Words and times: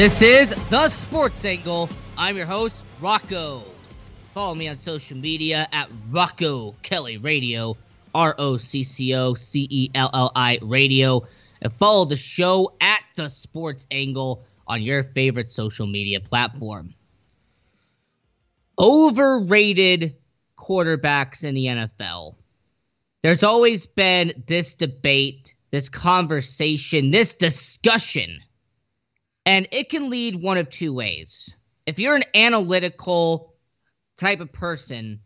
This 0.00 0.22
is 0.22 0.56
The 0.70 0.88
Sports 0.88 1.44
Angle. 1.44 1.90
I'm 2.16 2.34
your 2.34 2.46
host, 2.46 2.86
Rocco. 3.02 3.62
Follow 4.32 4.54
me 4.54 4.66
on 4.66 4.78
social 4.78 5.18
media 5.18 5.68
at 5.72 5.90
Rocco 6.08 6.74
Celli 6.82 7.22
Radio, 7.22 7.76
R 8.14 8.34
O 8.38 8.56
C 8.56 8.82
C 8.82 9.14
O 9.14 9.34
C 9.34 9.66
E 9.68 9.90
L 9.94 10.08
L 10.14 10.32
I 10.34 10.58
Radio, 10.62 11.28
and 11.60 11.70
follow 11.74 12.06
the 12.06 12.16
show 12.16 12.72
at 12.80 13.02
The 13.14 13.28
Sports 13.28 13.86
Angle 13.90 14.42
on 14.66 14.80
your 14.80 15.04
favorite 15.04 15.50
social 15.50 15.86
media 15.86 16.18
platform. 16.18 16.94
Overrated 18.78 20.16
quarterbacks 20.56 21.44
in 21.44 21.54
the 21.54 21.66
NFL. 21.66 22.36
There's 23.20 23.42
always 23.42 23.84
been 23.84 24.32
this 24.46 24.72
debate, 24.72 25.54
this 25.72 25.90
conversation, 25.90 27.10
this 27.10 27.34
discussion 27.34 28.40
and 29.46 29.68
it 29.72 29.88
can 29.88 30.10
lead 30.10 30.36
one 30.36 30.58
of 30.58 30.70
two 30.70 30.92
ways. 30.92 31.54
If 31.86 31.98
you're 31.98 32.16
an 32.16 32.24
analytical 32.34 33.54
type 34.16 34.40
of 34.40 34.52
person, 34.52 35.20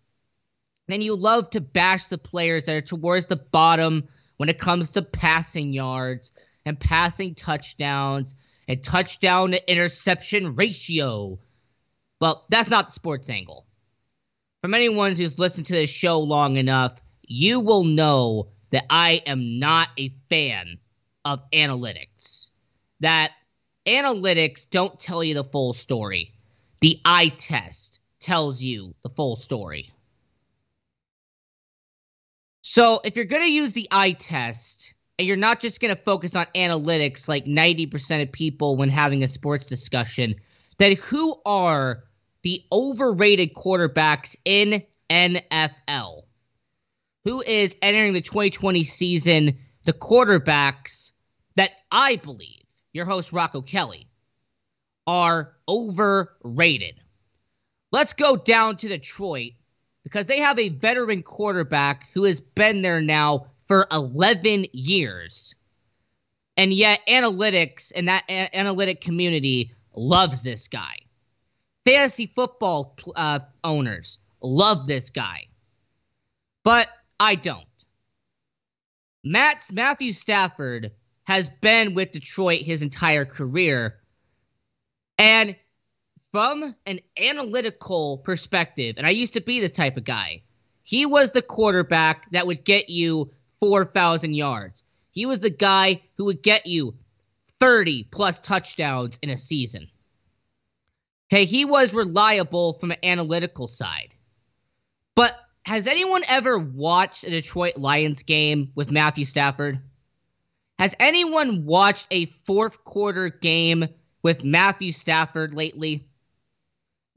then 0.88 1.02
you 1.02 1.16
love 1.16 1.50
to 1.50 1.60
bash 1.60 2.06
the 2.06 2.18
players 2.18 2.66
that 2.66 2.74
are 2.74 2.80
towards 2.80 3.26
the 3.26 3.36
bottom 3.36 4.08
when 4.36 4.48
it 4.48 4.58
comes 4.58 4.92
to 4.92 5.02
passing 5.02 5.72
yards 5.72 6.32
and 6.64 6.78
passing 6.78 7.34
touchdowns 7.34 8.34
and 8.68 8.82
touchdown 8.82 9.52
to 9.52 9.70
interception 9.70 10.54
ratio. 10.54 11.38
Well, 12.20 12.44
that's 12.48 12.70
not 12.70 12.86
the 12.86 12.92
sports 12.92 13.28
angle. 13.28 13.66
From 14.62 14.74
anyone 14.74 15.14
who's 15.14 15.38
listened 15.38 15.66
to 15.66 15.74
this 15.74 15.90
show 15.90 16.20
long 16.20 16.56
enough, 16.56 16.94
you 17.26 17.60
will 17.60 17.84
know 17.84 18.48
that 18.70 18.86
I 18.88 19.22
am 19.26 19.58
not 19.58 19.88
a 19.98 20.14
fan 20.30 20.78
of 21.24 21.40
analytics. 21.50 22.50
That 23.00 23.32
analytics 23.86 24.68
don't 24.68 24.98
tell 24.98 25.22
you 25.22 25.34
the 25.34 25.44
full 25.44 25.74
story. 25.74 26.32
The 26.80 27.00
eye 27.04 27.28
test 27.28 28.00
tells 28.20 28.60
you 28.62 28.94
the 29.02 29.10
full 29.10 29.36
story. 29.36 29.90
So 32.62 33.00
if 33.04 33.16
you're 33.16 33.26
going 33.26 33.42
to 33.42 33.52
use 33.52 33.72
the 33.72 33.88
eye 33.90 34.12
test 34.12 34.94
and 35.18 35.28
you're 35.28 35.36
not 35.36 35.60
just 35.60 35.80
going 35.80 35.94
to 35.94 36.02
focus 36.02 36.34
on 36.34 36.46
analytics 36.54 37.28
like 37.28 37.44
90% 37.44 38.22
of 38.22 38.32
people 38.32 38.76
when 38.76 38.88
having 38.88 39.22
a 39.22 39.28
sports 39.28 39.66
discussion, 39.66 40.36
then 40.78 40.96
who 40.96 41.40
are 41.44 42.04
the 42.42 42.62
overrated 42.72 43.54
quarterbacks 43.54 44.36
in 44.44 44.82
NFL? 45.10 46.22
Who 47.24 47.42
is 47.42 47.76
entering 47.80 48.12
the 48.12 48.20
2020 48.20 48.84
season 48.84 49.58
the 49.84 49.92
quarterbacks 49.92 51.12
that 51.56 51.70
I 51.90 52.16
believe 52.16 52.63
your 52.94 53.04
host, 53.04 53.32
Rocco 53.32 53.60
Celli, 53.60 54.06
are 55.06 55.52
overrated. 55.68 57.00
Let's 57.92 58.14
go 58.14 58.36
down 58.36 58.78
to 58.78 58.88
Detroit 58.88 59.52
because 60.02 60.26
they 60.26 60.40
have 60.40 60.58
a 60.58 60.70
veteran 60.70 61.22
quarterback 61.22 62.08
who 62.14 62.24
has 62.24 62.40
been 62.40 62.80
there 62.80 63.02
now 63.02 63.48
for 63.68 63.86
11 63.92 64.66
years. 64.72 65.54
And 66.56 66.72
yet, 66.72 67.00
analytics 67.08 67.92
and 67.94 68.08
that 68.08 68.24
a- 68.28 68.56
analytic 68.56 69.00
community 69.00 69.74
loves 69.94 70.42
this 70.42 70.68
guy. 70.68 70.96
Fantasy 71.84 72.32
football 72.34 72.96
uh, 73.14 73.40
owners 73.62 74.18
love 74.40 74.86
this 74.86 75.10
guy. 75.10 75.48
But 76.62 76.88
I 77.18 77.34
don't. 77.34 77.64
Matt's 79.24 79.72
Matthew 79.72 80.12
Stafford 80.12 80.92
has 81.24 81.50
been 81.60 81.94
with 81.94 82.12
Detroit 82.12 82.62
his 82.62 82.82
entire 82.82 83.24
career. 83.24 83.96
And 85.18 85.56
from 86.30 86.74
an 86.86 87.00
analytical 87.18 88.18
perspective, 88.18 88.96
and 88.98 89.06
I 89.06 89.10
used 89.10 89.34
to 89.34 89.40
be 89.40 89.60
this 89.60 89.72
type 89.72 89.96
of 89.96 90.04
guy, 90.04 90.42
he 90.82 91.06
was 91.06 91.30
the 91.30 91.42
quarterback 91.42 92.30
that 92.32 92.46
would 92.46 92.64
get 92.64 92.90
you 92.90 93.30
4,000 93.60 94.34
yards. 94.34 94.82
He 95.12 95.26
was 95.26 95.40
the 95.40 95.50
guy 95.50 96.02
who 96.16 96.26
would 96.26 96.42
get 96.42 96.66
you 96.66 96.94
30 97.60 98.08
plus 98.10 98.40
touchdowns 98.40 99.18
in 99.22 99.30
a 99.30 99.38
season. 99.38 99.88
Okay, 101.32 101.46
he 101.46 101.64
was 101.64 101.94
reliable 101.94 102.74
from 102.74 102.90
an 102.90 102.98
analytical 103.02 103.66
side. 103.66 104.14
But 105.14 105.32
has 105.64 105.86
anyone 105.86 106.22
ever 106.28 106.58
watched 106.58 107.24
a 107.24 107.30
Detroit 107.30 107.78
Lions 107.78 108.22
game 108.22 108.72
with 108.74 108.90
Matthew 108.90 109.24
Stafford? 109.24 109.80
Has 110.78 110.94
anyone 110.98 111.64
watched 111.66 112.08
a 112.10 112.26
fourth 112.44 112.82
quarter 112.84 113.28
game 113.28 113.86
with 114.22 114.44
Matthew 114.44 114.92
Stafford 114.92 115.54
lately? 115.54 116.08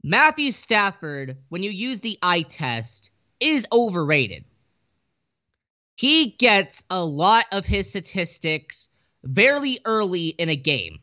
Matthew 0.04 0.52
Stafford, 0.52 1.38
when 1.48 1.62
you 1.62 1.70
use 1.70 2.00
the 2.00 2.18
eye 2.22 2.42
test, 2.42 3.10
is 3.40 3.66
overrated. 3.72 4.44
He 5.96 6.26
gets 6.26 6.84
a 6.88 7.04
lot 7.04 7.46
of 7.50 7.66
his 7.66 7.90
statistics 7.90 8.88
very 9.24 9.78
early 9.84 10.28
in 10.28 10.48
a 10.48 10.56
game. 10.56 11.00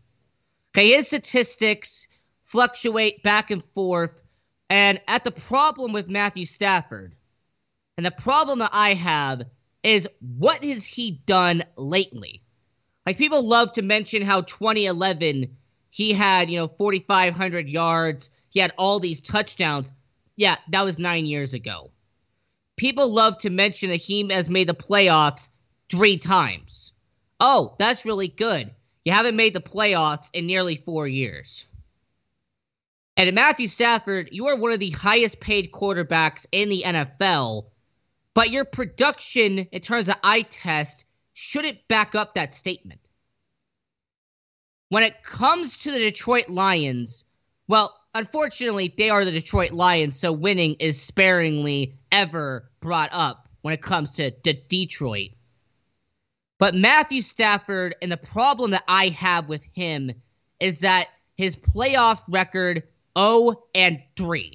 Okay, 0.73 0.91
his 0.91 1.07
statistics 1.07 2.07
fluctuate 2.45 3.21
back 3.21 3.51
and 3.51 3.63
forth. 3.73 4.21
And 4.69 5.01
at 5.07 5.25
the 5.25 5.31
problem 5.31 5.91
with 5.91 6.07
Matthew 6.07 6.45
Stafford, 6.45 7.15
and 7.97 8.05
the 8.05 8.11
problem 8.11 8.59
that 8.59 8.71
I 8.71 8.93
have 8.93 9.43
is 9.83 10.07
what 10.19 10.63
has 10.63 10.85
he 10.85 11.11
done 11.11 11.63
lately? 11.75 12.41
Like 13.05 13.17
people 13.17 13.47
love 13.47 13.73
to 13.73 13.81
mention 13.81 14.21
how 14.23 14.41
2011 14.41 15.55
he 15.89 16.13
had, 16.13 16.49
you 16.49 16.57
know, 16.57 16.67
4500 16.67 17.69
yards, 17.69 18.29
he 18.49 18.59
had 18.59 18.73
all 18.77 18.99
these 18.99 19.21
touchdowns. 19.21 19.91
Yeah, 20.35 20.57
that 20.69 20.83
was 20.83 20.99
9 20.99 21.25
years 21.25 21.53
ago. 21.53 21.91
People 22.75 23.13
love 23.13 23.37
to 23.39 23.49
mention 23.49 23.89
that 23.89 23.97
he 23.97 24.27
has 24.29 24.49
made 24.49 24.67
the 24.67 24.73
playoffs 24.73 25.47
3 25.89 26.17
times. 26.17 26.91
Oh, 27.39 27.75
that's 27.79 28.05
really 28.05 28.27
good. 28.27 28.71
You 29.05 29.13
haven't 29.13 29.35
made 29.35 29.53
the 29.53 29.61
playoffs 29.61 30.29
in 30.33 30.47
nearly 30.47 30.75
4 30.75 31.07
years. 31.07 31.65
And 33.15 33.33
Matthew 33.33 33.69
Stafford, 33.69 34.29
you 34.33 34.47
are 34.47 34.57
one 34.57 34.73
of 34.73 34.79
the 34.79 34.89
highest 34.89 35.39
paid 35.39 35.71
quarterbacks 35.71 36.45
in 36.51 36.67
the 36.67 36.83
NFL, 36.85 37.67
but 38.33 38.49
your 38.49 38.65
production 38.65 39.59
in 39.59 39.81
terms 39.81 40.09
of 40.09 40.15
eye 40.21 40.41
test 40.41 41.04
shouldn't 41.35 41.87
back 41.87 42.15
up 42.15 42.33
that 42.33 42.55
statement. 42.55 43.01
When 44.89 45.03
it 45.03 45.21
comes 45.21 45.77
to 45.79 45.91
the 45.91 45.99
Detroit 45.99 46.47
Lions, 46.47 47.25
well, 47.67 47.93
unfortunately, 48.13 48.93
they 48.97 49.09
are 49.09 49.25
the 49.25 49.31
Detroit 49.31 49.71
Lions, 49.71 50.17
so 50.17 50.31
winning 50.31 50.75
is 50.79 50.99
sparingly 51.01 51.99
ever 52.11 52.71
brought 52.79 53.09
up 53.11 53.49
when 53.61 53.73
it 53.73 53.81
comes 53.81 54.13
to 54.13 54.31
Detroit. 54.31 55.31
But 56.57 56.73
Matthew 56.73 57.21
Stafford, 57.21 57.95
and 58.01 58.11
the 58.11 58.17
problem 58.17 58.71
that 58.71 58.85
I 58.87 59.09
have 59.09 59.49
with 59.49 59.63
him 59.73 60.11
is 60.61 60.79
that 60.79 61.09
his 61.35 61.57
playoff 61.57 62.21
record 62.29 62.83
0 63.17 63.61
and 63.73 64.01
3. 64.15 64.53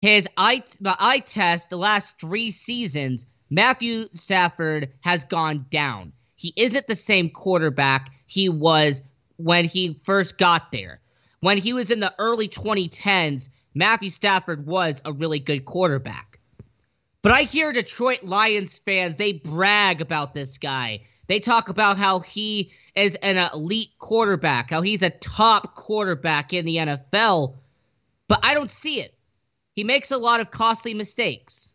His 0.00 0.26
eye, 0.38 0.62
the 0.80 0.96
eye 0.98 1.18
test 1.18 1.68
the 1.68 1.76
last 1.76 2.18
three 2.18 2.50
seasons 2.50 3.26
Matthew 3.50 4.06
Stafford 4.12 4.90
has 5.00 5.24
gone 5.24 5.66
down. 5.70 6.12
He 6.36 6.52
isn't 6.56 6.86
the 6.86 6.96
same 6.96 7.30
quarterback 7.30 8.10
he 8.26 8.48
was 8.48 9.02
when 9.36 9.64
he 9.64 10.00
first 10.04 10.38
got 10.38 10.70
there. 10.70 11.00
When 11.40 11.58
he 11.58 11.72
was 11.72 11.90
in 11.90 12.00
the 12.00 12.14
early 12.18 12.48
2010s, 12.48 13.48
Matthew 13.74 14.10
Stafford 14.10 14.66
was 14.66 15.00
a 15.04 15.12
really 15.12 15.38
good 15.38 15.64
quarterback. 15.64 16.38
But 17.22 17.32
I 17.32 17.42
hear 17.42 17.72
Detroit 17.72 18.22
Lions 18.22 18.78
fans, 18.78 19.16
they 19.16 19.34
brag 19.34 20.00
about 20.00 20.34
this 20.34 20.58
guy. 20.58 21.00
They 21.26 21.40
talk 21.40 21.68
about 21.68 21.98
how 21.98 22.20
he 22.20 22.72
is 22.94 23.14
an 23.16 23.36
elite 23.52 23.90
quarterback, 23.98 24.70
how 24.70 24.82
he's 24.82 25.02
a 25.02 25.10
top 25.10 25.74
quarterback 25.74 26.52
in 26.52 26.64
the 26.64 26.76
NFL. 26.76 27.54
But 28.28 28.40
I 28.42 28.54
don't 28.54 28.70
see 28.70 29.00
it. 29.00 29.14
He 29.74 29.84
makes 29.84 30.10
a 30.10 30.18
lot 30.18 30.40
of 30.40 30.50
costly 30.50 30.94
mistakes. 30.94 31.72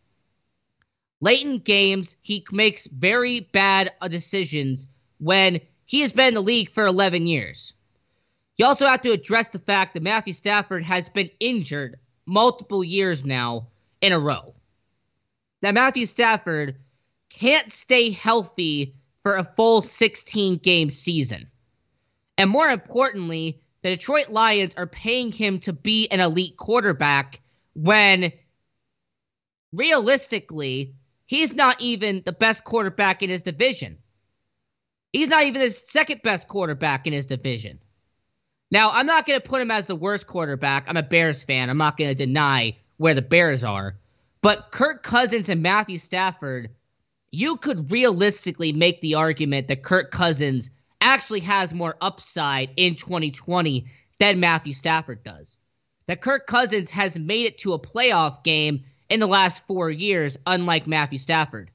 Late 1.24 1.46
in 1.46 1.60
games, 1.60 2.18
he 2.22 2.46
makes 2.52 2.86
very 2.86 3.40
bad 3.40 3.94
uh, 4.02 4.10
decisions 4.10 4.88
when 5.20 5.62
he 5.86 6.02
has 6.02 6.12
been 6.12 6.28
in 6.28 6.34
the 6.34 6.42
league 6.42 6.72
for 6.72 6.86
11 6.86 7.28
years. 7.28 7.74
You 8.58 8.66
also 8.66 8.86
have 8.86 9.04
to 9.04 9.14
address 9.14 9.48
the 9.48 9.60
fact 9.60 9.94
that 9.94 10.04
Matthew 10.04 10.34
Stafford 10.34 10.84
has 10.84 11.08
been 11.08 11.30
injured 11.40 11.98
multiple 12.25 12.84
years 12.84 13.24
now 13.24 13.68
in 14.02 14.12
a 14.12 14.20
row. 14.20 14.54
That 15.62 15.75
Matthew 15.75 16.08
Stafford 16.08 16.75
can't 17.30 17.72
stay 17.72 18.10
healthy 18.10 18.94
for 19.22 19.38
a 19.38 19.50
full 19.56 19.81
16 19.81 20.58
game 20.58 20.90
season. 20.90 21.48
And 22.38 22.50
more 22.50 22.68
importantly, 22.68 23.62
the 23.81 23.92
Detroit 23.92 24.28
Lions 24.28 24.76
are 24.76 24.88
paying 24.88 25.31
him 25.31 25.60
to 25.60 25.72
be 25.72 26.10
an 26.10 26.19
elite 26.19 26.58
quarterback 26.58 27.40
when 27.76 28.34
realistically, 29.72 30.96
he's 31.33 31.51
not 31.51 31.81
even 31.81 32.21
the 32.24 32.31
best 32.31 32.63
quarterback 32.63 33.24
in 33.24 33.30
his 33.31 33.41
division. 33.41 33.97
He's 35.12 35.30
not 35.30 35.44
even 35.44 35.62
the 35.62 35.71
second 35.71 36.21
best 36.21 36.47
quarterback 36.47 37.07
in 37.07 37.13
his 37.13 37.25
division. 37.25 37.80
Now, 38.69 38.91
I'm 38.91 39.07
not 39.07 39.25
going 39.25 39.41
to 39.41 39.47
put 39.47 39.59
him 39.59 39.71
as 39.71 39.88
the 39.88 39.95
worst 39.95 40.27
quarterback. 40.27 40.85
I'm 40.88 40.97
a 40.97 41.01
Bears 41.01 41.44
fan. 41.44 41.71
I'm 41.71 41.80
not 41.80 41.97
going 41.97 42.12
to 42.12 42.15
deny 42.15 42.77
where 42.97 43.15
the 43.15 43.24
Bears 43.24 43.63
are. 43.63 43.95
But 44.44 44.69
Kirk 44.71 45.01
Cousins 45.01 45.50
and 45.50 45.63
Matthew 45.63 45.97
Stafford, 45.97 46.69
you 47.31 47.57
could 47.57 47.91
realistically 47.91 48.71
make 48.71 49.01
the 49.01 49.15
argument 49.15 49.69
that 49.69 49.81
Kirk 49.81 50.12
Cousins 50.12 50.69
actually 51.01 51.39
has 51.39 51.74
more 51.74 51.95
upside 52.00 52.69
in 52.77 52.94
2020 52.94 53.88
than 54.19 54.39
Matthew 54.39 54.74
Stafford 54.74 55.24
does. 55.24 55.57
That 56.06 56.21
Kirk 56.21 56.45
Cousins 56.45 56.91
has 56.91 57.18
made 57.18 57.47
it 57.47 57.57
to 57.59 57.74
a 57.74 57.80
playoff 57.80 58.44
game 58.44 58.83
in 59.13 59.19
the 59.19 59.27
last 59.27 59.68
four 59.68 59.92
years, 59.92 60.38
unlike 60.48 60.88
Matthew 60.88 61.19
Stafford. 61.19 61.69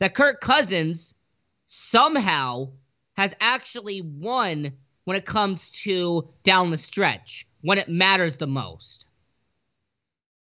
That 0.00 0.16
Kirk 0.16 0.40
Cousins 0.40 1.14
somehow 1.68 2.70
has 3.16 3.36
actually 3.40 4.02
won 4.02 4.72
when 5.04 5.16
it 5.16 5.24
comes 5.24 5.70
to 5.84 6.28
down 6.42 6.72
the 6.72 6.76
stretch, 6.76 7.46
when 7.60 7.78
it 7.78 7.88
matters 7.88 8.36
the 8.36 8.48
most. 8.48 9.06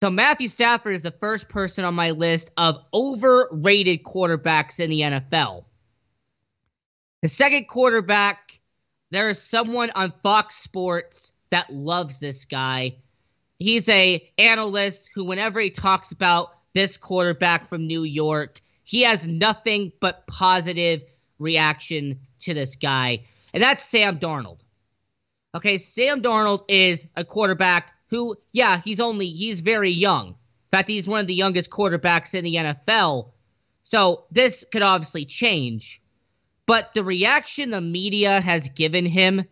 So 0.04 0.10
Matthew 0.10 0.46
Stafford 0.46 0.94
is 0.94 1.02
the 1.02 1.10
first 1.10 1.48
person 1.48 1.84
on 1.84 1.94
my 1.96 2.12
list 2.12 2.52
of 2.56 2.78
overrated 2.94 4.04
quarterbacks 4.04 4.78
in 4.78 4.88
the 4.88 5.00
NFL. 5.00 5.64
The 7.22 7.28
second 7.28 7.66
quarterback, 7.66 8.60
there 9.10 9.30
is 9.30 9.42
someone 9.42 9.90
on 9.96 10.12
Fox 10.22 10.54
Sports 10.54 11.32
that 11.50 11.72
loves 11.72 12.20
this 12.20 12.44
guy. 12.44 12.98
He's 13.60 13.88
a 13.88 14.28
analyst 14.38 15.10
who 15.14 15.24
whenever 15.24 15.60
he 15.60 15.70
talks 15.70 16.10
about 16.10 16.54
this 16.72 16.96
quarterback 16.96 17.68
from 17.68 17.86
New 17.86 18.02
York, 18.02 18.60
he 18.82 19.02
has 19.02 19.26
nothing 19.26 19.92
but 20.00 20.26
positive 20.26 21.04
reaction 21.38 22.18
to 22.40 22.54
this 22.54 22.74
guy 22.74 23.20
and 23.52 23.62
that's 23.62 23.84
Sam 23.84 24.18
Darnold. 24.18 24.58
Okay, 25.54 25.78
Sam 25.78 26.22
Darnold 26.22 26.64
is 26.68 27.04
a 27.16 27.24
quarterback 27.24 27.92
who, 28.08 28.36
yeah, 28.52 28.80
he's 28.84 29.00
only 29.00 29.28
he's 29.28 29.60
very 29.60 29.90
young. 29.90 30.28
In 30.28 30.34
fact, 30.70 30.88
he's 30.88 31.08
one 31.08 31.20
of 31.20 31.26
the 31.26 31.34
youngest 31.34 31.70
quarterbacks 31.70 32.34
in 32.34 32.44
the 32.44 32.54
NFL. 32.54 33.30
So 33.84 34.24
this 34.30 34.64
could 34.70 34.82
obviously 34.82 35.24
change. 35.24 36.00
But 36.66 36.94
the 36.94 37.02
reaction 37.02 37.70
the 37.70 37.80
media 37.80 38.40
has 38.40 38.68
given 38.68 39.04
him 39.04 39.44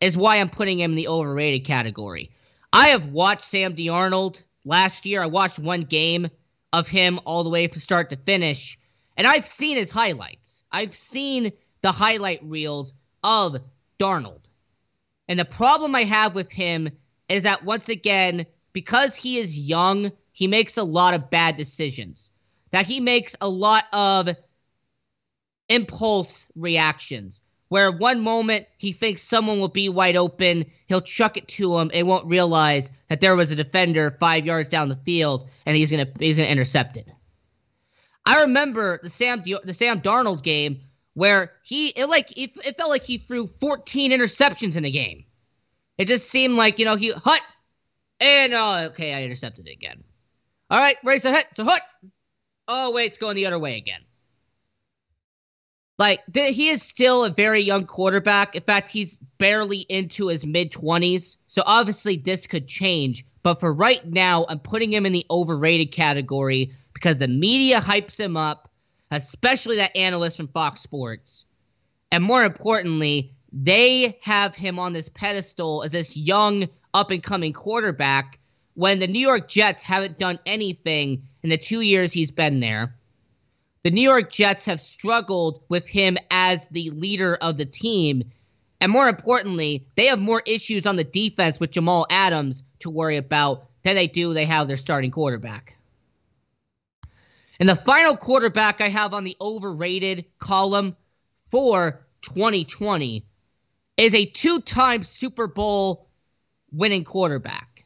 is 0.00 0.18
why 0.18 0.36
I'm 0.36 0.50
putting 0.50 0.78
him 0.78 0.92
in 0.92 0.96
the 0.96 1.08
overrated 1.08 1.64
category. 1.64 2.30
I 2.72 2.88
have 2.88 3.08
watched 3.08 3.44
Sam 3.44 3.74
Darnold 3.74 4.42
last 4.64 5.06
year. 5.06 5.22
I 5.22 5.26
watched 5.26 5.58
one 5.58 5.82
game 5.82 6.28
of 6.72 6.88
him 6.88 7.20
all 7.24 7.44
the 7.44 7.50
way 7.50 7.68
from 7.68 7.80
start 7.80 8.10
to 8.10 8.16
finish, 8.16 8.78
and 9.16 9.26
I've 9.26 9.46
seen 9.46 9.76
his 9.76 9.90
highlights. 9.90 10.64
I've 10.70 10.94
seen 10.94 11.52
the 11.82 11.92
highlight 11.92 12.42
reels 12.42 12.92
of 13.22 13.56
Darnold. 13.98 14.40
And 15.28 15.38
the 15.38 15.44
problem 15.44 15.94
I 15.94 16.04
have 16.04 16.34
with 16.34 16.52
him 16.52 16.90
is 17.28 17.44
that 17.44 17.64
once 17.64 17.88
again, 17.88 18.46
because 18.72 19.16
he 19.16 19.38
is 19.38 19.58
young, 19.58 20.12
he 20.32 20.46
makes 20.46 20.76
a 20.76 20.84
lot 20.84 21.14
of 21.14 21.30
bad 21.30 21.56
decisions. 21.56 22.30
That 22.72 22.86
he 22.86 23.00
makes 23.00 23.36
a 23.40 23.48
lot 23.48 23.84
of 23.92 24.28
impulse 25.68 26.46
reactions. 26.54 27.40
Where 27.68 27.90
one 27.90 28.20
moment 28.20 28.66
he 28.78 28.92
thinks 28.92 29.22
someone 29.22 29.58
will 29.58 29.68
be 29.68 29.88
wide 29.88 30.16
open, 30.16 30.66
he'll 30.86 31.00
chuck 31.00 31.36
it 31.36 31.48
to 31.48 31.78
him 31.78 31.90
and 31.92 32.06
won't 32.06 32.26
realize 32.26 32.92
that 33.08 33.20
there 33.20 33.34
was 33.34 33.50
a 33.50 33.56
defender 33.56 34.16
five 34.20 34.46
yards 34.46 34.68
down 34.68 34.88
the 34.88 34.96
field 34.96 35.48
and 35.64 35.76
he's 35.76 35.90
gonna 35.90 36.06
he's 36.18 36.36
gonna 36.36 36.48
intercept 36.48 36.96
it. 36.96 37.08
I 38.24 38.42
remember 38.42 39.00
the 39.02 39.10
Sam 39.10 39.42
the 39.42 39.74
Sam 39.74 40.00
Darnold 40.00 40.42
game 40.42 40.80
where 41.14 41.52
he 41.62 41.88
it 41.88 42.08
like 42.08 42.36
it, 42.36 42.52
it 42.64 42.76
felt 42.76 42.90
like 42.90 43.04
he 43.04 43.18
threw 43.18 43.48
14 43.60 44.12
interceptions 44.12 44.76
in 44.76 44.84
a 44.84 44.90
game. 44.90 45.24
It 45.98 46.06
just 46.06 46.28
seemed 46.28 46.54
like 46.54 46.78
you 46.78 46.84
know 46.84 46.96
he 46.96 47.10
hut 47.12 47.42
and 48.20 48.54
oh 48.54 48.86
okay 48.90 49.12
I 49.12 49.24
intercepted 49.24 49.66
it 49.66 49.72
again. 49.72 50.04
All 50.70 50.78
right, 50.78 50.96
race 51.02 51.24
ahead 51.24 51.46
to 51.56 51.64
hut. 51.64 51.82
Oh 52.68 52.92
wait, 52.92 53.06
it's 53.06 53.18
going 53.18 53.34
the 53.34 53.46
other 53.46 53.58
way 53.58 53.76
again. 53.76 54.02
Like 55.98 56.20
th- 56.32 56.54
he 56.54 56.68
is 56.68 56.82
still 56.82 57.24
a 57.24 57.30
very 57.30 57.62
young 57.62 57.86
quarterback. 57.86 58.54
In 58.54 58.62
fact, 58.62 58.90
he's 58.90 59.18
barely 59.38 59.80
into 59.88 60.28
his 60.28 60.44
mid 60.44 60.72
20s. 60.72 61.36
So 61.46 61.62
obviously 61.64 62.16
this 62.16 62.46
could 62.46 62.68
change. 62.68 63.24
But 63.42 63.60
for 63.60 63.72
right 63.72 64.04
now, 64.04 64.44
I'm 64.48 64.58
putting 64.58 64.92
him 64.92 65.06
in 65.06 65.12
the 65.12 65.24
overrated 65.30 65.92
category 65.92 66.72
because 66.92 67.18
the 67.18 67.28
media 67.28 67.80
hypes 67.80 68.18
him 68.18 68.36
up 68.36 68.66
especially 69.10 69.76
that 69.76 69.96
analyst 69.96 70.36
from 70.36 70.48
Fox 70.48 70.80
Sports. 70.80 71.46
And 72.10 72.22
more 72.22 72.44
importantly, 72.44 73.32
they 73.52 74.18
have 74.22 74.54
him 74.54 74.78
on 74.78 74.92
this 74.92 75.08
pedestal 75.08 75.82
as 75.82 75.92
this 75.92 76.16
young, 76.16 76.68
up 76.94 77.10
and 77.10 77.22
coming 77.22 77.52
quarterback 77.52 78.38
when 78.74 78.98
the 78.98 79.06
New 79.06 79.20
York 79.20 79.48
Jets 79.48 79.82
haven't 79.82 80.18
done 80.18 80.38
anything 80.46 81.26
in 81.42 81.50
the 81.50 81.58
two 81.58 81.80
years 81.80 82.12
he's 82.12 82.30
been 82.30 82.60
there. 82.60 82.94
The 83.86 83.92
New 83.92 84.02
York 84.02 84.32
Jets 84.32 84.66
have 84.66 84.80
struggled 84.80 85.62
with 85.68 85.86
him 85.86 86.18
as 86.28 86.66
the 86.72 86.90
leader 86.90 87.36
of 87.36 87.56
the 87.56 87.64
team. 87.64 88.32
And 88.80 88.90
more 88.90 89.08
importantly, 89.08 89.86
they 89.94 90.06
have 90.06 90.18
more 90.18 90.42
issues 90.44 90.86
on 90.86 90.96
the 90.96 91.04
defense 91.04 91.60
with 91.60 91.70
Jamal 91.70 92.04
Adams 92.10 92.64
to 92.80 92.90
worry 92.90 93.16
about 93.16 93.68
than 93.84 93.94
they 93.94 94.08
do 94.08 94.34
they 94.34 94.44
have 94.44 94.66
their 94.66 94.76
starting 94.76 95.12
quarterback. 95.12 95.76
And 97.60 97.68
the 97.68 97.76
final 97.76 98.16
quarterback 98.16 98.80
I 98.80 98.88
have 98.88 99.14
on 99.14 99.22
the 99.22 99.36
overrated 99.40 100.24
column 100.40 100.96
for 101.52 102.04
2020 102.22 103.24
is 103.98 104.14
a 104.16 104.26
two 104.26 104.62
time 104.62 105.04
Super 105.04 105.46
Bowl 105.46 106.08
winning 106.72 107.04
quarterback. 107.04 107.84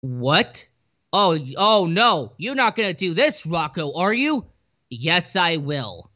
What? 0.00 0.66
Oh, 1.12 1.38
oh 1.56 1.86
no, 1.86 2.32
you're 2.36 2.54
not 2.54 2.76
going 2.76 2.90
to 2.90 2.98
do 2.98 3.14
this, 3.14 3.46
Rocco, 3.46 3.94
are 3.94 4.12
you? 4.12 4.44
Yes, 4.90 5.36
I 5.36 5.56
will. 5.56 6.10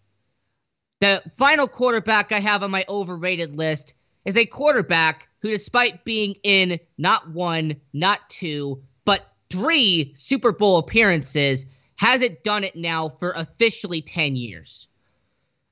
The 1.00 1.22
final 1.36 1.66
quarterback 1.66 2.30
I 2.30 2.40
have 2.40 2.62
on 2.62 2.70
my 2.70 2.84
overrated 2.88 3.56
list 3.56 3.94
is 4.24 4.36
a 4.36 4.46
quarterback 4.46 5.28
who, 5.40 5.50
despite 5.50 6.04
being 6.04 6.36
in 6.42 6.78
not 6.98 7.30
one, 7.30 7.80
not 7.92 8.20
two, 8.28 8.82
but 9.04 9.26
three 9.50 10.12
Super 10.14 10.52
Bowl 10.52 10.78
appearances, 10.78 11.66
hasn't 11.96 12.44
done 12.44 12.62
it 12.62 12.76
now 12.76 13.08
for 13.18 13.32
officially 13.32 14.02
10 14.02 14.36
years. 14.36 14.88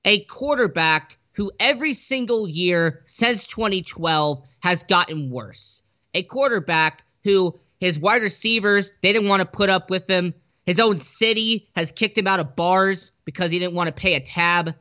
A 0.04 0.20
quarterback 0.24 1.18
who 1.32 1.52
every 1.60 1.94
single 1.94 2.48
year 2.48 3.02
since 3.04 3.46
2012 3.46 4.42
has 4.60 4.82
gotten 4.82 5.30
worse. 5.30 5.82
A 6.14 6.22
quarterback 6.22 7.04
who 7.22 7.58
his 7.80 7.98
wide 7.98 8.22
receivers, 8.22 8.92
they 9.02 9.12
didn't 9.12 9.28
want 9.28 9.40
to 9.40 9.46
put 9.46 9.70
up 9.70 9.90
with 9.90 10.08
him. 10.08 10.34
His 10.66 10.78
own 10.78 10.98
city 10.98 11.68
has 11.74 11.90
kicked 11.90 12.16
him 12.16 12.26
out 12.26 12.38
of 12.38 12.54
bars 12.54 13.10
because 13.24 13.50
he 13.50 13.58
didn't 13.58 13.74
want 13.74 13.88
to 13.88 14.00
pay 14.00 14.14
a 14.14 14.20
tab. 14.20 14.74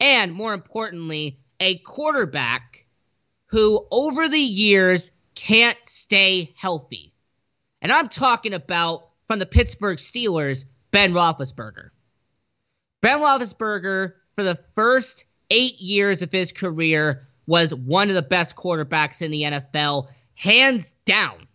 And 0.00 0.32
more 0.32 0.52
importantly, 0.52 1.38
a 1.60 1.78
quarterback 1.78 2.84
who 3.46 3.86
over 3.90 4.28
the 4.28 4.38
years 4.38 5.12
can't 5.34 5.78
stay 5.86 6.52
healthy. 6.56 7.12
And 7.80 7.92
I'm 7.92 8.08
talking 8.08 8.52
about 8.52 9.08
from 9.28 9.38
the 9.38 9.46
Pittsburgh 9.46 9.98
Steelers, 9.98 10.64
Ben 10.90 11.12
Roethlisberger. 11.12 11.90
Ben 13.00 13.20
Roethlisberger, 13.20 14.14
for 14.34 14.42
the 14.42 14.58
first 14.74 15.24
eight 15.50 15.80
years 15.80 16.22
of 16.22 16.32
his 16.32 16.52
career, 16.52 17.28
was 17.46 17.74
one 17.74 18.08
of 18.08 18.14
the 18.14 18.22
best 18.22 18.56
quarterbacks 18.56 19.22
in 19.22 19.30
the 19.30 19.42
NFL, 19.42 20.08
hands 20.34 20.94
down. 21.04 21.46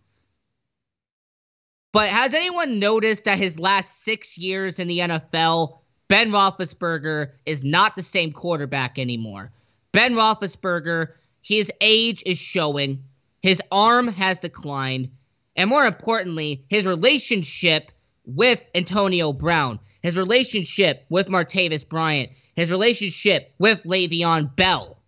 But 1.96 2.10
has 2.10 2.34
anyone 2.34 2.78
noticed 2.78 3.24
that 3.24 3.38
his 3.38 3.58
last 3.58 4.04
six 4.04 4.36
years 4.36 4.78
in 4.78 4.86
the 4.86 4.98
NFL, 4.98 5.78
Ben 6.08 6.30
Roethlisberger 6.30 7.30
is 7.46 7.64
not 7.64 7.96
the 7.96 8.02
same 8.02 8.32
quarterback 8.32 8.98
anymore? 8.98 9.50
Ben 9.92 10.12
Roethlisberger, 10.12 11.12
his 11.40 11.72
age 11.80 12.22
is 12.26 12.36
showing, 12.36 13.02
his 13.40 13.62
arm 13.72 14.08
has 14.08 14.38
declined, 14.38 15.08
and 15.56 15.70
more 15.70 15.86
importantly, 15.86 16.66
his 16.68 16.84
relationship 16.84 17.90
with 18.26 18.62
Antonio 18.74 19.32
Brown 19.32 19.80
his 20.02 20.18
relationship 20.18 21.06
with 21.08 21.28
Martavis 21.28 21.88
Bryant, 21.88 22.30
his 22.56 22.70
relationship 22.70 23.54
with 23.58 23.82
Le'Veon 23.84 24.54
Bell. 24.54 24.98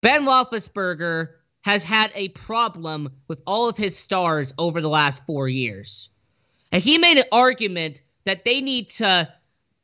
Ben 0.00 0.24
Roethlisberger 0.24 1.28
has 1.68 1.84
had 1.84 2.10
a 2.14 2.30
problem 2.30 3.10
with 3.28 3.42
all 3.46 3.68
of 3.68 3.76
his 3.76 3.94
stars 3.94 4.54
over 4.56 4.80
the 4.80 4.88
last 4.88 5.26
four 5.26 5.50
years. 5.50 6.08
And 6.72 6.82
he 6.82 6.96
made 6.96 7.18
an 7.18 7.26
argument 7.30 8.00
that 8.24 8.46
they 8.46 8.62
need 8.62 8.88
to 8.92 9.30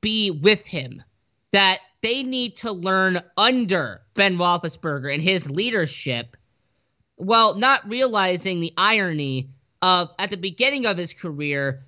be 0.00 0.30
with 0.30 0.66
him, 0.66 1.02
that 1.52 1.80
they 2.00 2.22
need 2.22 2.56
to 2.56 2.72
learn 2.72 3.20
under 3.36 4.00
Ben 4.14 4.38
Roethlisberger 4.38 5.12
and 5.12 5.22
his 5.22 5.50
leadership, 5.50 6.38
while 7.16 7.54
not 7.54 7.86
realizing 7.86 8.60
the 8.60 8.72
irony 8.78 9.50
of 9.82 10.08
at 10.18 10.30
the 10.30 10.38
beginning 10.38 10.86
of 10.86 10.96
his 10.96 11.12
career, 11.12 11.84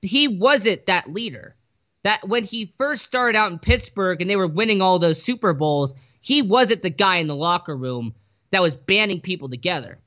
he 0.00 0.28
wasn't 0.28 0.86
that 0.86 1.10
leader. 1.10 1.56
That 2.04 2.28
when 2.28 2.44
he 2.44 2.72
first 2.78 3.02
started 3.02 3.36
out 3.36 3.50
in 3.50 3.58
Pittsburgh 3.58 4.20
and 4.20 4.30
they 4.30 4.36
were 4.36 4.46
winning 4.46 4.80
all 4.80 5.00
those 5.00 5.20
Super 5.20 5.52
Bowls, 5.54 5.92
he 6.20 6.40
wasn't 6.40 6.82
the 6.82 6.90
guy 6.90 7.16
in 7.16 7.26
the 7.26 7.34
locker 7.34 7.76
room 7.76 8.14
that 8.50 8.62
was 8.62 8.76
banding 8.76 9.20
people 9.20 9.48
together. 9.48 9.98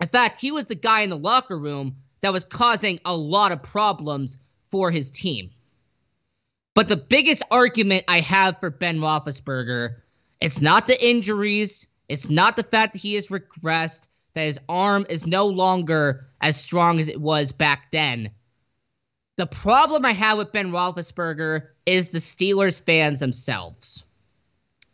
In 0.00 0.08
fact, 0.08 0.40
he 0.40 0.50
was 0.50 0.66
the 0.66 0.74
guy 0.74 1.02
in 1.02 1.10
the 1.10 1.16
locker 1.16 1.58
room 1.58 1.96
that 2.20 2.32
was 2.32 2.44
causing 2.44 3.00
a 3.04 3.14
lot 3.14 3.52
of 3.52 3.62
problems 3.62 4.38
for 4.70 4.90
his 4.90 5.10
team. 5.10 5.50
But 6.74 6.88
the 6.88 6.96
biggest 6.96 7.42
argument 7.50 8.04
I 8.08 8.20
have 8.20 8.60
for 8.60 8.70
Ben 8.70 8.98
Roethlisberger, 8.98 9.96
it's 10.40 10.60
not 10.60 10.86
the 10.86 11.06
injuries, 11.08 11.86
it's 12.08 12.30
not 12.30 12.56
the 12.56 12.62
fact 12.62 12.94
that 12.94 13.00
he 13.00 13.14
has 13.14 13.28
regressed, 13.28 14.08
that 14.34 14.44
his 14.44 14.60
arm 14.68 15.06
is 15.10 15.26
no 15.26 15.46
longer 15.46 16.26
as 16.40 16.56
strong 16.56 16.98
as 16.98 17.08
it 17.08 17.20
was 17.20 17.52
back 17.52 17.90
then. 17.90 18.30
The 19.36 19.46
problem 19.46 20.04
I 20.04 20.12
have 20.12 20.38
with 20.38 20.52
Ben 20.52 20.70
Roethlisberger 20.70 21.68
is 21.86 22.10
the 22.10 22.18
Steelers 22.18 22.82
fans 22.82 23.20
themselves. 23.20 24.04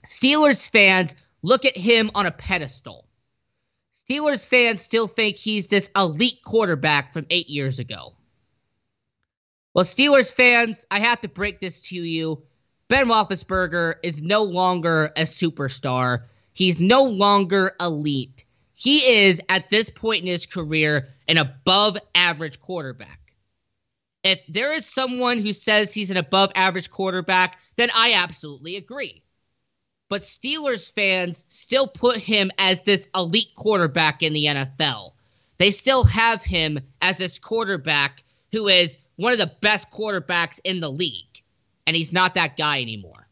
Steelers 0.06 0.70
fans 0.70 1.14
look 1.42 1.64
at 1.64 1.76
him 1.76 2.10
on 2.14 2.26
a 2.26 2.30
pedestal. 2.30 3.06
Steelers 3.92 4.46
fans 4.46 4.82
still 4.82 5.08
think 5.08 5.36
he's 5.36 5.66
this 5.66 5.90
elite 5.96 6.42
quarterback 6.44 7.12
from 7.12 7.26
eight 7.30 7.48
years 7.48 7.78
ago. 7.78 8.14
Well, 9.74 9.84
Steelers 9.84 10.32
fans, 10.32 10.86
I 10.90 11.00
have 11.00 11.20
to 11.22 11.28
break 11.28 11.60
this 11.60 11.80
to 11.88 11.96
you. 11.96 12.42
Ben 12.88 13.08
Roethlisberger 13.08 13.96
is 14.02 14.22
no 14.22 14.44
longer 14.44 15.06
a 15.16 15.22
superstar. 15.22 16.24
He's 16.52 16.80
no 16.80 17.04
longer 17.04 17.74
elite. 17.80 18.44
He 18.74 18.98
is, 18.98 19.40
at 19.48 19.70
this 19.70 19.90
point 19.90 20.22
in 20.22 20.28
his 20.28 20.46
career, 20.46 21.08
an 21.26 21.38
above 21.38 21.98
average 22.14 22.60
quarterback. 22.60 23.20
If 24.22 24.40
there 24.48 24.72
is 24.72 24.86
someone 24.86 25.40
who 25.40 25.52
says 25.52 25.92
he's 25.92 26.10
an 26.10 26.16
above 26.16 26.52
average 26.54 26.90
quarterback, 26.90 27.58
then 27.76 27.90
I 27.94 28.14
absolutely 28.14 28.76
agree 28.76 29.22
but 30.08 30.22
Steelers 30.22 30.90
fans 30.92 31.44
still 31.48 31.86
put 31.86 32.16
him 32.16 32.50
as 32.58 32.82
this 32.82 33.08
elite 33.14 33.54
quarterback 33.56 34.22
in 34.22 34.32
the 34.32 34.44
NFL. 34.44 35.12
They 35.58 35.70
still 35.70 36.04
have 36.04 36.44
him 36.44 36.78
as 37.00 37.18
this 37.18 37.38
quarterback 37.38 38.22
who 38.52 38.68
is 38.68 38.96
one 39.16 39.32
of 39.32 39.38
the 39.38 39.52
best 39.60 39.90
quarterbacks 39.90 40.60
in 40.64 40.80
the 40.80 40.90
league, 40.90 41.42
and 41.86 41.96
he's 41.96 42.12
not 42.12 42.34
that 42.34 42.56
guy 42.56 42.80
anymore. 42.80 43.26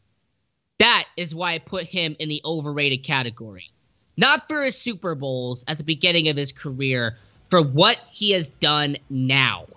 That 0.79 1.05
is 1.15 1.33
why 1.33 1.53
I 1.53 1.59
put 1.59 1.85
him 1.85 2.15
in 2.19 2.27
the 2.27 2.41
overrated 2.43 3.03
category. 3.03 3.69
Not 4.17 4.47
for 4.47 4.63
his 4.63 4.77
Super 4.77 5.15
Bowls 5.15 5.63
at 5.67 5.77
the 5.77 5.83
beginning 5.83 6.27
of 6.27 6.37
his 6.37 6.51
career, 6.51 7.17
for 7.49 7.61
what 7.61 7.99
he 8.11 8.31
has 8.31 8.49
done 8.49 8.97
now. 9.09 9.67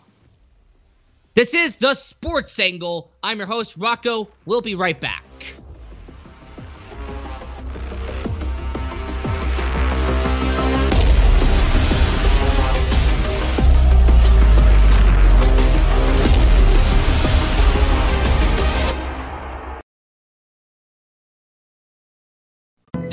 This 1.35 1.55
is 1.55 1.75
the 1.76 1.95
Sports 1.95 2.59
Angle. 2.59 3.11
I'm 3.23 3.38
your 3.38 3.47
host, 3.47 3.76
Rocco. 3.76 4.28
We'll 4.47 4.62
be 4.62 4.75
right 4.75 4.99
back. 4.99 5.23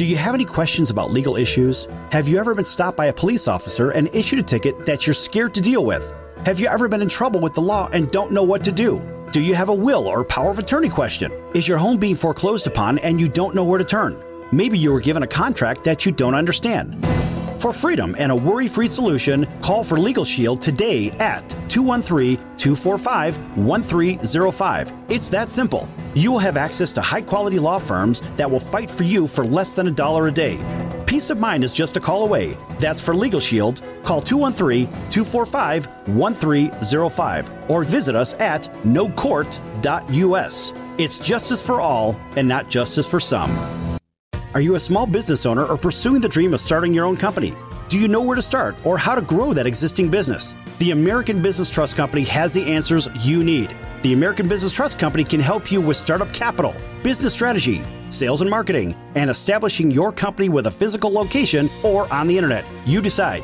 Do 0.06 0.12
you 0.12 0.18
have 0.18 0.36
any 0.36 0.46
questions 0.46 0.92
about 0.92 1.10
legal 1.10 1.36
issues? 1.36 1.88
Have 2.12 2.28
you 2.28 2.38
ever 2.38 2.54
been 2.54 2.64
stopped 2.64 2.96
by 2.96 3.08
a 3.08 3.12
police 3.12 3.48
officer 3.48 3.90
and 3.90 4.08
issued 4.14 4.38
a 4.38 4.44
ticket 4.44 4.86
that 4.86 5.08
you're 5.08 5.16
scared 5.16 5.56
to 5.56 5.62
deal 5.62 5.84
with? 5.84 6.14
Have 6.46 6.60
you 6.60 6.68
ever 6.68 6.88
been 6.88 7.02
in 7.02 7.10
trouble 7.10 7.40
with 7.40 7.56
the 7.56 7.64
law 7.64 7.90
and 7.92 8.12
don't 8.12 8.32
know 8.32 8.44
what 8.44 8.64
to 8.66 8.72
do? 8.72 9.02
Do 9.32 9.42
you 9.42 9.56
have 9.56 9.70
a 9.70 9.74
will 9.74 10.08
or 10.08 10.24
power 10.24 10.52
of 10.52 10.60
attorney 10.60 10.90
question? 10.90 11.32
Is 11.56 11.68
your 11.68 11.80
home 11.80 11.98
being 11.98 12.16
foreclosed 12.16 12.68
upon 12.68 13.00
and 13.00 13.20
you 13.20 13.28
don't 13.28 13.56
know 13.56 13.64
where 13.64 13.80
to 13.80 13.84
turn? 13.84 14.16
Maybe 14.52 14.78
you 14.78 14.94
were 14.94 15.02
given 15.02 15.24
a 15.24 15.28
contract 15.28 15.84
that 15.86 16.06
you 16.06 16.12
don't 16.12 16.36
understand. 16.36 17.04
For 17.66 17.74
freedom 17.74 18.16
and 18.20 18.32
a 18.32 18.36
worry 18.36 18.68
free 18.68 18.88
solution, 18.88 19.48
call 19.64 19.84
for 19.84 19.98
Legal 19.98 20.24
Shield 20.24 20.62
today 20.62 21.10
at 21.14 21.50
213 21.68 22.38
245 22.58 23.58
1305. 23.58 24.94
It's 25.10 25.30
that 25.30 25.50
simple. 25.50 25.90
You 26.14 26.32
will 26.32 26.38
have 26.38 26.58
access 26.58 26.94
to 26.94 27.02
high 27.02 27.24
quality 27.24 27.58
law 27.58 27.80
firms 27.80 28.22
that 28.36 28.52
will 28.52 28.60
fight 28.60 28.88
for 28.92 29.02
you 29.02 29.26
for 29.26 29.44
less 29.44 29.74
than 29.74 29.88
a 29.88 29.92
dollar 29.92 30.28
a 30.28 30.32
day. 30.32 30.60
Peace 31.08 31.32
of 31.32 31.40
mind 31.40 31.64
is 31.64 31.74
just 31.74 31.98
a 31.98 32.00
call 32.00 32.22
away. 32.22 32.56
That's 32.78 33.02
for 33.02 33.16
Legal 33.16 33.40
Shield. 33.40 33.82
Call 34.04 34.22
213 34.22 34.86
245 35.10 35.88
1305 36.16 37.50
or 37.68 37.84
visit 37.84 38.16
us 38.16 38.36
at 38.36 38.70
nocourt.us. 38.84 40.74
It's 41.00 41.18
justice 41.18 41.64
for 41.64 41.82
all 41.82 42.16
and 42.36 42.48
not 42.48 42.70
justice 42.70 43.08
for 43.08 43.20
some. 43.20 43.95
Are 44.56 44.62
you 44.62 44.76
a 44.76 44.80
small 44.80 45.06
business 45.06 45.46
owner 45.46 45.66
or 45.66 45.78
pursuing 45.78 46.22
the 46.22 46.30
dream 46.30 46.54
of 46.54 46.62
starting 46.62 46.94
your 46.94 47.04
own 47.04 47.18
company? 47.18 47.54
Do 47.90 48.00
you 48.00 48.08
know 48.08 48.22
where 48.22 48.38
to 48.38 48.42
start 48.42 48.78
or 48.86 48.98
how 48.98 49.14
to 49.14 49.22
grow 49.22 49.52
that 49.52 49.68
existing 49.68 50.10
business? 50.10 50.54
The 50.80 50.92
American 50.92 51.42
Business 51.42 51.70
Trust 51.70 51.98
Company 51.98 52.24
has 52.24 52.54
the 52.54 52.64
answers 52.64 53.10
you 53.20 53.44
need. 53.44 53.76
The 54.02 54.14
American 54.14 54.48
Business 54.48 54.72
Trust 54.72 54.98
Company 54.98 55.26
can 55.26 55.42
help 55.42 55.74
you 55.74 55.82
with 55.82 55.98
startup 55.98 56.34
capital, 56.34 56.74
business 57.04 57.34
strategy, 57.34 57.84
sales 58.08 58.40
and 58.40 58.50
marketing, 58.50 58.96
and 59.16 59.30
establishing 59.30 59.92
your 59.92 60.14
company 60.14 60.48
with 60.48 60.68
a 60.68 60.72
physical 60.72 61.12
location 61.12 61.70
or 61.84 62.12
on 62.14 62.26
the 62.26 62.38
internet. 62.38 62.64
You 62.86 63.02
decide. 63.02 63.44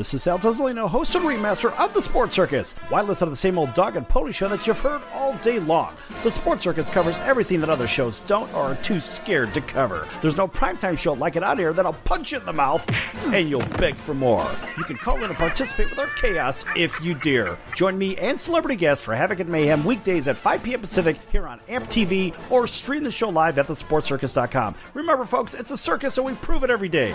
This 0.00 0.14
is 0.14 0.22
Sal 0.22 0.38
Tozolino, 0.38 0.88
host 0.88 1.14
and 1.14 1.26
remaster 1.26 1.78
of 1.78 1.92
The 1.92 2.00
Sports 2.00 2.34
Circus. 2.34 2.72
Why 2.88 3.02
listen 3.02 3.26
to 3.26 3.30
the 3.30 3.36
same 3.36 3.58
old 3.58 3.74
dog 3.74 3.96
and 3.96 4.08
pony 4.08 4.32
show 4.32 4.48
that 4.48 4.66
you've 4.66 4.80
heard 4.80 5.02
all 5.12 5.34
day 5.42 5.58
long? 5.58 5.94
The 6.22 6.30
Sports 6.30 6.62
Circus 6.62 6.88
covers 6.88 7.18
everything 7.18 7.60
that 7.60 7.68
other 7.68 7.86
shows 7.86 8.20
don't 8.20 8.50
or 8.54 8.62
are 8.62 8.74
too 8.76 8.98
scared 8.98 9.52
to 9.52 9.60
cover. 9.60 10.08
There's 10.22 10.38
no 10.38 10.48
primetime 10.48 10.96
show 10.96 11.12
like 11.12 11.36
it 11.36 11.42
out 11.42 11.58
here 11.58 11.74
that'll 11.74 11.92
punch 11.92 12.32
you 12.32 12.38
in 12.38 12.46
the 12.46 12.52
mouth 12.54 12.88
and 13.26 13.50
you'll 13.50 13.68
beg 13.76 13.94
for 13.94 14.14
more. 14.14 14.50
You 14.78 14.84
can 14.84 14.96
call 14.96 15.16
in 15.18 15.24
and 15.24 15.36
participate 15.36 15.90
with 15.90 15.98
our 15.98 16.08
chaos 16.16 16.64
if 16.76 16.98
you 17.02 17.12
dare. 17.12 17.58
Join 17.76 17.98
me 17.98 18.16
and 18.16 18.40
celebrity 18.40 18.76
guests 18.76 19.04
for 19.04 19.14
Havoc 19.14 19.40
and 19.40 19.50
Mayhem 19.50 19.84
weekdays 19.84 20.28
at 20.28 20.38
5 20.38 20.62
p.m. 20.62 20.80
Pacific 20.80 21.18
here 21.30 21.46
on 21.46 21.60
AMP 21.68 21.90
TV 21.90 22.34
or 22.50 22.66
stream 22.66 23.04
the 23.04 23.10
show 23.10 23.28
live 23.28 23.58
at 23.58 23.66
thesportcircus.com. 23.66 24.76
Remember, 24.94 25.26
folks, 25.26 25.52
it's 25.52 25.70
a 25.70 25.76
circus, 25.76 26.14
so 26.14 26.22
we 26.22 26.32
prove 26.36 26.64
it 26.64 26.70
every 26.70 26.88
day. 26.88 27.14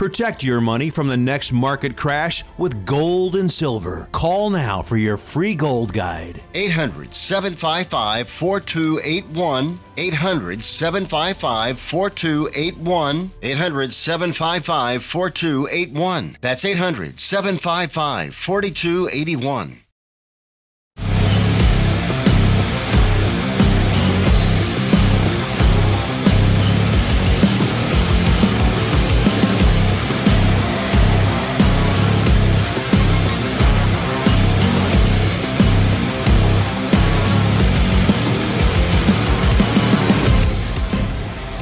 Protect 0.00 0.42
your 0.42 0.62
money 0.62 0.88
from 0.88 1.08
the 1.08 1.16
next 1.18 1.52
market 1.52 1.94
crash 1.94 2.42
with 2.56 2.86
gold 2.86 3.36
and 3.36 3.52
silver. 3.52 4.08
Call 4.12 4.48
now 4.48 4.80
for 4.80 4.96
your 4.96 5.18
free 5.18 5.54
gold 5.54 5.92
guide. 5.92 6.40
800 6.54 7.14
755 7.14 8.26
4281. 8.30 9.78
800 9.98 10.64
755 10.64 11.78
4281. 11.78 13.30
800 13.42 13.92
755 13.92 15.04
4281. 15.04 16.36
That's 16.40 16.64
800 16.64 17.20
755 17.20 18.34
4281. 18.34 19.79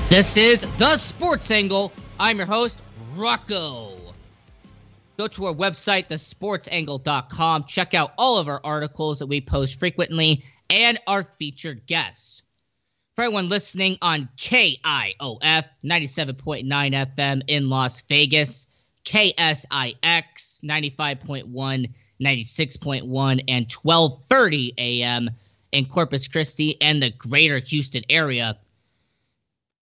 This 0.09 0.39
is 0.39 0.63
The 0.79 0.97
Sports 0.97 1.51
Angle. 1.51 1.93
I'm 2.19 2.39
your 2.39 2.47
host, 2.47 2.81
Rocco. 3.15 3.95
Go 5.19 5.29
to 5.29 5.45
our 5.45 5.53
website, 5.53 6.09
thesportsangle.com. 6.09 7.65
Check 7.65 7.93
out 7.93 8.15
all 8.17 8.39
of 8.39 8.49
our 8.49 8.59
articles 8.65 9.19
that 9.19 9.27
we 9.27 9.43
post 9.43 9.79
frequently 9.79 10.45
and 10.71 10.99
our 11.07 11.25
featured 11.39 11.85
guests. 11.85 12.41
For 13.17 13.25
everyone 13.25 13.49
listening 13.49 13.99
on 14.01 14.31
KIOF 14.39 15.65
97.9 15.85 16.65
FM 16.65 17.43
in 17.47 17.69
Las 17.69 18.01
Vegas, 18.09 18.67
KSIX 19.05 19.67
95.1, 20.03 21.91
96.1, 22.19 23.45
and 23.47 23.71
1230 23.71 24.75
AM 24.79 25.31
in 25.73 25.85
Corpus 25.85 26.29
Christi 26.29 26.81
and 26.81 27.03
the 27.03 27.11
greater 27.11 27.59
Houston 27.59 28.05
area 28.09 28.57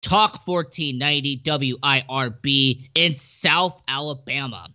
Talk 0.04 0.46
1490 0.46 1.38
WIRB 1.38 2.90
in 2.94 3.16
South 3.16 3.80
Alabama. 3.88 4.68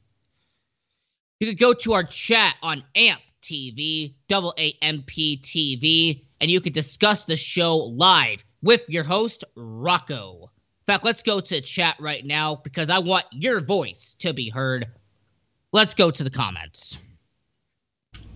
You 1.39 1.45
can 1.45 1.55
go 1.55 1.73
to 1.73 1.93
our 1.93 2.03
chat 2.03 2.55
on 2.63 2.83
AMP 2.95 3.21
TV, 3.39 4.15
double 4.27 4.55
AMP 4.57 5.07
TV, 5.07 6.23
and 6.41 6.49
you 6.49 6.59
can 6.59 6.73
discuss 6.73 7.23
the 7.23 7.35
show 7.35 7.77
live 7.77 8.43
with 8.63 8.81
your 8.87 9.03
host, 9.03 9.43
Rocco. 9.55 10.49
In 10.81 10.85
fact, 10.87 11.05
let's 11.05 11.21
go 11.21 11.39
to 11.39 11.61
chat 11.61 11.97
right 11.99 12.25
now 12.25 12.55
because 12.55 12.89
I 12.89 12.97
want 12.97 13.25
your 13.31 13.61
voice 13.61 14.15
to 14.19 14.33
be 14.33 14.49
heard. 14.49 14.87
Let's 15.71 15.93
go 15.93 16.09
to 16.09 16.23
the 16.23 16.31
comments. 16.31 16.97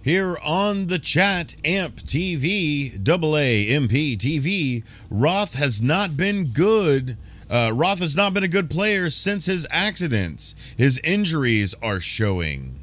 Here 0.04 0.38
on 0.44 0.88
the 0.88 1.00
chat, 1.00 1.56
AMP 1.66 1.96
TV, 2.02 3.02
double 3.02 3.38
A 3.38 3.66
TV, 3.66 4.84
Roth 5.10 5.54
has 5.54 5.82
not 5.82 6.18
been 6.18 6.48
good. 6.48 7.18
Uh, 7.50 7.72
Roth 7.74 8.00
has 8.00 8.14
not 8.14 8.34
been 8.34 8.44
a 8.44 8.50
good 8.50 8.70
player 8.70 9.10
since 9.10 9.46
his 9.46 9.66
accidents. 9.72 10.56
His 10.78 11.00
injuries 11.06 11.74
are 11.82 12.02
showing. 12.02 12.82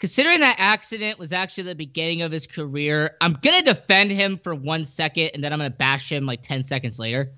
Considering 0.00 0.40
that 0.40 0.56
accident 0.56 1.18
was 1.18 1.34
actually 1.34 1.64
the 1.64 1.74
beginning 1.74 2.22
of 2.22 2.32
his 2.32 2.46
career, 2.46 3.14
I'm 3.20 3.34
going 3.34 3.62
to 3.62 3.74
defend 3.74 4.12
him 4.12 4.38
for 4.38 4.54
one 4.54 4.86
second 4.86 5.32
and 5.34 5.44
then 5.44 5.52
I'm 5.52 5.58
going 5.58 5.70
to 5.70 5.76
bash 5.76 6.10
him 6.10 6.24
like 6.24 6.40
10 6.40 6.64
seconds 6.64 6.98
later. 6.98 7.32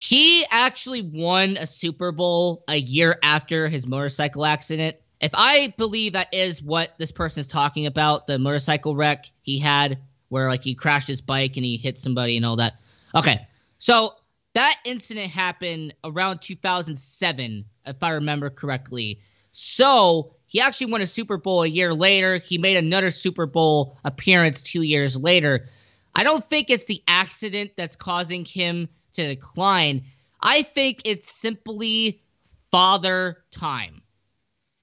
He 0.00 0.44
actually 0.50 1.02
won 1.02 1.56
a 1.56 1.68
Super 1.68 2.10
Bowl 2.10 2.64
a 2.66 2.76
year 2.76 3.16
after 3.22 3.68
his 3.68 3.86
motorcycle 3.86 4.44
accident 4.44 4.96
if 5.22 5.30
I 5.32 5.72
believe 5.78 6.14
that 6.14 6.34
is 6.34 6.60
what 6.62 6.92
this 6.98 7.12
person 7.12 7.40
is 7.40 7.46
talking 7.46 7.86
about, 7.86 8.26
the 8.26 8.38
motorcycle 8.38 8.96
wreck 8.96 9.30
he 9.40 9.58
had 9.58 9.98
where 10.28 10.48
like 10.48 10.64
he 10.64 10.74
crashed 10.74 11.08
his 11.08 11.20
bike 11.20 11.56
and 11.56 11.64
he 11.64 11.76
hit 11.76 12.00
somebody 12.00 12.36
and 12.36 12.44
all 12.44 12.56
that. 12.56 12.74
Okay. 13.14 13.46
So 13.78 14.14
that 14.54 14.76
incident 14.84 15.30
happened 15.30 15.94
around 16.02 16.40
2007 16.40 17.64
if 17.86 18.02
I 18.02 18.10
remember 18.10 18.50
correctly. 18.50 19.20
So 19.52 20.34
he 20.46 20.60
actually 20.60 20.90
won 20.90 21.02
a 21.02 21.06
Super 21.06 21.36
Bowl 21.36 21.62
a 21.62 21.68
year 21.68 21.94
later. 21.94 22.38
He 22.38 22.58
made 22.58 22.76
another 22.76 23.10
Super 23.10 23.46
Bowl 23.46 23.96
appearance 24.04 24.60
2 24.60 24.82
years 24.82 25.16
later. 25.16 25.68
I 26.14 26.24
don't 26.24 26.48
think 26.50 26.68
it's 26.68 26.86
the 26.86 27.02
accident 27.06 27.72
that's 27.76 27.96
causing 27.96 28.44
him 28.44 28.88
to 29.14 29.28
decline. 29.28 30.04
I 30.40 30.62
think 30.62 31.02
it's 31.04 31.30
simply 31.30 32.22
father 32.70 33.44
time. 33.50 34.02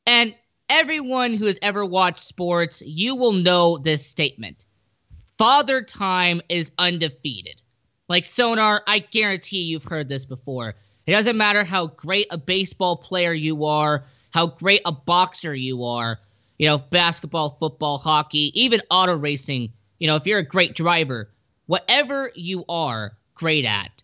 And 0.10 0.34
everyone 0.70 1.36
who 1.36 1.46
has 1.46 1.60
ever 1.62 1.86
watched 1.86 2.18
sports, 2.18 2.82
you 2.84 3.16
will 3.16 3.32
know 3.32 3.78
this 3.78 4.08
statement. 4.08 4.66
Father 5.38 5.84
Time 5.84 6.42
is 6.50 6.72
undefeated. 6.80 7.62
Like 8.08 8.26
Sonar, 8.26 8.82
I 8.88 9.00
guarantee 9.00 9.66
you've 9.66 9.84
heard 9.84 10.10
this 10.10 10.26
before. 10.26 10.74
It 11.06 11.12
doesn't 11.12 11.38
matter 11.38 11.64
how 11.64 11.86
great 11.86 12.26
a 12.32 12.40
baseball 12.40 12.98
player 12.98 13.34
you 13.34 13.66
are, 13.66 14.06
how 14.32 14.48
great 14.48 14.82
a 14.84 14.92
boxer 14.92 15.54
you 15.54 15.84
are, 15.84 16.18
you 16.58 16.66
know, 16.66 16.80
basketball, 16.80 17.58
football, 17.60 18.00
hockey, 18.00 18.52
even 18.60 18.82
auto 18.90 19.16
racing, 19.16 19.74
you 20.00 20.08
know, 20.08 20.16
if 20.16 20.26
you're 20.26 20.40
a 20.40 20.44
great 20.44 20.74
driver, 20.76 21.30
whatever 21.68 22.32
you 22.34 22.66
are 22.68 23.16
great 23.36 23.64
at, 23.64 24.02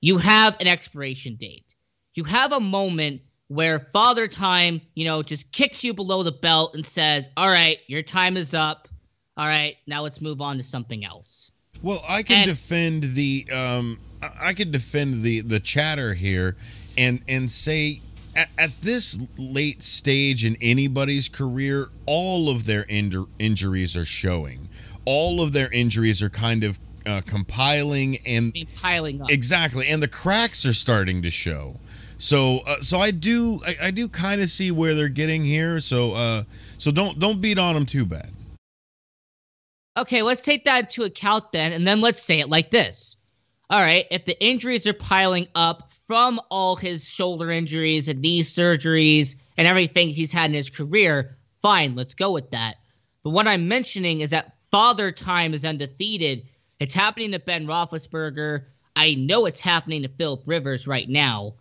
you 0.00 0.18
have 0.18 0.56
an 0.58 0.66
expiration 0.66 1.36
date. 1.36 1.76
You 2.14 2.24
have 2.24 2.52
a 2.52 2.58
moment 2.58 3.22
where 3.48 3.88
Father 3.92 4.28
Time, 4.28 4.80
you 4.94 5.04
know, 5.04 5.22
just 5.22 5.52
kicks 5.52 5.84
you 5.84 5.94
below 5.94 6.22
the 6.22 6.32
belt 6.32 6.74
and 6.74 6.84
says, 6.84 7.28
"All 7.36 7.48
right, 7.48 7.78
your 7.86 8.02
time 8.02 8.36
is 8.36 8.54
up. 8.54 8.88
All 9.36 9.46
right, 9.46 9.76
now 9.86 10.02
let's 10.02 10.20
move 10.20 10.40
on 10.40 10.56
to 10.56 10.62
something 10.62 11.04
else." 11.04 11.50
Well, 11.82 12.02
I 12.08 12.22
can 12.22 12.38
and, 12.38 12.48
defend 12.48 13.02
the 13.14 13.46
um, 13.52 13.98
I 14.40 14.54
can 14.54 14.70
defend 14.70 15.22
the 15.22 15.40
the 15.40 15.60
chatter 15.60 16.14
here, 16.14 16.56
and 16.96 17.20
and 17.28 17.50
say 17.50 18.00
at, 18.36 18.48
at 18.58 18.80
this 18.82 19.18
late 19.36 19.82
stage 19.82 20.44
in 20.44 20.56
anybody's 20.60 21.28
career, 21.28 21.88
all 22.06 22.48
of 22.48 22.66
their 22.66 22.82
in- 22.82 23.26
injuries 23.38 23.96
are 23.96 24.04
showing. 24.04 24.68
All 25.04 25.40
of 25.40 25.52
their 25.52 25.72
injuries 25.72 26.22
are 26.22 26.30
kind 26.30 26.64
of 26.64 26.78
uh, 27.06 27.20
compiling 27.24 28.18
and 28.26 28.54
piling 28.76 29.22
up. 29.22 29.30
Exactly, 29.30 29.88
and 29.88 30.02
the 30.02 30.08
cracks 30.08 30.66
are 30.66 30.72
starting 30.72 31.22
to 31.22 31.30
show. 31.30 31.78
So 32.18 32.60
uh, 32.66 32.80
so 32.80 32.98
I 32.98 33.10
do 33.10 33.60
I, 33.66 33.86
I 33.86 33.90
do 33.90 34.08
kind 34.08 34.40
of 34.40 34.48
see 34.48 34.70
where 34.70 34.94
they're 34.94 35.08
getting 35.08 35.44
here. 35.44 35.80
So 35.80 36.12
uh 36.12 36.44
so 36.78 36.90
don't 36.90 37.18
don't 37.18 37.40
beat 37.40 37.58
on 37.58 37.74
them 37.74 37.84
too 37.84 38.06
bad. 38.06 38.30
Okay, 39.96 40.22
let's 40.22 40.42
take 40.42 40.66
that 40.66 40.84
into 40.84 41.04
account 41.04 41.52
then, 41.52 41.72
and 41.72 41.86
then 41.86 42.02
let's 42.02 42.22
say 42.22 42.40
it 42.40 42.50
like 42.50 42.70
this. 42.70 43.16
All 43.70 43.80
right, 43.80 44.06
if 44.10 44.26
the 44.26 44.38
injuries 44.44 44.86
are 44.86 44.92
piling 44.92 45.48
up 45.54 45.90
from 46.06 46.40
all 46.50 46.76
his 46.76 47.08
shoulder 47.08 47.50
injuries 47.50 48.06
and 48.06 48.20
knee 48.20 48.42
surgeries 48.42 49.34
and 49.56 49.66
everything 49.66 50.10
he's 50.10 50.32
had 50.32 50.50
in 50.50 50.54
his 50.54 50.70
career, 50.70 51.36
fine, 51.62 51.96
let's 51.96 52.14
go 52.14 52.30
with 52.30 52.50
that. 52.50 52.76
But 53.24 53.30
what 53.30 53.48
I'm 53.48 53.68
mentioning 53.68 54.20
is 54.20 54.30
that 54.30 54.54
father 54.70 55.10
time 55.10 55.54
is 55.54 55.64
undefeated. 55.64 56.46
It's 56.78 56.94
happening 56.94 57.32
to 57.32 57.38
Ben 57.38 57.66
Roethlisberger. 57.66 58.66
I 58.94 59.14
know 59.14 59.46
it's 59.46 59.60
happening 59.60 60.02
to 60.02 60.08
Philip 60.08 60.42
Rivers 60.46 60.86
right 60.86 61.08
now. 61.08 61.54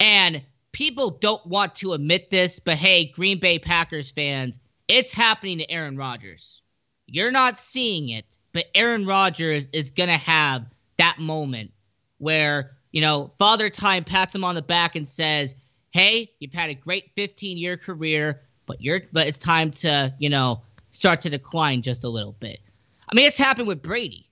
And 0.00 0.42
people 0.72 1.10
don't 1.10 1.44
want 1.46 1.76
to 1.76 1.92
admit 1.92 2.30
this, 2.30 2.58
but 2.58 2.76
hey, 2.76 3.06
Green 3.06 3.38
Bay 3.38 3.58
Packers 3.58 4.10
fans, 4.10 4.58
it's 4.88 5.12
happening 5.12 5.58
to 5.58 5.70
Aaron 5.70 5.96
Rodgers. 5.96 6.60
You're 7.06 7.30
not 7.30 7.58
seeing 7.58 8.08
it, 8.08 8.38
but 8.52 8.66
Aaron 8.74 9.06
Rodgers 9.06 9.68
is 9.72 9.90
going 9.90 10.08
to 10.08 10.16
have 10.16 10.66
that 10.98 11.18
moment 11.18 11.70
where, 12.18 12.76
you 12.92 13.00
know, 13.00 13.32
Father 13.38 13.70
Time 13.70 14.04
pats 14.04 14.34
him 14.34 14.44
on 14.44 14.54
the 14.54 14.62
back 14.62 14.96
and 14.96 15.06
says, 15.06 15.54
"Hey, 15.90 16.32
you've 16.38 16.54
had 16.54 16.70
a 16.70 16.74
great 16.74 17.14
15-year 17.16 17.76
career, 17.76 18.42
but 18.66 18.80
you're 18.80 19.02
but 19.12 19.26
it's 19.26 19.38
time 19.38 19.70
to, 19.72 20.14
you 20.18 20.30
know, 20.30 20.62
start 20.92 21.20
to 21.22 21.30
decline 21.30 21.82
just 21.82 22.04
a 22.04 22.08
little 22.08 22.32
bit." 22.32 22.60
I 23.08 23.14
mean, 23.14 23.26
it's 23.26 23.38
happened 23.38 23.68
with 23.68 23.82
Brady. 23.82 24.30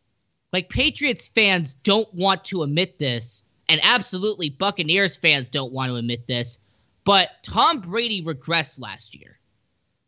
Like 0.53 0.69
Patriots 0.69 1.29
fans 1.29 1.75
don't 1.83 2.13
want 2.15 2.45
to 2.47 2.63
admit 2.63 2.99
this, 2.99 3.45
and 3.69 3.81
absolutely 3.83 4.51
Buccaneers 4.51 5.17
fans 5.17 5.49
don't 5.49 5.73
want 5.73 5.91
to 5.91 5.97
admit 5.97 6.27
this, 6.27 6.59
but 7.05 7.31
Tom 7.43 7.81
Brady 7.81 8.23
regressed 8.23 8.81
last 8.81 9.19
year. 9.19 9.39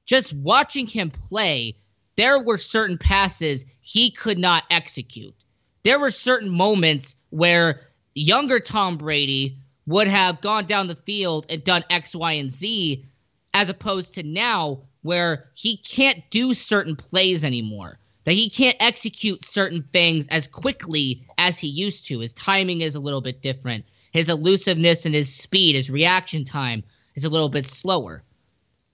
Just 0.06 0.32
watching 0.32 0.86
him 0.86 1.10
play, 1.10 1.76
there 2.16 2.38
were 2.40 2.58
certain 2.58 2.98
passes 2.98 3.64
he 3.80 4.10
could 4.10 4.38
not 4.38 4.64
execute. 4.70 5.34
There 5.82 5.98
were 5.98 6.10
certain 6.10 6.50
moments 6.50 7.16
where 7.30 7.80
younger 8.14 8.60
Tom 8.60 8.96
Brady 8.96 9.58
would 9.86 10.08
have 10.08 10.40
gone 10.40 10.66
down 10.66 10.86
the 10.86 10.94
field 10.94 11.46
and 11.48 11.62
done 11.64 11.84
X, 11.90 12.14
Y, 12.14 12.32
and 12.32 12.52
Z, 12.52 13.04
as 13.52 13.68
opposed 13.68 14.14
to 14.14 14.22
now 14.22 14.80
where 15.02 15.50
he 15.54 15.76
can't 15.76 16.22
do 16.30 16.54
certain 16.54 16.96
plays 16.96 17.44
anymore 17.44 17.98
that 18.24 18.32
he 18.32 18.50
can't 18.50 18.76
execute 18.80 19.44
certain 19.44 19.82
things 19.92 20.28
as 20.28 20.48
quickly 20.48 21.26
as 21.38 21.58
he 21.58 21.68
used 21.68 22.06
to. 22.06 22.20
His 22.20 22.32
timing 22.32 22.80
is 22.80 22.94
a 22.94 23.00
little 23.00 23.20
bit 23.20 23.42
different. 23.42 23.84
his 24.14 24.28
elusiveness 24.28 25.04
and 25.04 25.14
his 25.14 25.34
speed, 25.34 25.74
his 25.74 25.90
reaction 25.90 26.44
time 26.44 26.84
is 27.16 27.24
a 27.24 27.28
little 27.28 27.48
bit 27.48 27.66
slower. 27.66 28.22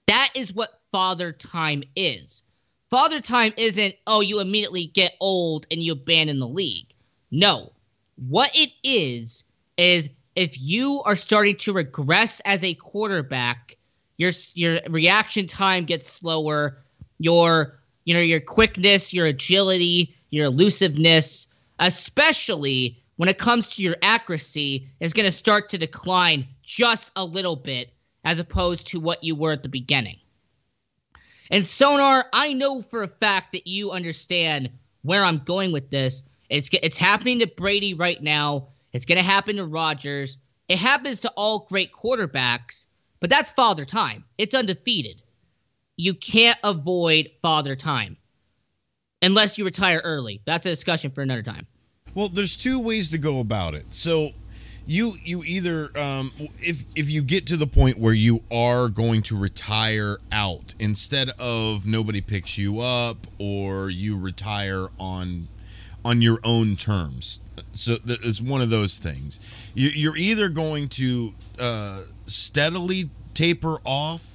That 0.06 0.30
is 0.34 0.52
what 0.52 0.80
father 0.90 1.30
time 1.30 1.84
is. 1.94 2.42
Father 2.88 3.20
time 3.20 3.52
isn't, 3.56 3.94
oh, 4.06 4.20
you 4.20 4.40
immediately 4.40 4.86
get 4.86 5.14
old 5.20 5.66
and 5.70 5.80
you 5.82 5.92
abandon 5.92 6.40
the 6.40 6.48
league. 6.48 6.88
No. 7.30 7.72
What 8.16 8.50
it 8.54 8.72
is, 8.82 9.44
is 9.76 10.08
if 10.36 10.60
you 10.60 11.02
are 11.04 11.16
starting 11.16 11.56
to 11.56 11.72
regress 11.72 12.40
as 12.44 12.64
a 12.64 12.74
quarterback, 12.74 13.76
your 14.16 14.32
your 14.54 14.80
reaction 14.88 15.46
time 15.46 15.84
gets 15.84 16.10
slower, 16.10 16.78
your 17.18 17.79
you 18.10 18.14
know, 18.14 18.20
your 18.20 18.40
quickness, 18.40 19.14
your 19.14 19.26
agility, 19.26 20.12
your 20.30 20.46
elusiveness, 20.46 21.46
especially 21.78 23.00
when 23.18 23.28
it 23.28 23.38
comes 23.38 23.70
to 23.76 23.84
your 23.84 23.94
accuracy, 24.02 24.88
is 24.98 25.12
going 25.12 25.26
to 25.26 25.30
start 25.30 25.68
to 25.68 25.78
decline 25.78 26.44
just 26.64 27.12
a 27.14 27.24
little 27.24 27.54
bit 27.54 27.92
as 28.24 28.40
opposed 28.40 28.88
to 28.88 28.98
what 28.98 29.22
you 29.22 29.36
were 29.36 29.52
at 29.52 29.62
the 29.62 29.68
beginning. 29.68 30.16
And 31.52 31.64
Sonar, 31.64 32.24
I 32.32 32.52
know 32.52 32.82
for 32.82 33.04
a 33.04 33.06
fact 33.06 33.52
that 33.52 33.68
you 33.68 33.92
understand 33.92 34.70
where 35.02 35.22
I'm 35.22 35.38
going 35.44 35.70
with 35.70 35.90
this. 35.90 36.24
It's 36.48 36.68
it's 36.82 36.98
happening 36.98 37.38
to 37.38 37.46
Brady 37.46 37.94
right 37.94 38.20
now. 38.20 38.66
It's 38.92 39.06
going 39.06 39.18
to 39.18 39.24
happen 39.24 39.54
to 39.54 39.66
Rodgers. 39.66 40.36
It 40.68 40.78
happens 40.80 41.20
to 41.20 41.30
all 41.36 41.60
great 41.60 41.92
quarterbacks, 41.92 42.86
but 43.20 43.30
that's 43.30 43.52
father 43.52 43.84
time. 43.84 44.24
It's 44.36 44.52
undefeated. 44.52 45.22
You 46.00 46.14
can't 46.14 46.58
avoid 46.64 47.30
father 47.42 47.76
time 47.76 48.16
unless 49.22 49.58
you 49.58 49.64
retire 49.64 50.00
early. 50.02 50.40
That's 50.46 50.64
a 50.66 50.70
discussion 50.70 51.10
for 51.10 51.20
another 51.20 51.42
time. 51.42 51.66
Well, 52.14 52.28
there's 52.28 52.56
two 52.56 52.80
ways 52.80 53.10
to 53.10 53.18
go 53.18 53.40
about 53.40 53.74
it. 53.74 53.92
So 53.94 54.30
you 54.86 55.14
you 55.22 55.44
either 55.44 55.90
um, 55.96 56.32
if 56.58 56.84
if 56.96 57.10
you 57.10 57.22
get 57.22 57.46
to 57.48 57.56
the 57.56 57.66
point 57.66 57.98
where 57.98 58.14
you 58.14 58.42
are 58.50 58.88
going 58.88 59.22
to 59.22 59.36
retire 59.36 60.18
out 60.32 60.74
instead 60.78 61.30
of 61.38 61.86
nobody 61.86 62.20
picks 62.20 62.56
you 62.58 62.80
up 62.80 63.26
or 63.38 63.90
you 63.90 64.18
retire 64.18 64.88
on 64.98 65.48
on 66.04 66.22
your 66.22 66.40
own 66.44 66.76
terms 66.76 67.40
so 67.74 67.98
it's 68.04 68.40
one 68.40 68.62
of 68.62 68.70
those 68.70 68.98
things 68.98 69.38
you, 69.74 70.10
are 70.10 70.16
either 70.16 70.48
going 70.48 70.88
to 70.88 71.34
uh, 71.58 72.00
steadily 72.26 73.10
taper 73.34 73.76
off 73.84 74.29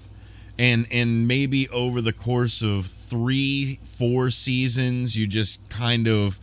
and 0.57 0.87
and 0.91 1.27
maybe 1.27 1.67
over 1.69 2.01
the 2.01 2.13
course 2.13 2.61
of 2.61 2.85
three 2.85 3.79
four 3.83 4.29
seasons 4.29 5.17
you 5.17 5.27
just 5.27 5.67
kind 5.69 6.07
of 6.07 6.39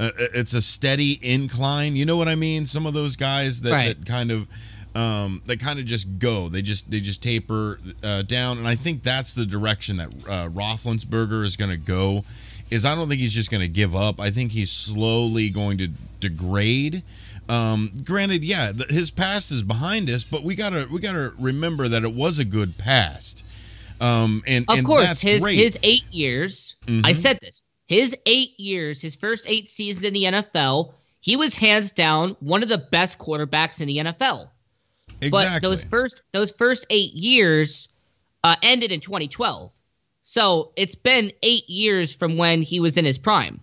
uh, 0.00 0.10
it's 0.34 0.54
a 0.54 0.62
steady 0.62 1.18
incline. 1.22 1.94
You 1.94 2.04
know 2.04 2.16
what 2.16 2.26
I 2.26 2.34
mean? 2.34 2.66
Some 2.66 2.86
of 2.86 2.94
those 2.94 3.14
guys 3.14 3.60
that, 3.60 3.72
right. 3.72 3.96
that 3.96 4.06
kind 4.06 4.30
of 4.32 4.48
um, 4.94 5.42
they 5.46 5.56
kind 5.56 5.78
of 5.78 5.84
just 5.84 6.18
go. 6.18 6.48
They 6.48 6.62
just 6.62 6.90
they 6.90 7.00
just 7.00 7.22
taper 7.22 7.78
uh, 8.02 8.22
down, 8.22 8.58
and 8.58 8.66
I 8.66 8.74
think 8.74 9.02
that's 9.02 9.34
the 9.34 9.46
direction 9.46 9.98
that 9.98 10.14
uh, 10.26 10.48
Roethlisberger 10.48 11.44
is 11.44 11.56
going 11.56 11.70
to 11.70 11.76
go. 11.76 12.24
Is 12.70 12.84
I 12.84 12.94
don't 12.94 13.08
think 13.08 13.20
he's 13.20 13.34
just 13.34 13.50
going 13.50 13.60
to 13.60 13.68
give 13.68 13.94
up. 13.94 14.18
I 14.18 14.30
think 14.30 14.52
he's 14.52 14.70
slowly 14.70 15.50
going 15.50 15.78
to 15.78 15.88
degrade. 16.20 17.02
Um, 17.52 17.92
granted, 18.02 18.44
yeah, 18.44 18.72
his 18.88 19.10
past 19.10 19.52
is 19.52 19.62
behind 19.62 20.08
us, 20.08 20.24
but 20.24 20.42
we 20.42 20.54
gotta 20.54 20.88
we 20.90 21.00
gotta 21.00 21.34
remember 21.38 21.86
that 21.86 22.02
it 22.02 22.14
was 22.14 22.38
a 22.38 22.46
good 22.46 22.78
past. 22.78 23.44
Um, 24.00 24.42
and 24.46 24.64
of 24.68 24.78
and 24.78 24.86
course, 24.86 25.20
his 25.20 25.40
great. 25.40 25.58
his 25.58 25.78
eight 25.82 26.04
years. 26.10 26.76
Mm-hmm. 26.86 27.04
I 27.04 27.12
said 27.12 27.38
this 27.42 27.62
his 27.86 28.16
eight 28.24 28.58
years, 28.58 29.02
his 29.02 29.16
first 29.16 29.44
eight 29.46 29.68
seasons 29.68 30.04
in 30.04 30.14
the 30.14 30.24
NFL, 30.24 30.94
he 31.20 31.36
was 31.36 31.54
hands 31.54 31.92
down 31.92 32.36
one 32.40 32.62
of 32.62 32.70
the 32.70 32.78
best 32.78 33.18
quarterbacks 33.18 33.82
in 33.82 33.86
the 33.86 33.98
NFL. 33.98 34.48
Exactly. 35.20 35.30
But 35.30 35.60
those 35.60 35.84
first 35.84 36.22
those 36.32 36.52
first 36.52 36.86
eight 36.88 37.12
years 37.12 37.90
uh, 38.44 38.56
ended 38.62 38.92
in 38.92 39.00
2012. 39.00 39.70
So 40.22 40.72
it's 40.76 40.94
been 40.94 41.32
eight 41.42 41.68
years 41.68 42.14
from 42.14 42.38
when 42.38 42.62
he 42.62 42.80
was 42.80 42.96
in 42.96 43.04
his 43.04 43.18
prime. 43.18 43.60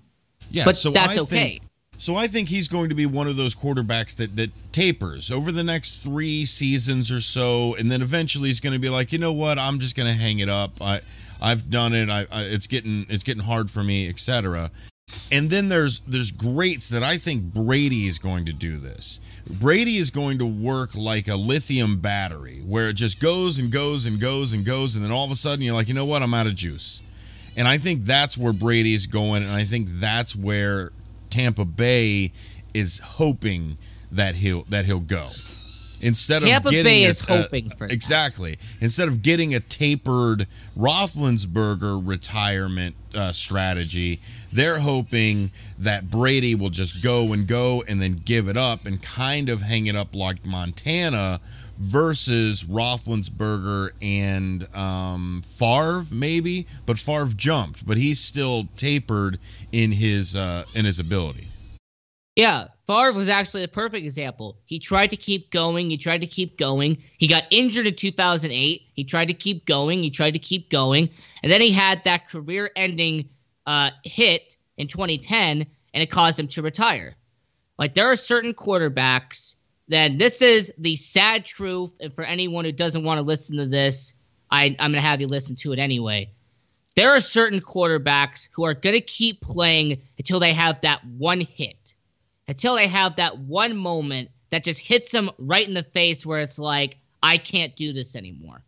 Yeah, 0.52 0.65
but 0.65 0.75
so 0.78 0.91
that's 0.91 1.17
I 1.17 1.21
okay. 1.23 1.36
Think, 1.36 1.68
so 1.99 2.15
I 2.15 2.27
think 2.27 2.47
he's 2.47 2.69
going 2.69 2.88
to 2.89 2.95
be 2.95 3.05
one 3.05 3.27
of 3.27 3.35
those 3.35 3.53
quarterbacks 3.53 4.15
that 4.15 4.38
that 4.38 4.51
tapers 4.71 5.29
over 5.29 5.51
the 5.51 5.63
next 5.63 5.97
three 5.97 6.45
seasons 6.45 7.12
or 7.12 7.19
so, 7.19 7.75
and 7.75 7.91
then 7.91 8.01
eventually 8.01 8.47
he's 8.47 8.62
going 8.62 8.73
to 8.73 8.79
be 8.79 8.89
like, 8.89 9.12
you 9.12 9.19
know 9.19 9.33
what, 9.33 9.59
I'm 9.59 9.79
just 9.79 9.97
going 9.97 10.07
to 10.07 10.17
hang 10.19 10.39
it 10.39 10.47
up. 10.47 10.81
I 10.81 11.01
I've 11.41 11.69
done 11.69 11.93
it. 11.93 12.09
I, 12.09 12.25
I 12.31 12.43
it's 12.43 12.67
getting 12.67 13.05
it's 13.09 13.23
getting 13.23 13.43
hard 13.43 13.69
for 13.69 13.83
me, 13.83 14.07
etc. 14.07 14.71
And 15.29 15.49
then 15.49 15.67
there's 15.67 15.99
there's 16.07 16.31
greats 16.31 16.88
that 16.88 17.03
I 17.03 17.17
think 17.17 17.53
Brady 17.53 18.07
is 18.07 18.17
going 18.17 18.45
to 18.45 18.53
do 18.53 18.77
this. 18.77 19.19
Brady 19.49 19.97
is 19.97 20.09
going 20.09 20.38
to 20.38 20.45
work 20.45 20.95
like 20.95 21.27
a 21.27 21.35
lithium 21.35 21.97
battery 21.97 22.62
where 22.65 22.88
it 22.88 22.93
just 22.93 23.19
goes 23.19 23.59
and 23.59 23.69
goes 23.71 24.05
and 24.05 24.21
goes 24.21 24.53
and 24.53 24.63
goes 24.63 24.95
and 24.95 25.03
then 25.03 25.12
all 25.12 25.25
of 25.25 25.31
a 25.31 25.35
sudden 25.35 25.65
you're 25.65 25.75
like, 25.75 25.89
"You 25.89 25.95
know 25.95 26.05
what? 26.05 26.23
I'm 26.23 26.33
out 26.33 26.47
of 26.47 26.55
juice." 26.55 27.01
And 27.57 27.67
I 27.67 27.77
think 27.77 28.05
that's 28.05 28.38
where 28.38 28.53
Brady 28.53 28.93
is 28.93 29.05
going 29.05 29.43
and 29.43 29.51
I 29.51 29.65
think 29.65 29.89
that's 29.89 30.33
where 30.33 30.93
Tampa 31.30 31.65
Bay 31.65 32.32
is 32.74 33.00
hoping 33.00 33.78
that 34.12 34.36
he'll 34.36 34.63
that 34.63 34.86
he'll 34.86 35.00
go. 35.00 35.30
Instead 36.02 36.44
Tampa 36.44 36.68
of 36.68 36.72
getting 36.72 36.86
Bay 36.86 37.04
a, 37.06 37.10
is 37.10 37.20
hoping 37.20 37.70
for 37.72 37.86
exactly. 37.86 38.58
Instead 38.80 39.08
of 39.08 39.22
getting 39.22 39.54
a 39.54 39.60
tapered 39.60 40.48
Roethlisberger 40.78 42.02
retirement 42.06 42.96
uh, 43.13 43.32
strategy, 43.32 44.22
they're 44.54 44.80
hoping 44.80 45.52
that 45.78 46.10
Brady 46.10 46.56
will 46.56 46.70
just 46.70 47.04
go 47.04 47.34
and 47.34 47.48
go 47.48 47.84
and 47.88 48.02
then 48.02 48.22
give 48.24 48.48
it 48.48 48.56
up 48.58 48.86
and 48.86 49.02
kind 49.02 49.50
of 49.50 49.62
hang 49.62 49.88
it 49.88 49.96
up 49.96 50.15
like 50.15 50.46
Montana 50.46 51.42
versus 51.80 52.63
Roethlisberger 52.65 53.92
and 54.02 54.68
um, 54.76 55.42
Favre 55.46 56.04
maybe, 56.13 56.68
but 56.86 57.00
Favre 57.00 57.34
jumped, 57.36 57.88
but 57.88 57.98
he's 57.98 58.20
still 58.20 58.68
tapered 58.76 59.39
in 59.72 59.94
his 59.94 60.36
uh, 60.36 60.65
in 60.76 60.86
his 60.86 61.00
ability. 61.00 61.48
Yeah, 62.36 62.68
Favre 62.88 63.13
was 63.13 63.28
actually 63.28 63.63
a 63.63 63.68
perfect 63.68 64.06
example. 64.06 64.58
He 64.65 64.80
tried 64.80 65.10
to 65.10 65.18
keep 65.18 65.52
going. 65.52 65.89
He 65.89 65.98
tried 65.98 66.22
to 66.22 66.28
keep 66.28 66.58
going. 66.58 67.02
He 67.18 67.28
got 67.28 67.44
injured 67.50 67.88
in 67.88 67.96
2008. 67.96 68.82
He 68.94 69.04
tried 69.04 69.28
to 69.28 69.34
keep 69.34 69.65
going. 69.65 70.02
He 70.04 70.10
tried 70.10 70.32
to 70.32 70.39
keep 70.39 70.70
going. 70.70 71.10
And 71.44 71.52
then 71.52 71.60
he 71.60 71.72
had 71.72 72.04
that 72.06 72.30
career 72.30 72.72
ending 72.76 73.30
uh, 73.65 73.92
hit 74.04 74.56
in 74.78 74.88
2010, 74.88 75.65
and 75.94 76.04
it 76.04 76.10
caused 76.10 76.39
him 76.39 76.48
to 76.50 76.62
retire. 76.62 77.15
Like, 77.78 77.94
there 77.94 78.08
are 78.08 78.15
certain 78.15 78.54
quarterbacks 78.54 79.56
that 79.89 80.17
this 80.17 80.41
is 80.41 80.71
the 80.78 80.95
sad 80.95 81.45
truth. 81.45 81.93
And 81.99 82.13
for 82.13 82.23
anyone 82.23 82.65
who 82.65 82.71
doesn't 82.71 83.04
want 83.04 83.17
to 83.17 83.23
listen 83.23 83.58
to 83.58 83.65
this, 83.65 84.13
I, 84.52 84.75
I'm 84.80 84.91
going 84.91 85.02
to 85.04 85.08
have 85.08 85.21
you 85.21 85.28
listen 85.28 85.56
to 85.58 85.73
it 85.73 85.80
anyway. 85.80 86.32
There 86.95 87.12
are 87.12 87.21
certain 87.21 87.62
quarterbacks 87.62 88.47
who 88.52 88.63
are 88.65 88.73
going 88.73 88.95
to 88.95 89.02
keep 89.02 89.41
playing 89.41 90.02
until 90.17 90.39
they 90.39 90.54
have 90.54 90.82
that 90.82 91.06
one 91.06 91.41
hit 91.41 91.93
until 92.49 92.73
they 92.73 92.88
have 92.88 93.15
that 93.15 93.38
one 93.38 93.78
moment 93.78 94.30
that 94.49 94.63
just 94.63 94.80
hits 94.80 95.12
them 95.12 95.30
right 95.38 95.67
in 95.67 95.75
the 95.75 95.84
face 95.84 96.25
where 96.25 96.39
it's 96.41 96.58
like, 96.58 96.97
I 97.21 97.38
can't 97.38 97.75
do 97.75 97.93
this 97.93 98.15
anymore. 98.15 98.63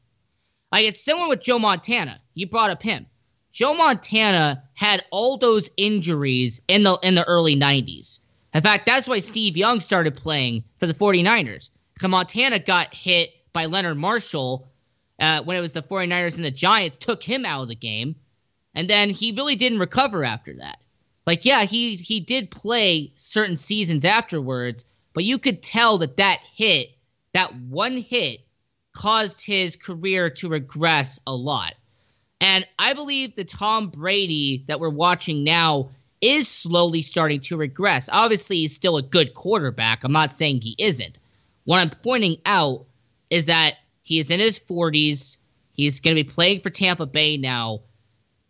Like 0.72 0.86
it's 0.86 1.04
similar 1.04 1.28
with 1.28 1.42
Joe 1.42 1.58
Montana. 1.58 2.22
You 2.36 2.48
brought 2.48 2.70
up 2.70 2.84
him. 2.84 3.08
Joe 3.52 3.74
Montana 3.74 4.64
had 4.76 5.04
all 5.10 5.38
those 5.38 5.70
injuries 5.78 6.62
in 6.68 6.84
the 6.84 6.98
in 7.02 7.16
the 7.16 7.28
early 7.28 7.56
90s. 7.56 8.20
In 8.54 8.62
fact, 8.62 8.86
that's 8.86 9.08
why 9.08 9.20
Steve 9.20 9.58
Young 9.58 9.80
started 9.80 10.16
playing 10.16 10.64
for 10.78 10.88
the 10.88 10.94
49ers. 10.94 11.70
Because 11.94 12.10
Montana 12.10 12.60
got 12.60 12.94
hit 12.94 13.34
by 13.54 13.66
Leonard 13.66 13.98
Marshall 13.98 14.68
uh, 15.20 15.42
when 15.44 15.56
it 15.56 15.62
was 15.62 15.72
the 15.72 15.84
49ers 15.84 16.36
and 16.36 16.44
the 16.44 16.52
Giants 16.52 16.98
took 16.98 17.24
him 17.24 17.46
out 17.46 17.62
of 17.62 17.68
the 17.68 17.76
game. 17.76 18.16
And 18.74 18.90
then 18.90 19.10
he 19.10 19.32
really 19.32 19.56
didn't 19.56 19.80
recover 19.80 20.24
after 20.24 20.54
that. 20.56 20.80
Like, 21.28 21.46
yeah, 21.46 21.66
he 21.66 21.96
he 21.98 22.20
did 22.20 22.50
play 22.50 23.12
certain 23.16 23.58
seasons 23.58 24.06
afterwards, 24.06 24.86
but 25.14 25.24
you 25.24 25.38
could 25.38 25.62
tell 25.62 26.00
that 26.00 26.18
that 26.18 26.40
hit, 26.56 26.92
that 27.34 27.56
one 27.56 27.98
hit, 27.98 28.42
caused 28.94 29.46
his 29.46 29.76
career 29.76 30.30
to 30.32 30.50
regress 30.50 31.20
a 31.28 31.34
lot. 31.34 31.76
And 32.40 32.68
I 32.80 32.94
believe 32.94 33.36
the 33.36 33.44
Tom 33.44 33.90
Brady 33.90 34.66
that 34.68 34.80
we're 34.80 34.90
watching 34.90 35.44
now 35.44 35.92
is 36.22 36.48
slowly 36.48 37.02
starting 37.02 37.42
to 37.42 37.58
regress. 37.58 38.10
Obviously, 38.12 38.58
he's 38.58 38.76
still 38.76 38.98
a 38.98 39.02
good 39.02 39.34
quarterback. 39.34 40.04
I'm 40.04 40.12
not 40.12 40.34
saying 40.34 40.62
he 40.62 40.76
isn't. 40.78 41.20
What 41.66 41.80
I'm 41.80 41.90
pointing 41.90 42.38
out 42.46 42.86
is 43.30 43.48
that 43.48 43.76
he 44.04 44.20
is 44.20 44.32
in 44.32 44.40
his 44.40 44.60
40s. 44.60 45.38
He's 45.74 46.00
going 46.00 46.16
to 46.16 46.24
be 46.24 46.30
playing 46.30 46.62
for 46.62 46.70
Tampa 46.70 47.06
Bay 47.06 47.38
now 47.38 47.82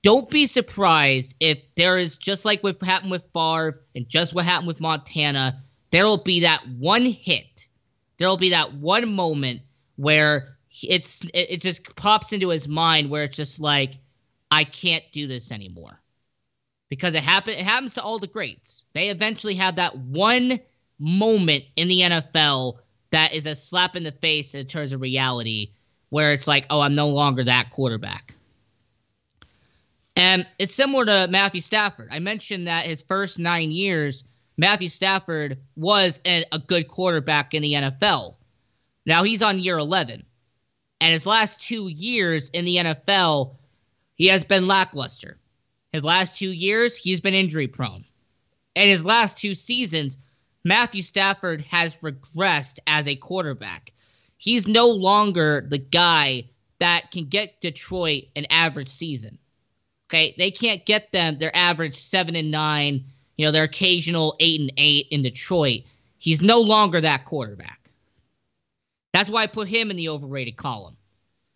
don't 0.04 0.30
be 0.30 0.48
surprised 0.48 1.36
if 1.40 1.60
there 1.76 1.98
is 1.98 2.18
just 2.18 2.44
like 2.44 2.64
what 2.64 2.82
happened 2.82 3.12
with 3.12 3.24
Favre 3.34 3.82
and 3.96 4.08
just 4.10 4.34
what 4.34 4.46
happened 4.46 4.68
with 4.68 4.80
Montana. 4.80 5.62
There 5.92 6.06
will 6.06 6.18
be 6.18 6.42
that 6.42 6.68
one 6.68 7.06
hit. 7.06 7.68
There 8.18 8.28
will 8.28 8.38
be 8.38 8.50
that 8.50 8.74
one 8.74 9.14
moment 9.14 9.62
where 9.98 10.58
it's 10.82 11.22
it, 11.34 11.52
it 11.52 11.62
just 11.62 11.96
pops 11.96 12.34
into 12.34 12.50
his 12.50 12.68
mind 12.68 13.10
where 13.10 13.24
it's 13.24 13.38
just 13.38 13.60
like 13.60 13.98
I 14.50 14.64
can't 14.64 15.04
do 15.12 15.28
this 15.28 15.52
anymore 15.52 16.00
because 16.92 17.16
it 17.16 17.24
happen 17.24 17.54
it 17.54 17.66
happens 17.66 17.94
to 17.94 18.04
all 18.04 18.20
the 18.20 18.28
greats. 18.28 18.84
They 18.94 19.10
eventually 19.10 19.56
have 19.56 19.78
that 19.78 19.98
one 19.98 20.60
moment 21.00 21.64
in 21.78 21.88
the 21.88 22.02
NFL 22.02 22.80
that 23.12 23.34
is 23.34 23.46
a 23.46 23.56
slap 23.56 23.96
in 23.96 24.04
the 24.04 24.12
face 24.12 24.54
in 24.56 24.68
terms 24.68 24.92
of 24.92 25.00
reality, 25.00 25.72
where 26.10 26.34
it's 26.34 26.48
like, 26.48 26.66
oh, 26.70 26.82
I'm 26.82 26.94
no 26.94 27.08
longer 27.08 27.46
that 27.46 27.70
quarterback. 27.72 28.36
And 30.18 30.46
it's 30.60 30.76
similar 30.76 31.06
to 31.06 31.28
Matthew 31.30 31.62
Stafford. 31.62 32.10
I 32.12 32.20
mentioned 32.20 32.68
that 32.68 32.86
his 32.86 33.02
first 33.02 33.40
nine 33.40 33.72
years, 33.72 34.26
Matthew 34.58 34.90
Stafford 34.90 35.60
was 35.78 36.20
a, 36.26 36.44
a 36.52 36.60
good 36.60 36.90
quarterback 36.90 37.54
in 37.54 37.62
the 37.62 37.72
NFL. 37.72 38.36
Now 39.06 39.24
he's 39.24 39.42
on 39.42 39.60
year 39.60 39.78
11. 39.78 40.26
And 41.00 41.14
his 41.14 41.26
last 41.26 41.62
two 41.62 41.88
years 41.88 42.50
in 42.50 42.66
the 42.66 42.76
NFL, 42.76 43.56
he 44.16 44.28
has 44.28 44.44
been 44.44 44.68
lackluster. 44.68 45.38
His 45.94 46.04
last 46.04 46.36
two 46.36 46.52
years, 46.52 46.96
he's 46.96 47.20
been 47.20 47.34
injury 47.34 47.68
prone. 47.68 48.06
And 48.76 48.90
his 48.90 49.04
last 49.04 49.38
two 49.38 49.56
seasons, 49.56 50.18
Matthew 50.64 51.02
Stafford 51.02 51.62
has 51.62 51.98
regressed 51.98 52.80
as 52.88 53.08
a 53.08 53.16
quarterback. 53.16 53.92
He's 54.38 54.68
no 54.68 54.90
longer 54.90 55.66
the 55.70 55.78
guy 55.78 56.46
that 56.80 57.12
can 57.12 57.26
get 57.26 57.62
Detroit 57.62 58.24
an 58.36 58.46
average 58.50 58.90
season. 58.90 59.38
Okay, 60.10 60.34
they 60.38 60.52
can't 60.52 60.86
get 60.86 61.12
them 61.12 61.38
their 61.38 61.56
average 61.56 61.96
seven 61.96 62.36
and 62.36 62.52
nine, 62.52 63.06
you 63.38 63.46
know, 63.46 63.52
their 63.52 63.64
occasional 63.64 64.36
eight 64.40 64.60
and 64.60 64.74
eight 64.78 65.08
in 65.12 65.22
Detroit. 65.22 65.84
He's 66.18 66.42
no 66.42 66.62
longer 66.62 67.02
that 67.02 67.26
quarterback. 67.26 67.90
That's 69.14 69.30
why 69.30 69.44
I 69.44 69.48
put 69.48 69.68
him 69.68 69.92
in 69.92 69.98
the 69.98 70.10
overrated 70.10 70.58
column. 70.58 70.98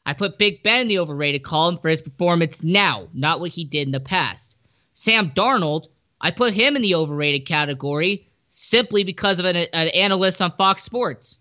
I 0.05 0.13
put 0.13 0.37
Big 0.37 0.61
Ben 0.61 0.81
in 0.81 0.87
the 0.87 0.99
overrated 0.99 1.43
column 1.43 1.79
for 1.79 1.89
his 1.89 2.01
performance 2.01 2.63
now, 2.63 3.07
not 3.13 3.39
what 3.39 3.51
he 3.51 3.63
did 3.63 3.87
in 3.87 3.91
the 3.91 3.99
past. 3.99 4.55
Sam 4.93 5.31
Darnold, 5.31 5.87
I 6.21 6.31
put 6.31 6.53
him 6.53 6.75
in 6.75 6.81
the 6.81 6.95
overrated 6.95 7.45
category 7.45 8.27
simply 8.49 9.03
because 9.03 9.39
of 9.39 9.45
an, 9.45 9.55
an 9.55 9.87
analyst 9.89 10.41
on 10.41 10.51
Fox 10.51 10.83
Sports. 10.83 11.37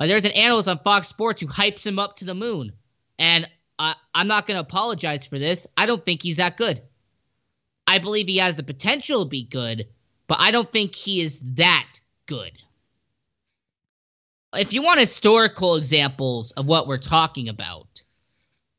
There's 0.00 0.24
an 0.24 0.32
analyst 0.32 0.68
on 0.68 0.78
Fox 0.78 1.08
Sports 1.08 1.42
who 1.42 1.48
hypes 1.48 1.86
him 1.86 1.98
up 1.98 2.16
to 2.16 2.24
the 2.24 2.34
moon. 2.34 2.72
And 3.18 3.46
I, 3.78 3.94
I'm 4.14 4.28
not 4.28 4.46
going 4.46 4.56
to 4.56 4.62
apologize 4.62 5.26
for 5.26 5.38
this. 5.38 5.66
I 5.76 5.86
don't 5.86 6.04
think 6.04 6.22
he's 6.22 6.38
that 6.38 6.56
good. 6.56 6.82
I 7.86 7.98
believe 7.98 8.26
he 8.26 8.38
has 8.38 8.56
the 8.56 8.62
potential 8.62 9.24
to 9.24 9.28
be 9.28 9.44
good, 9.44 9.88
but 10.26 10.38
I 10.40 10.52
don't 10.52 10.70
think 10.70 10.94
he 10.94 11.20
is 11.20 11.40
that 11.54 11.88
good. 12.26 12.52
If 14.54 14.72
you 14.72 14.82
want 14.82 14.98
historical 14.98 15.76
examples 15.76 16.50
of 16.52 16.66
what 16.66 16.88
we're 16.88 16.98
talking 16.98 17.48
about, 17.48 18.02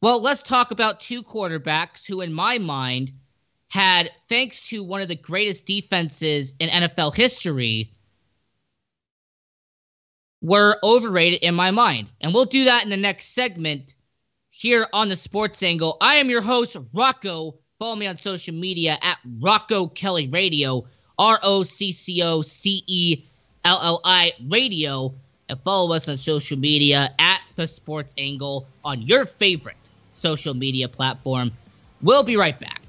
well, 0.02 0.22
let's 0.22 0.44
talk 0.44 0.72
about 0.72 1.00
two 1.00 1.24
quarterbacks 1.24 2.06
who, 2.06 2.22
in 2.22 2.34
my 2.34 2.58
mind, 2.58 3.14
had, 3.70 4.12
thanks 4.28 4.68
to 4.70 4.84
one 4.84 5.02
of 5.02 5.08
the 5.08 5.16
greatest 5.16 5.66
defenses 5.66 6.54
in 6.60 6.70
NFL 6.70 7.16
history, 7.16 7.94
were 10.42 10.78
overrated 10.84 11.42
in 11.44 11.56
my 11.56 11.72
mind. 11.72 12.10
And 12.20 12.34
we'll 12.34 12.46
do 12.46 12.66
that 12.66 12.84
in 12.84 12.90
the 12.90 12.98
next 12.98 13.28
segment 13.28 13.96
here 14.50 14.88
on 14.92 15.08
the 15.08 15.16
Sports 15.16 15.64
Angle. 15.64 15.96
I 16.02 16.16
am 16.16 16.30
your 16.30 16.42
host, 16.42 16.76
Rocco. 16.94 17.56
Follow 17.80 17.96
me 17.96 18.08
on 18.08 18.18
social 18.18 18.54
media 18.54 18.98
at 19.02 19.20
Rocco 19.40 19.88
Celli 19.88 20.32
Radio, 20.32 20.86
R 21.18 21.40
O 21.42 21.64
C 21.64 21.92
C 21.94 22.22
O 22.24 22.42
C 22.42 22.84
E 22.88 23.24
L 23.64 23.80
L 23.82 24.02
I 24.04 24.34
Radio, 24.50 25.16
and 25.52 25.60
follow 25.62 25.94
us 25.94 26.08
on 26.08 26.18
social 26.18 26.58
media 26.58 27.14
at 27.20 27.42
the 27.58 27.68
Sports 27.68 28.16
Angle 28.18 28.66
on 28.86 29.02
your 29.02 29.26
favorite 29.26 29.76
social 30.14 30.54
media 30.54 30.88
platform. 30.88 31.52
We'll 32.02 32.24
be 32.24 32.38
right 32.38 32.58
back. 32.58 32.81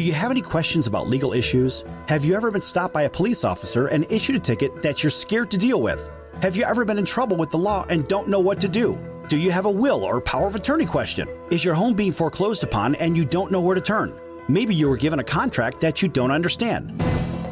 Do 0.00 0.06
you 0.06 0.14
have 0.14 0.30
any 0.30 0.40
questions 0.40 0.86
about 0.86 1.08
legal 1.08 1.34
issues? 1.34 1.84
Have 2.08 2.24
you 2.24 2.34
ever 2.34 2.50
been 2.50 2.62
stopped 2.62 2.94
by 2.94 3.02
a 3.02 3.10
police 3.10 3.44
officer 3.44 3.88
and 3.88 4.06
issued 4.08 4.34
a 4.34 4.38
ticket 4.38 4.82
that 4.82 5.02
you're 5.02 5.10
scared 5.10 5.50
to 5.50 5.58
deal 5.58 5.82
with? 5.82 6.08
Have 6.40 6.56
you 6.56 6.64
ever 6.64 6.86
been 6.86 6.96
in 6.96 7.04
trouble 7.04 7.36
with 7.36 7.50
the 7.50 7.58
law 7.58 7.84
and 7.90 8.08
don't 8.08 8.26
know 8.26 8.40
what 8.40 8.62
to 8.62 8.68
do? 8.68 8.98
Do 9.28 9.36
you 9.36 9.50
have 9.50 9.66
a 9.66 9.70
will 9.70 10.02
or 10.02 10.18
power 10.22 10.46
of 10.46 10.54
attorney 10.54 10.86
question? 10.86 11.28
Is 11.50 11.66
your 11.66 11.74
home 11.74 11.92
being 11.92 12.12
foreclosed 12.12 12.64
upon 12.64 12.94
and 12.94 13.14
you 13.14 13.26
don't 13.26 13.52
know 13.52 13.60
where 13.60 13.74
to 13.74 13.80
turn? 13.82 14.18
Maybe 14.48 14.74
you 14.74 14.88
were 14.88 14.96
given 14.96 15.18
a 15.18 15.22
contract 15.22 15.82
that 15.82 16.00
you 16.00 16.08
don't 16.08 16.30
understand. 16.30 16.98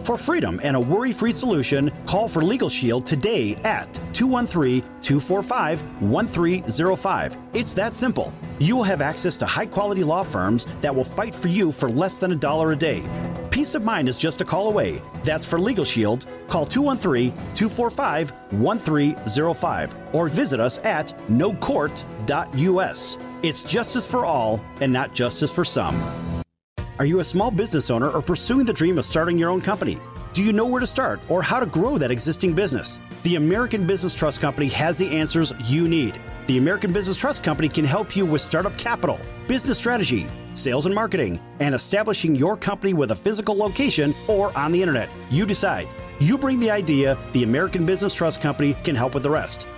For 0.08 0.16
freedom 0.16 0.58
and 0.62 0.74
a 0.74 0.80
worry 0.80 1.12
free 1.12 1.32
solution, 1.32 1.92
call 2.06 2.28
for 2.28 2.40
Legal 2.40 2.70
Shield 2.70 3.06
today 3.06 3.56
at 3.56 3.92
213 4.14 4.80
245 5.02 5.82
1305. 6.00 7.36
It's 7.52 7.74
that 7.74 7.94
simple. 7.94 8.32
You 8.58 8.74
will 8.74 8.84
have 8.84 9.02
access 9.02 9.36
to 9.36 9.44
high 9.44 9.66
quality 9.66 10.02
law 10.02 10.22
firms 10.22 10.66
that 10.80 10.96
will 10.96 11.04
fight 11.04 11.34
for 11.34 11.48
you 11.48 11.70
for 11.70 11.90
less 11.90 12.18
than 12.18 12.32
a 12.32 12.36
dollar 12.36 12.72
a 12.72 12.76
day. 12.76 13.02
Peace 13.50 13.74
of 13.74 13.84
mind 13.84 14.08
is 14.08 14.16
just 14.16 14.40
a 14.40 14.46
call 14.46 14.68
away. 14.68 15.02
That's 15.24 15.44
for 15.44 15.58
Legal 15.58 15.84
Shield. 15.84 16.24
Call 16.48 16.64
213 16.64 17.30
245 17.52 18.30
1305 18.52 19.94
or 20.14 20.28
visit 20.28 20.58
us 20.58 20.78
at 20.84 21.08
nocourt.us. 21.28 23.18
It's 23.42 23.62
justice 23.62 24.06
for 24.06 24.24
all 24.24 24.64
and 24.80 24.90
not 24.90 25.12
justice 25.14 25.52
for 25.52 25.66
some. 25.66 26.37
Are 26.98 27.06
you 27.06 27.20
a 27.20 27.24
small 27.24 27.52
business 27.52 27.90
owner 27.90 28.10
or 28.10 28.20
pursuing 28.20 28.66
the 28.66 28.72
dream 28.72 28.98
of 28.98 29.04
starting 29.04 29.38
your 29.38 29.50
own 29.50 29.60
company? 29.60 29.98
Do 30.32 30.42
you 30.42 30.52
know 30.52 30.66
where 30.66 30.80
to 30.80 30.86
start 30.86 31.20
or 31.28 31.40
how 31.42 31.60
to 31.60 31.66
grow 31.66 31.96
that 31.96 32.10
existing 32.10 32.54
business? 32.54 32.98
The 33.22 33.36
American 33.36 33.86
Business 33.86 34.16
Trust 34.16 34.40
Company 34.40 34.66
has 34.70 34.98
the 34.98 35.08
answers 35.08 35.52
you 35.64 35.86
need. 35.86 36.20
The 36.48 36.58
American 36.58 36.92
Business 36.92 37.16
Trust 37.16 37.44
Company 37.44 37.68
can 37.68 37.84
help 37.84 38.16
you 38.16 38.26
with 38.26 38.40
startup 38.40 38.76
capital, 38.76 39.20
business 39.46 39.78
strategy, 39.78 40.26
sales 40.54 40.86
and 40.86 40.94
marketing, 40.94 41.40
and 41.60 41.72
establishing 41.72 42.34
your 42.34 42.56
company 42.56 42.94
with 42.94 43.12
a 43.12 43.16
physical 43.16 43.56
location 43.56 44.12
or 44.26 44.56
on 44.58 44.72
the 44.72 44.82
internet. 44.82 45.08
You 45.30 45.46
decide. 45.46 45.88
You 46.18 46.36
bring 46.36 46.58
the 46.58 46.72
idea, 46.72 47.16
the 47.30 47.44
American 47.44 47.86
Business 47.86 48.12
Trust 48.12 48.40
Company 48.40 48.74
can 48.82 48.96
help 48.96 49.14
with 49.14 49.22
the 49.22 49.30
rest. 49.30 49.68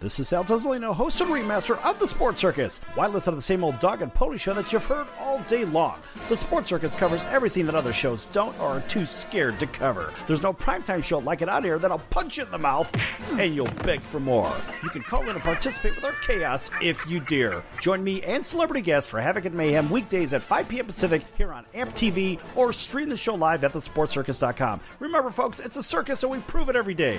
This 0.00 0.20
is 0.20 0.28
Sal 0.28 0.44
Tuzolino, 0.44 0.94
host 0.94 1.20
and 1.22 1.30
remaster 1.30 1.82
of 1.82 1.98
The 1.98 2.06
Sports 2.06 2.38
Circus. 2.38 2.78
Why 2.94 3.06
listen 3.06 3.32
to 3.32 3.36
the 3.36 3.42
same 3.42 3.64
old 3.64 3.78
dog 3.78 4.02
and 4.02 4.12
pony 4.12 4.36
show 4.36 4.52
that 4.52 4.70
you've 4.70 4.84
heard 4.84 5.06
all 5.18 5.38
day 5.44 5.64
long? 5.64 5.98
The 6.28 6.36
Sports 6.36 6.68
Circus 6.68 6.94
covers 6.94 7.24
everything 7.26 7.64
that 7.66 7.74
other 7.74 7.92
shows 7.92 8.26
don't 8.26 8.58
or 8.58 8.68
are 8.68 8.80
too 8.82 9.06
scared 9.06 9.58
to 9.60 9.66
cover. 9.66 10.12
There's 10.26 10.42
no 10.42 10.52
primetime 10.52 11.02
show 11.02 11.20
like 11.20 11.40
it 11.40 11.48
out 11.48 11.64
here 11.64 11.78
that'll 11.78 12.00
punch 12.10 12.36
you 12.36 12.44
in 12.44 12.50
the 12.50 12.58
mouth 12.58 12.92
and 13.38 13.54
you'll 13.54 13.70
beg 13.84 14.02
for 14.02 14.20
more. 14.20 14.52
You 14.82 14.90
can 14.90 15.02
call 15.02 15.22
in 15.22 15.28
and 15.30 15.40
participate 15.40 15.94
with 15.94 16.04
our 16.04 16.16
chaos 16.22 16.70
if 16.82 17.06
you 17.06 17.20
dare. 17.20 17.62
Join 17.80 18.04
me 18.04 18.22
and 18.24 18.44
celebrity 18.44 18.82
guests 18.82 19.08
for 19.08 19.20
Havoc 19.20 19.46
and 19.46 19.54
Mayhem 19.54 19.88
weekdays 19.88 20.34
at 20.34 20.42
5 20.42 20.68
p.m. 20.68 20.86
Pacific 20.86 21.22
here 21.38 21.52
on 21.52 21.64
AMP 21.72 21.94
TV 21.94 22.40
or 22.56 22.74
stream 22.74 23.08
the 23.08 23.16
show 23.16 23.36
live 23.36 23.64
at 23.64 23.72
thesportcircus.com. 23.72 24.80
Remember, 24.98 25.30
folks, 25.30 25.60
it's 25.60 25.76
a 25.76 25.82
circus, 25.82 26.24
and 26.24 26.32
we 26.32 26.40
prove 26.40 26.68
it 26.68 26.76
every 26.76 26.94
day. 26.94 27.18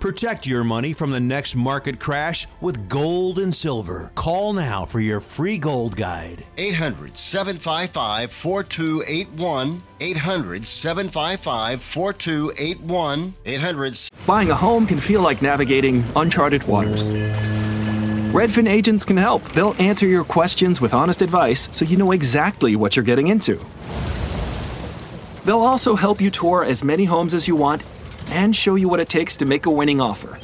Protect 0.00 0.46
your 0.46 0.62
money 0.62 0.92
from 0.92 1.10
the 1.10 1.18
next 1.18 1.56
market 1.56 1.98
crash 1.98 2.46
with 2.60 2.88
gold 2.88 3.40
and 3.40 3.52
silver. 3.52 4.12
Call 4.14 4.52
now 4.52 4.84
for 4.84 5.00
your 5.00 5.18
free 5.18 5.58
gold 5.58 5.96
guide. 5.96 6.44
800 6.56 7.18
755 7.18 8.32
4281. 8.32 9.82
800 10.00 10.66
755 10.68 11.82
4281. 11.82 13.34
800 13.44 13.98
Buying 14.24 14.50
a 14.50 14.54
home 14.54 14.86
can 14.86 15.00
feel 15.00 15.20
like 15.20 15.42
navigating 15.42 16.04
uncharted 16.14 16.62
waters. 16.62 17.10
Redfin 18.30 18.68
agents 18.68 19.04
can 19.04 19.16
help. 19.16 19.42
They'll 19.48 19.74
answer 19.80 20.06
your 20.06 20.22
questions 20.22 20.80
with 20.80 20.94
honest 20.94 21.22
advice 21.22 21.68
so 21.72 21.84
you 21.84 21.96
know 21.96 22.12
exactly 22.12 22.76
what 22.76 22.94
you're 22.94 23.04
getting 23.04 23.26
into. 23.26 23.58
They'll 25.44 25.58
also 25.58 25.96
help 25.96 26.20
you 26.20 26.30
tour 26.30 26.62
as 26.62 26.84
many 26.84 27.04
homes 27.04 27.34
as 27.34 27.48
you 27.48 27.56
want 27.56 27.82
and 28.30 28.54
show 28.54 28.74
you 28.74 28.88
what 28.88 29.00
it 29.00 29.08
takes 29.08 29.36
to 29.36 29.46
make 29.46 29.66
a 29.66 29.70
winning 29.70 30.00
offer. 30.00 30.38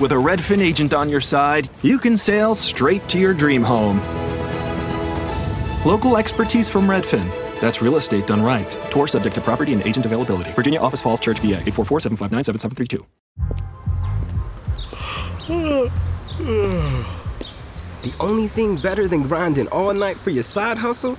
With 0.00 0.12
a 0.12 0.16
Redfin 0.16 0.60
agent 0.60 0.92
on 0.94 1.08
your 1.08 1.20
side, 1.20 1.68
you 1.82 1.98
can 1.98 2.16
sail 2.16 2.54
straight 2.54 3.06
to 3.08 3.18
your 3.18 3.34
dream 3.34 3.62
home. 3.62 3.98
Local 5.84 6.16
expertise 6.16 6.68
from 6.68 6.86
Redfin. 6.86 7.30
That's 7.60 7.80
real 7.80 7.96
estate 7.96 8.26
done 8.26 8.42
right. 8.42 8.70
Tour 8.90 9.06
subject 9.06 9.34
to 9.36 9.40
property 9.40 9.72
and 9.72 9.82
agent 9.86 10.04
availability. 10.06 10.52
Virginia 10.52 10.80
Office 10.80 11.00
Falls 11.00 11.20
Church, 11.20 11.38
VA 11.38 11.60
844 11.60 12.00
759 12.00 12.44
7732. 12.44 13.06
The 18.04 18.14
only 18.20 18.48
thing 18.48 18.76
better 18.76 19.08
than 19.08 19.22
grinding 19.22 19.68
all 19.68 19.94
night 19.94 20.18
for 20.18 20.30
your 20.30 20.42
side 20.42 20.76
hustle 20.76 21.16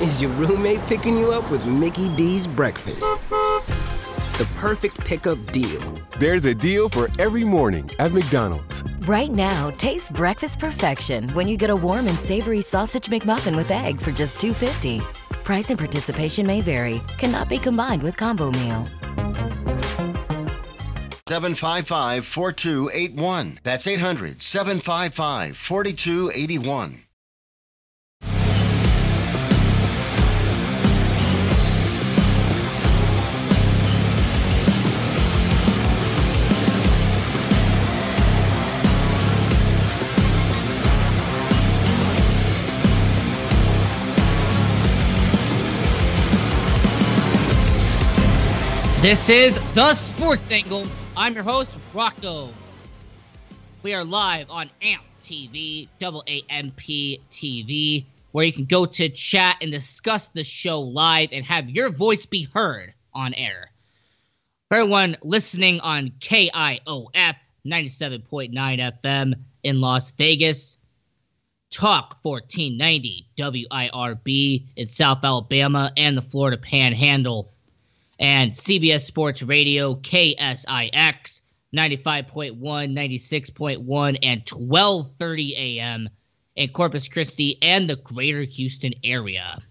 is 0.00 0.20
your 0.20 0.30
roommate 0.32 0.80
picking 0.86 1.16
you 1.16 1.32
up 1.32 1.50
with 1.50 1.64
Mickey 1.64 2.08
D's 2.16 2.46
breakfast. 2.46 3.06
The 4.38 4.46
perfect 4.54 5.04
pickup 5.04 5.44
deal. 5.50 5.80
There's 6.20 6.44
a 6.44 6.54
deal 6.54 6.88
for 6.88 7.08
every 7.18 7.42
morning 7.42 7.90
at 7.98 8.12
McDonald's. 8.12 8.84
Right 9.00 9.32
now, 9.32 9.70
taste 9.70 10.12
breakfast 10.12 10.60
perfection 10.60 11.28
when 11.30 11.48
you 11.48 11.56
get 11.56 11.70
a 11.70 11.74
warm 11.74 12.06
and 12.06 12.16
savory 12.20 12.60
sausage 12.60 13.06
McMuffin 13.06 13.56
with 13.56 13.68
egg 13.72 14.00
for 14.00 14.12
just 14.12 14.38
$2.50. 14.38 15.02
Price 15.42 15.70
and 15.70 15.78
participation 15.78 16.46
may 16.46 16.60
vary. 16.60 17.02
Cannot 17.18 17.48
be 17.48 17.58
combined 17.58 18.00
with 18.00 18.16
combo 18.16 18.52
meal. 18.52 18.86
755 21.26 22.24
4281. 22.24 23.58
That's 23.64 23.88
800 23.88 24.40
755 24.40 25.56
4281. 25.56 27.07
This 49.08 49.30
is 49.30 49.72
the 49.72 49.94
Sports 49.94 50.52
Angle. 50.52 50.86
I'm 51.16 51.32
your 51.32 51.42
host, 51.42 51.72
Rocco. 51.94 52.50
We 53.82 53.94
are 53.94 54.04
live 54.04 54.50
on 54.50 54.68
AMP 54.82 55.02
TV, 55.22 55.88
double 55.98 56.22
AMP 56.26 56.76
TV, 56.76 58.04
where 58.32 58.44
you 58.44 58.52
can 58.52 58.66
go 58.66 58.84
to 58.84 59.08
chat 59.08 59.56
and 59.62 59.72
discuss 59.72 60.28
the 60.28 60.44
show 60.44 60.82
live 60.82 61.30
and 61.32 61.42
have 61.46 61.70
your 61.70 61.88
voice 61.88 62.26
be 62.26 62.48
heard 62.52 62.92
on 63.14 63.32
air. 63.32 63.70
For 64.68 64.76
everyone 64.76 65.16
listening 65.22 65.80
on 65.80 66.12
KIOF 66.20 67.36
97.9 67.66 68.52
FM 68.52 69.34
in 69.62 69.80
Las 69.80 70.10
Vegas, 70.10 70.76
Talk 71.70 72.18
1490 72.20 73.26
WIRB 73.38 74.64
in 74.76 74.88
South 74.90 75.24
Alabama 75.24 75.92
and 75.96 76.14
the 76.14 76.20
Florida 76.20 76.58
Panhandle 76.58 77.50
and 78.18 78.52
CBS 78.52 79.02
Sports 79.02 79.42
Radio, 79.42 79.94
KSIX, 79.94 81.42
95.1, 81.76 82.58
96.1, 82.58 84.18
and 84.22 84.44
12:30 84.44 85.50
a.m. 85.52 86.08
in 86.56 86.70
Corpus 86.70 87.08
Christi 87.08 87.58
and 87.62 87.88
the 87.88 87.96
greater 87.96 88.42
Houston 88.42 88.94
area. 89.04 89.62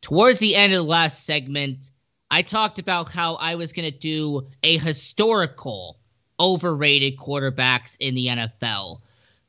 Towards 0.00 0.38
the 0.38 0.56
end 0.56 0.72
of 0.72 0.78
the 0.78 0.84
last 0.84 1.24
segment, 1.24 1.90
I 2.30 2.42
talked 2.42 2.78
about 2.78 3.10
how 3.10 3.36
I 3.36 3.54
was 3.54 3.72
going 3.72 3.90
to 3.90 3.98
do 3.98 4.48
a 4.62 4.76
historical 4.78 5.98
overrated 6.40 7.16
quarterbacks 7.16 7.96
in 7.98 8.14
the 8.14 8.26
NFL. 8.26 9.00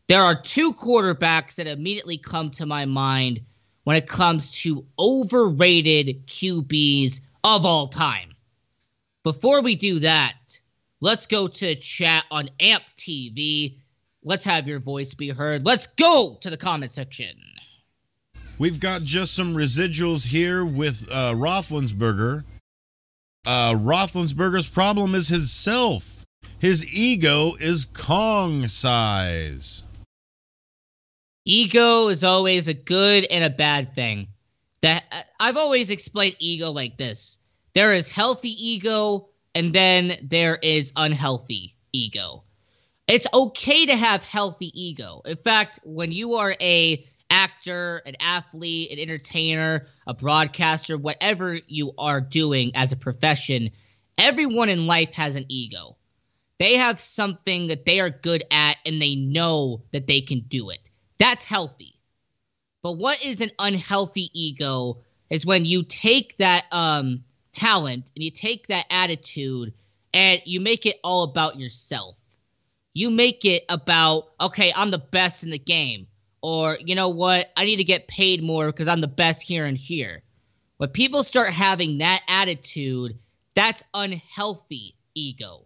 There 0.08 0.23
are 0.23 0.41
two 0.41 0.73
quarterbacks 0.73 1.55
that 1.55 1.67
immediately 1.67 2.17
come 2.17 2.49
to 2.51 2.65
my 2.65 2.86
mind 2.86 3.41
when 3.89 3.97
it 3.97 4.08
comes 4.08 4.52
to 4.52 4.86
overrated 4.99 6.28
QBs 6.28 7.21
of 7.43 7.65
all 7.65 7.88
time. 7.88 8.36
Before 9.23 9.63
we 9.63 9.75
do 9.75 10.02
that, 10.02 10.36
let's 11.02 11.25
go 11.25 11.47
to 11.47 11.73
chat 11.73 12.23
on 12.30 12.49
AMP 12.60 12.84
TV. 12.99 13.78
Let's 14.23 14.45
have 14.45 14.67
your 14.67 14.78
voice 14.78 15.15
be 15.15 15.30
heard. 15.30 15.65
Let's 15.65 15.88
go 15.88 16.38
to 16.39 16.52
the 16.52 16.56
comment 16.56 16.91
section. 16.91 17.36
We've 18.60 18.80
got 18.80 19.02
just 19.02 19.34
some 19.34 19.56
residuals 19.56 20.28
here 20.28 20.63
with 20.63 21.08
uh, 21.12 21.34
Roethlisberger. 21.34 22.43
Uh, 23.47 23.73
Roethlisberger's 23.73 24.69
problem 24.69 25.15
is 25.15 25.30
his 25.30 25.52
self. 25.52 26.28
His 26.60 26.86
ego 26.93 27.54
is 27.60 27.86
Kong 27.86 28.67
size. 28.67 29.84
Ego 31.52 32.10
is 32.10 32.24
always 32.24 32.68
a 32.68 32.76
good 32.76 33.26
and 33.26 33.44
a 33.44 33.50
bad 33.50 33.96
thing. 33.96 34.28
That 34.84 35.04
uh, 35.12 35.22
I've 35.40 35.58
always 35.58 35.90
explained 35.90 36.36
ego 36.38 36.70
like 36.70 36.96
this. 36.96 37.40
There 37.74 37.92
is 37.92 38.08
healthy 38.08 38.52
ego 38.70 39.30
and 39.56 39.74
then 39.74 40.28
there 40.30 40.58
is 40.58 40.94
unhealthy 40.96 41.76
ego. 41.92 42.44
It's 43.08 43.26
okay 43.34 43.88
to 43.88 43.96
have 43.96 44.22
healthy 44.24 44.72
ego. 44.80 45.24
In 45.26 45.38
fact, 45.38 45.80
when 45.84 46.12
you 46.12 46.36
are 46.36 46.56
a 46.62 47.04
actor, 47.32 48.04
an 48.06 48.18
athlete, 48.20 48.92
an 48.92 49.00
entertainer, 49.00 49.88
a 50.06 50.14
broadcaster, 50.14 51.00
whatever 51.00 51.60
you 51.66 51.94
are 51.98 52.22
doing 52.22 52.74
as 52.76 52.92
a 52.92 52.96
profession, 52.96 53.72
everyone 54.20 54.70
in 54.70 54.86
life 54.86 55.14
has 55.14 55.36
an 55.36 55.46
ego. 55.50 55.98
They 56.60 56.76
have 56.76 57.00
something 57.00 57.70
that 57.70 57.86
they 57.86 58.00
are 58.02 58.12
good 58.12 58.44
at 58.52 58.78
and 58.86 59.02
they 59.02 59.16
know 59.16 59.82
that 59.94 60.06
they 60.06 60.22
can 60.22 60.42
do 60.42 60.70
it. 60.70 60.88
That's 61.19 61.45
healthy. 61.45 61.95
But 62.82 62.93
what 62.93 63.23
is 63.23 63.41
an 63.41 63.51
unhealthy 63.60 64.32
ego 64.34 64.99
is 65.29 65.45
when 65.45 65.65
you 65.65 65.84
take 65.84 66.38
that 66.38 66.65
um, 66.71 67.23
talent 67.51 68.10
and 68.15 68.23
you 68.23 68.32
take 68.32 68.67
that 68.67 68.86
attitude 68.89 69.73
and 70.13 70.41
you 70.45 70.60
make 70.60 70.86
it 70.86 70.99
all 71.03 71.23
about 71.23 71.60
yourself. 71.60 72.15
You 72.93 73.12
make 73.12 73.45
it 73.45 73.65
about, 73.69 74.29
okay, 74.41 74.73
I'm 74.75 74.91
the 74.91 74.97
best 74.97 75.43
in 75.43 75.51
the 75.51 75.60
game. 75.60 76.08
Or, 76.41 76.77
you 76.84 76.95
know 76.95 77.10
what, 77.10 77.51
I 77.55 77.65
need 77.65 77.77
to 77.77 77.84
get 77.84 78.08
paid 78.08 78.41
more 78.41 78.67
because 78.67 78.88
I'm 78.88 79.01
the 79.01 79.08
best 79.08 79.41
here 79.41 79.65
and 79.65 79.77
here. 79.77 80.23
When 80.77 80.89
people 80.89 81.23
start 81.25 81.51
having 81.51 81.97
that 81.97 82.21
attitude, 82.29 83.19
that's 83.55 83.84
unhealthy 83.93 84.95
ego. 85.13 85.65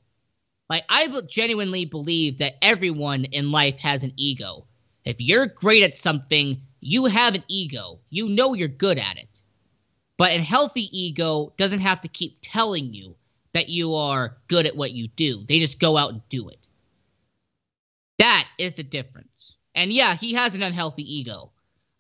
Like, 0.70 0.84
I 0.90 1.08
genuinely 1.28 1.86
believe 1.86 2.40
that 2.40 2.56
everyone 2.64 3.26
in 3.26 3.52
life 3.52 3.78
has 3.78 4.04
an 4.04 4.14
ego. 4.18 4.66
If 5.06 5.20
you're 5.20 5.48
great 5.48 5.84
at 5.84 5.98
something, 5.98 6.62
you 6.80 7.06
have 7.06 7.36
an 7.36 7.44
ego. 7.48 8.00
You 8.10 8.30
know 8.30 8.54
you're 8.54 8.68
good 8.68 8.98
at 8.98 9.18
it. 9.18 9.42
But 10.18 10.32
a 10.32 10.42
healthy 10.42 10.90
ego 10.98 11.54
doesn't 11.58 11.80
have 11.80 12.02
to 12.02 12.08
keep 12.08 12.38
telling 12.42 12.94
you 12.94 13.16
that 13.54 13.70
you 13.70 13.96
are 13.96 14.38
good 14.48 14.66
at 14.66 14.76
what 14.76 14.92
you 14.92 15.08
do. 15.08 15.44
They 15.48 15.60
just 15.60 15.80
go 15.80 15.98
out 15.98 16.12
and 16.12 16.22
do 16.30 16.50
it. 16.50 16.60
That 18.20 18.48
is 18.58 18.76
the 18.76 18.84
difference. 18.84 19.56
And 19.76 19.92
yeah, 19.92 20.16
he 20.16 20.34
has 20.34 20.56
an 20.56 20.64
unhealthy 20.64 21.04
ego. 21.04 21.52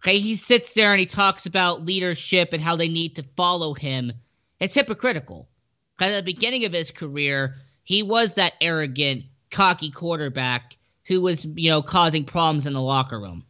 Okay, 0.01 0.19
he 0.19 0.35
sits 0.35 0.73
there 0.73 0.91
and 0.91 0.99
he 0.99 1.05
talks 1.05 1.45
about 1.45 1.85
leadership 1.85 2.53
and 2.53 2.61
how 2.61 2.75
they 2.75 2.89
need 2.89 3.15
to 3.15 3.25
follow 3.35 3.73
him. 3.73 4.11
It's 4.59 4.75
hypocritical. 4.75 5.47
Because 5.97 6.13
at 6.13 6.25
the 6.25 6.33
beginning 6.33 6.65
of 6.65 6.73
his 6.73 6.91
career, 6.91 7.55
he 7.83 8.03
was 8.03 8.33
that 8.35 8.53
arrogant, 8.61 9.25
cocky 9.49 9.91
quarterback 9.91 10.77
who 11.05 11.21
was, 11.21 11.45
you 11.45 11.69
know, 11.69 11.81
causing 11.81 12.25
problems 12.25 12.65
in 12.65 12.73
the 12.73 12.81
locker 12.81 13.19
room. 13.19 13.43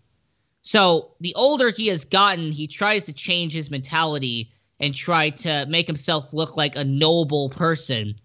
So 0.63 1.11
the 1.19 1.35
older 1.35 1.69
he 1.71 1.87
has 1.87 2.05
gotten, 2.05 2.51
he 2.51 2.67
tries 2.67 3.05
to 3.05 3.13
change 3.13 3.53
his 3.53 3.69
mentality 3.69 4.51
and 4.79 4.95
try 4.95 5.29
to 5.29 5.65
make 5.67 5.87
himself 5.87 6.33
look 6.33 6.57
like 6.57 6.75
a 6.75 6.83
noble 6.83 7.49
person. 7.49 8.15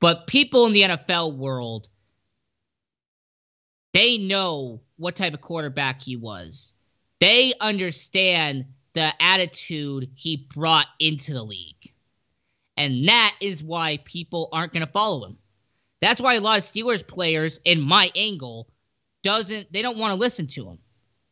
But 0.00 0.26
people 0.26 0.66
in 0.66 0.72
the 0.72 0.82
NFL 0.82 1.36
world, 1.36 1.88
they 3.92 4.18
know 4.18 4.80
what 4.96 5.16
type 5.16 5.34
of 5.34 5.40
quarterback 5.40 6.02
he 6.02 6.16
was. 6.16 6.74
They 7.20 7.52
understand 7.60 8.66
the 8.94 9.12
attitude 9.22 10.10
he 10.14 10.36
brought 10.36 10.86
into 10.98 11.32
the 11.32 11.42
league. 11.42 11.92
And 12.76 13.08
that 13.08 13.34
is 13.40 13.62
why 13.62 13.98
people 14.04 14.48
aren't 14.52 14.72
going 14.72 14.84
to 14.84 14.92
follow 14.92 15.26
him. 15.26 15.38
That's 16.02 16.20
why 16.20 16.34
a 16.34 16.40
lot 16.40 16.58
of 16.58 16.64
Steelers 16.64 17.06
players, 17.06 17.60
in 17.64 17.80
my 17.80 18.10
angle, 18.16 18.68
doesn't 19.22 19.72
they 19.72 19.82
don't 19.82 19.98
want 19.98 20.12
to 20.12 20.20
listen 20.20 20.48
to 20.48 20.68
him 20.68 20.78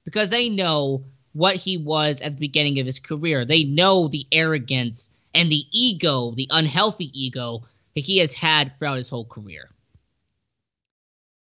because 0.04 0.30
they 0.30 0.48
know 0.48 1.04
what 1.32 1.56
he 1.56 1.76
was 1.76 2.20
at 2.20 2.34
the 2.34 2.38
beginning 2.38 2.78
of 2.78 2.86
his 2.86 3.00
career. 3.00 3.44
They 3.44 3.64
know 3.64 4.06
the 4.06 4.28
arrogance 4.30 5.10
and 5.34 5.50
the 5.50 5.64
ego, 5.72 6.32
the 6.36 6.46
unhealthy 6.50 7.10
ego 7.20 7.64
that 7.96 8.04
he 8.04 8.18
has 8.18 8.32
had 8.32 8.78
throughout 8.78 8.98
his 8.98 9.08
whole 9.08 9.24
career. 9.24 9.68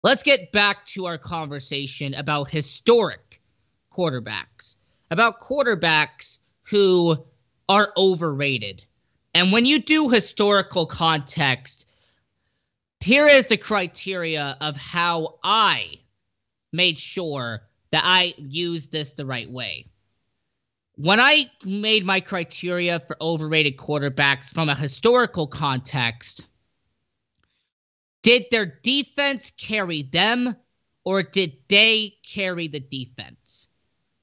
Let's 0.01 0.24
get 0.24 0.53
back 0.53 0.86
to 0.88 1.07
our 1.07 1.17
conversation 1.17 2.13
about 2.13 2.49
historic 2.49 3.41
quarterbacks, 3.93 4.78
about 5.11 5.41
quarterbacks 5.41 6.38
who 6.63 7.26
are 7.67 7.91
overrated. 7.97 8.82
And 9.34 9.51
when 9.51 9.65
you 9.65 9.80
do 9.80 10.09
historical 10.09 10.86
context, 10.86 11.86
here 13.01 13.27
is 13.27 13.47
the 13.47 13.57
criteria 13.57 14.57
of 14.59 14.75
how 14.75 15.39
I 15.43 15.99
made 16.71 16.99
sure 16.99 17.61
that 17.91 18.03
I 18.05 18.33
used 18.37 18.91
this 18.91 19.13
the 19.13 19.25
right 19.25 19.49
way. 19.49 19.85
When 20.95 21.19
I 21.19 21.49
made 21.63 22.05
my 22.05 22.19
criteria 22.19 22.99
for 22.99 23.15
overrated 23.21 23.77
quarterbacks 23.77 24.53
from 24.53 24.67
a 24.67 24.75
historical 24.75 25.47
context, 25.47 26.45
did 28.21 28.45
their 28.51 28.65
defense 28.65 29.51
carry 29.57 30.03
them 30.03 30.55
or 31.05 31.23
did 31.23 31.53
they 31.69 32.17
carry 32.23 32.67
the 32.67 32.81
defense? 32.81 33.67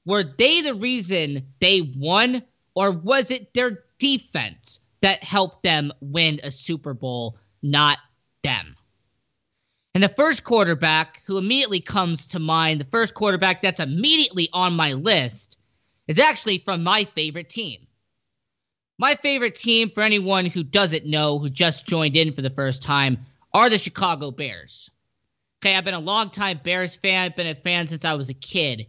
Were 0.05 0.23
they 0.23 0.61
the 0.61 0.75
reason 0.75 1.47
they 1.59 1.81
won 1.81 2.43
or 2.75 2.91
was 2.91 3.31
it 3.31 3.55
their 3.55 3.83
defense 3.97 4.79
that 5.01 5.23
helped 5.23 5.63
them 5.63 5.91
win 5.99 6.39
a 6.43 6.51
Super 6.51 6.93
Bowl, 6.93 7.37
not 7.63 7.97
them. 8.47 8.75
And 9.93 10.03
the 10.03 10.09
first 10.09 10.43
quarterback 10.43 11.21
who 11.25 11.37
immediately 11.37 11.81
comes 11.81 12.27
to 12.27 12.39
mind, 12.39 12.79
the 12.79 12.85
first 12.85 13.13
quarterback 13.13 13.61
that's 13.61 13.79
immediately 13.79 14.47
on 14.53 14.73
my 14.73 14.93
list, 14.93 15.57
is 16.07 16.19
actually 16.19 16.59
from 16.59 16.83
my 16.83 17.03
favorite 17.03 17.49
team. 17.49 17.87
My 18.97 19.15
favorite 19.15 19.55
team, 19.55 19.89
for 19.89 20.01
anyone 20.01 20.45
who 20.45 20.63
doesn't 20.63 21.05
know, 21.05 21.39
who 21.39 21.49
just 21.49 21.85
joined 21.85 22.15
in 22.15 22.33
for 22.33 22.41
the 22.41 22.49
first 22.49 22.81
time, 22.81 23.17
are 23.53 23.69
the 23.69 23.77
Chicago 23.77 24.31
Bears. 24.31 24.89
Okay, 25.59 25.75
I've 25.75 25.85
been 25.85 25.93
a 25.93 25.99
long-time 25.99 26.61
Bears 26.63 26.95
fan, 26.95 27.25
I've 27.25 27.35
been 27.35 27.47
a 27.47 27.55
fan 27.55 27.87
since 27.87 28.05
I 28.05 28.13
was 28.13 28.29
a 28.29 28.33
kid. 28.33 28.87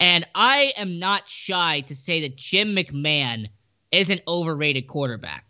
And 0.00 0.26
I 0.34 0.72
am 0.76 0.98
not 0.98 1.28
shy 1.28 1.80
to 1.82 1.94
say 1.94 2.22
that 2.22 2.36
Jim 2.36 2.74
McMahon 2.74 3.48
is 3.92 4.10
an 4.10 4.20
overrated 4.26 4.86
quarterback. 4.86 5.45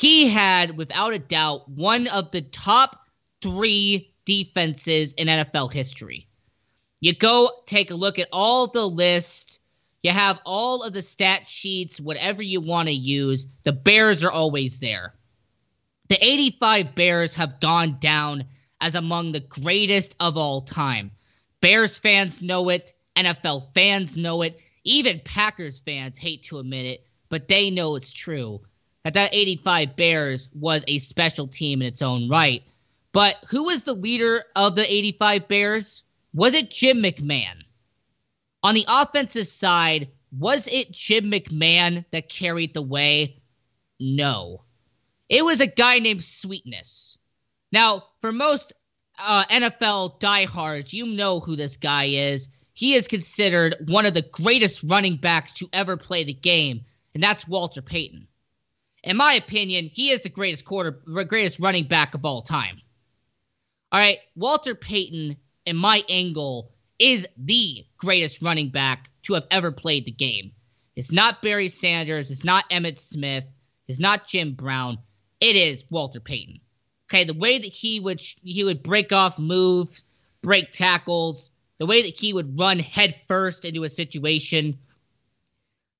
He 0.00 0.28
had, 0.28 0.78
without 0.78 1.12
a 1.12 1.18
doubt, 1.18 1.68
one 1.68 2.08
of 2.08 2.30
the 2.30 2.40
top 2.40 3.06
three 3.42 4.14
defenses 4.24 5.12
in 5.12 5.28
NFL 5.28 5.70
history. 5.70 6.26
You 7.00 7.14
go 7.14 7.50
take 7.66 7.90
a 7.90 7.94
look 7.96 8.18
at 8.18 8.30
all 8.32 8.68
the 8.68 8.86
list. 8.86 9.60
You 10.02 10.12
have 10.12 10.40
all 10.46 10.84
of 10.84 10.94
the 10.94 11.02
stat 11.02 11.50
sheets, 11.50 12.00
whatever 12.00 12.42
you 12.42 12.62
want 12.62 12.88
to 12.88 12.94
use. 12.94 13.46
The 13.64 13.74
Bears 13.74 14.24
are 14.24 14.32
always 14.32 14.80
there. 14.80 15.12
The 16.08 16.16
85 16.24 16.94
Bears 16.94 17.34
have 17.34 17.60
gone 17.60 17.98
down 18.00 18.44
as 18.80 18.94
among 18.94 19.32
the 19.32 19.40
greatest 19.40 20.16
of 20.18 20.38
all 20.38 20.62
time. 20.62 21.10
Bears 21.60 21.98
fans 21.98 22.40
know 22.40 22.70
it. 22.70 22.94
NFL 23.16 23.74
fans 23.74 24.16
know 24.16 24.40
it. 24.40 24.60
Even 24.82 25.20
Packers 25.26 25.80
fans 25.80 26.16
hate 26.16 26.44
to 26.44 26.58
admit 26.58 26.86
it 26.86 27.06
but 27.30 27.48
they 27.48 27.70
know 27.70 27.96
it's 27.96 28.12
true. 28.12 28.60
That 29.04 29.14
that 29.14 29.34
85 29.34 29.96
Bears 29.96 30.48
was 30.54 30.84
a 30.86 30.98
special 30.98 31.48
team 31.48 31.80
in 31.80 31.88
its 31.88 32.02
own 32.02 32.28
right. 32.28 32.62
But 33.12 33.36
who 33.48 33.64
was 33.64 33.82
the 33.82 33.94
leader 33.94 34.44
of 34.54 34.76
the 34.76 34.92
85 34.92 35.48
Bears? 35.48 36.02
Was 36.34 36.54
it 36.54 36.70
Jim 36.70 37.02
McMahon? 37.02 37.62
On 38.62 38.74
the 38.74 38.84
offensive 38.86 39.46
side, 39.46 40.08
was 40.36 40.68
it 40.70 40.92
Jim 40.92 41.30
McMahon 41.30 42.04
that 42.12 42.28
carried 42.28 42.74
the 42.74 42.82
way? 42.82 43.42
No. 43.98 44.62
It 45.28 45.44
was 45.44 45.60
a 45.60 45.66
guy 45.66 45.98
named 45.98 46.22
Sweetness. 46.22 47.16
Now, 47.72 48.04
for 48.20 48.32
most 48.32 48.72
uh, 49.18 49.44
NFL 49.46 50.20
diehards, 50.20 50.92
you 50.92 51.06
know 51.06 51.40
who 51.40 51.56
this 51.56 51.76
guy 51.76 52.04
is. 52.06 52.48
He 52.74 52.94
is 52.94 53.08
considered 53.08 53.76
one 53.88 54.06
of 54.06 54.14
the 54.14 54.22
greatest 54.22 54.82
running 54.82 55.16
backs 55.16 55.54
to 55.54 55.68
ever 55.72 55.96
play 55.96 56.24
the 56.24 56.34
game 56.34 56.84
and 57.14 57.22
that's 57.22 57.48
Walter 57.48 57.82
Payton. 57.82 58.26
In 59.02 59.16
my 59.16 59.34
opinion, 59.34 59.90
he 59.92 60.10
is 60.10 60.20
the 60.20 60.28
greatest 60.28 60.64
quarter, 60.64 60.90
greatest 60.90 61.58
running 61.58 61.84
back 61.84 62.14
of 62.14 62.24
all 62.24 62.42
time. 62.42 62.80
All 63.92 64.00
right, 64.00 64.18
Walter 64.36 64.74
Payton, 64.74 65.36
in 65.66 65.76
my 65.76 66.04
angle, 66.08 66.72
is 66.98 67.26
the 67.36 67.84
greatest 67.96 68.42
running 68.42 68.68
back 68.68 69.10
to 69.22 69.34
have 69.34 69.46
ever 69.50 69.72
played 69.72 70.04
the 70.04 70.12
game. 70.12 70.52
It's 70.96 71.12
not 71.12 71.42
Barry 71.42 71.68
Sanders, 71.68 72.30
it's 72.30 72.44
not 72.44 72.68
Emmitt 72.70 73.00
Smith, 73.00 73.44
it's 73.88 73.98
not 73.98 74.28
Jim 74.28 74.52
Brown. 74.52 74.98
It 75.40 75.56
is 75.56 75.84
Walter 75.90 76.20
Payton. 76.20 76.60
Okay, 77.08 77.24
the 77.24 77.34
way 77.34 77.58
that 77.58 77.72
he 77.72 77.98
would 77.98 78.20
he 78.42 78.62
would 78.62 78.82
break 78.82 79.12
off 79.12 79.38
moves, 79.38 80.04
break 80.42 80.72
tackles, 80.72 81.50
the 81.78 81.86
way 81.86 82.02
that 82.02 82.20
he 82.20 82.32
would 82.32 82.58
run 82.58 82.78
headfirst 82.78 83.64
into 83.64 83.84
a 83.84 83.88
situation 83.88 84.78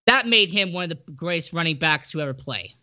that 0.07 0.27
made 0.27 0.51
him 0.51 0.73
one 0.73 0.85
of 0.85 0.91
the 0.91 1.13
greatest 1.13 1.53
running 1.53 1.79
backs 1.79 2.11
to 2.13 2.21
ever 2.21 2.35
play. 2.35 2.75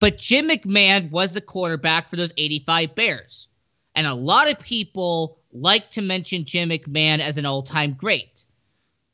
But 0.00 0.18
Jim 0.18 0.48
McMahon 0.48 1.10
was 1.10 1.32
the 1.32 1.40
quarterback 1.40 2.10
for 2.10 2.16
those 2.16 2.32
85 2.36 2.94
Bears. 2.94 3.48
And 3.94 4.06
a 4.06 4.14
lot 4.14 4.50
of 4.50 4.58
people 4.58 5.38
like 5.52 5.92
to 5.92 6.02
mention 6.02 6.44
Jim 6.44 6.70
McMahon 6.70 7.20
as 7.20 7.38
an 7.38 7.46
all 7.46 7.62
time 7.62 7.94
great. 7.94 8.44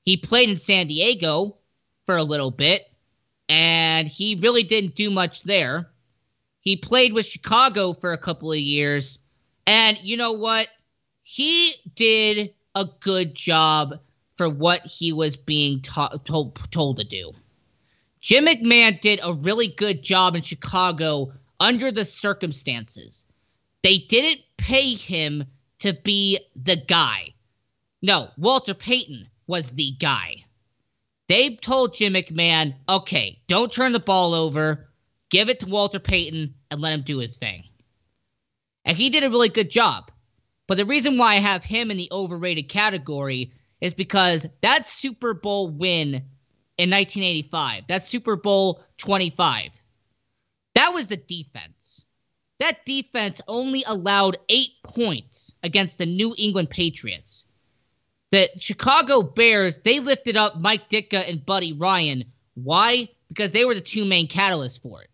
He 0.03 0.17
played 0.17 0.49
in 0.49 0.57
San 0.57 0.87
Diego 0.87 1.57
for 2.07 2.17
a 2.17 2.23
little 2.23 2.51
bit, 2.51 2.91
and 3.49 4.09
he 4.09 4.37
really 4.37 4.63
didn't 4.63 4.95
do 4.95 5.11
much 5.11 5.43
there. 5.43 5.91
He 6.61 6.77
played 6.77 7.13
with 7.13 7.27
Chicago 7.27 7.93
for 7.93 8.13
a 8.13 8.19
couple 8.19 8.51
of 8.51 8.59
years, 8.59 9.19
and 9.67 9.99
you 10.03 10.17
know 10.17 10.33
what? 10.33 10.69
He 11.23 11.75
did 11.95 12.55
a 12.75 12.87
good 13.01 13.35
job 13.35 14.01
for 14.37 14.49
what 14.49 14.87
he 14.87 15.13
was 15.13 15.37
being 15.37 15.83
ta- 15.83 16.17
told, 16.25 16.59
told 16.71 16.99
to 16.99 17.05
do. 17.05 17.33
Jim 18.21 18.47
McMahon 18.47 19.01
did 19.01 19.21
a 19.23 19.33
really 19.33 19.69
good 19.69 20.03
job 20.03 20.37
in 20.37 20.43
Chicago 20.43 21.33
under 21.59 21.91
the 21.91 22.05
circumstances. 22.05 23.25
They 23.83 23.99
didn't 23.99 24.43
pay 24.59 24.95
him 24.95 25.45
to 25.81 25.95
be 25.95 26.39
the 26.55 26.77
guy. 26.77 27.33
No, 28.03 28.29
Walter 28.37 28.75
Payton 28.75 29.29
was 29.47 29.71
the 29.71 29.93
guy. 29.93 30.45
They 31.29 31.57
told 31.57 31.95
Jim 31.95 32.15
McMahon, 32.15 32.75
okay, 32.89 33.41
don't 33.47 33.73
turn 33.73 33.93
the 33.93 34.01
ball 34.01 34.35
over, 34.35 34.89
give 35.31 35.49
it 35.49 35.61
to 35.61 35.67
Walter 35.67 35.99
Payton, 35.99 36.55
and 36.71 36.81
let 36.81 36.93
him 36.93 37.03
do 37.03 37.19
his 37.19 37.37
thing. 37.37 37.65
And 38.85 38.97
he 38.97 39.11
did 39.11 39.25
a 39.25 39.31
really 39.31 39.49
good 39.49 39.71
job. 39.71 40.11
But 40.67 40.77
the 40.77 40.85
reason 40.85 41.19
why 41.19 41.35
I 41.35 41.39
have 41.39 41.65
him 41.65 41.91
in 41.91 41.97
the 41.97 42.09
overrated 42.13 42.69
category 42.69 43.53
is 43.81 43.95
because 43.95 44.47
that 44.61 44.89
Super 44.89 45.35
Bowl 45.35 45.69
win 45.69 46.23
in 46.81 46.89
1985, 46.89 47.89
that 47.89 48.07
Super 48.07 48.37
Bowl 48.37 48.83
25, 48.97 49.69
that 50.75 50.91
was 50.95 51.09
the 51.09 51.19
defense. 51.19 52.07
That 52.59 52.87
defense 52.87 53.43
only 53.47 53.85
allowed 53.87 54.39
eight 54.49 54.71
points 54.83 55.53
against 55.63 55.99
the 55.99 56.07
New 56.07 56.35
England 56.39 56.71
Patriots. 56.71 57.45
The 58.31 58.49
Chicago 58.61 59.21
Bears, 59.23 59.77
they 59.85 60.01
lifted 60.01 60.39
up 60.39 60.59
Mike 60.59 60.89
Ditka 60.89 61.29
and 61.29 61.45
Buddy 61.45 61.75
Ryan. 61.75 62.25
Why? 62.55 63.09
Because 63.29 63.51
they 63.51 63.67
were 63.67 63.75
the 63.75 63.83
two 63.83 64.07
main 64.07 64.27
catalysts 64.27 64.81
for 64.81 65.03
it. 65.03 65.11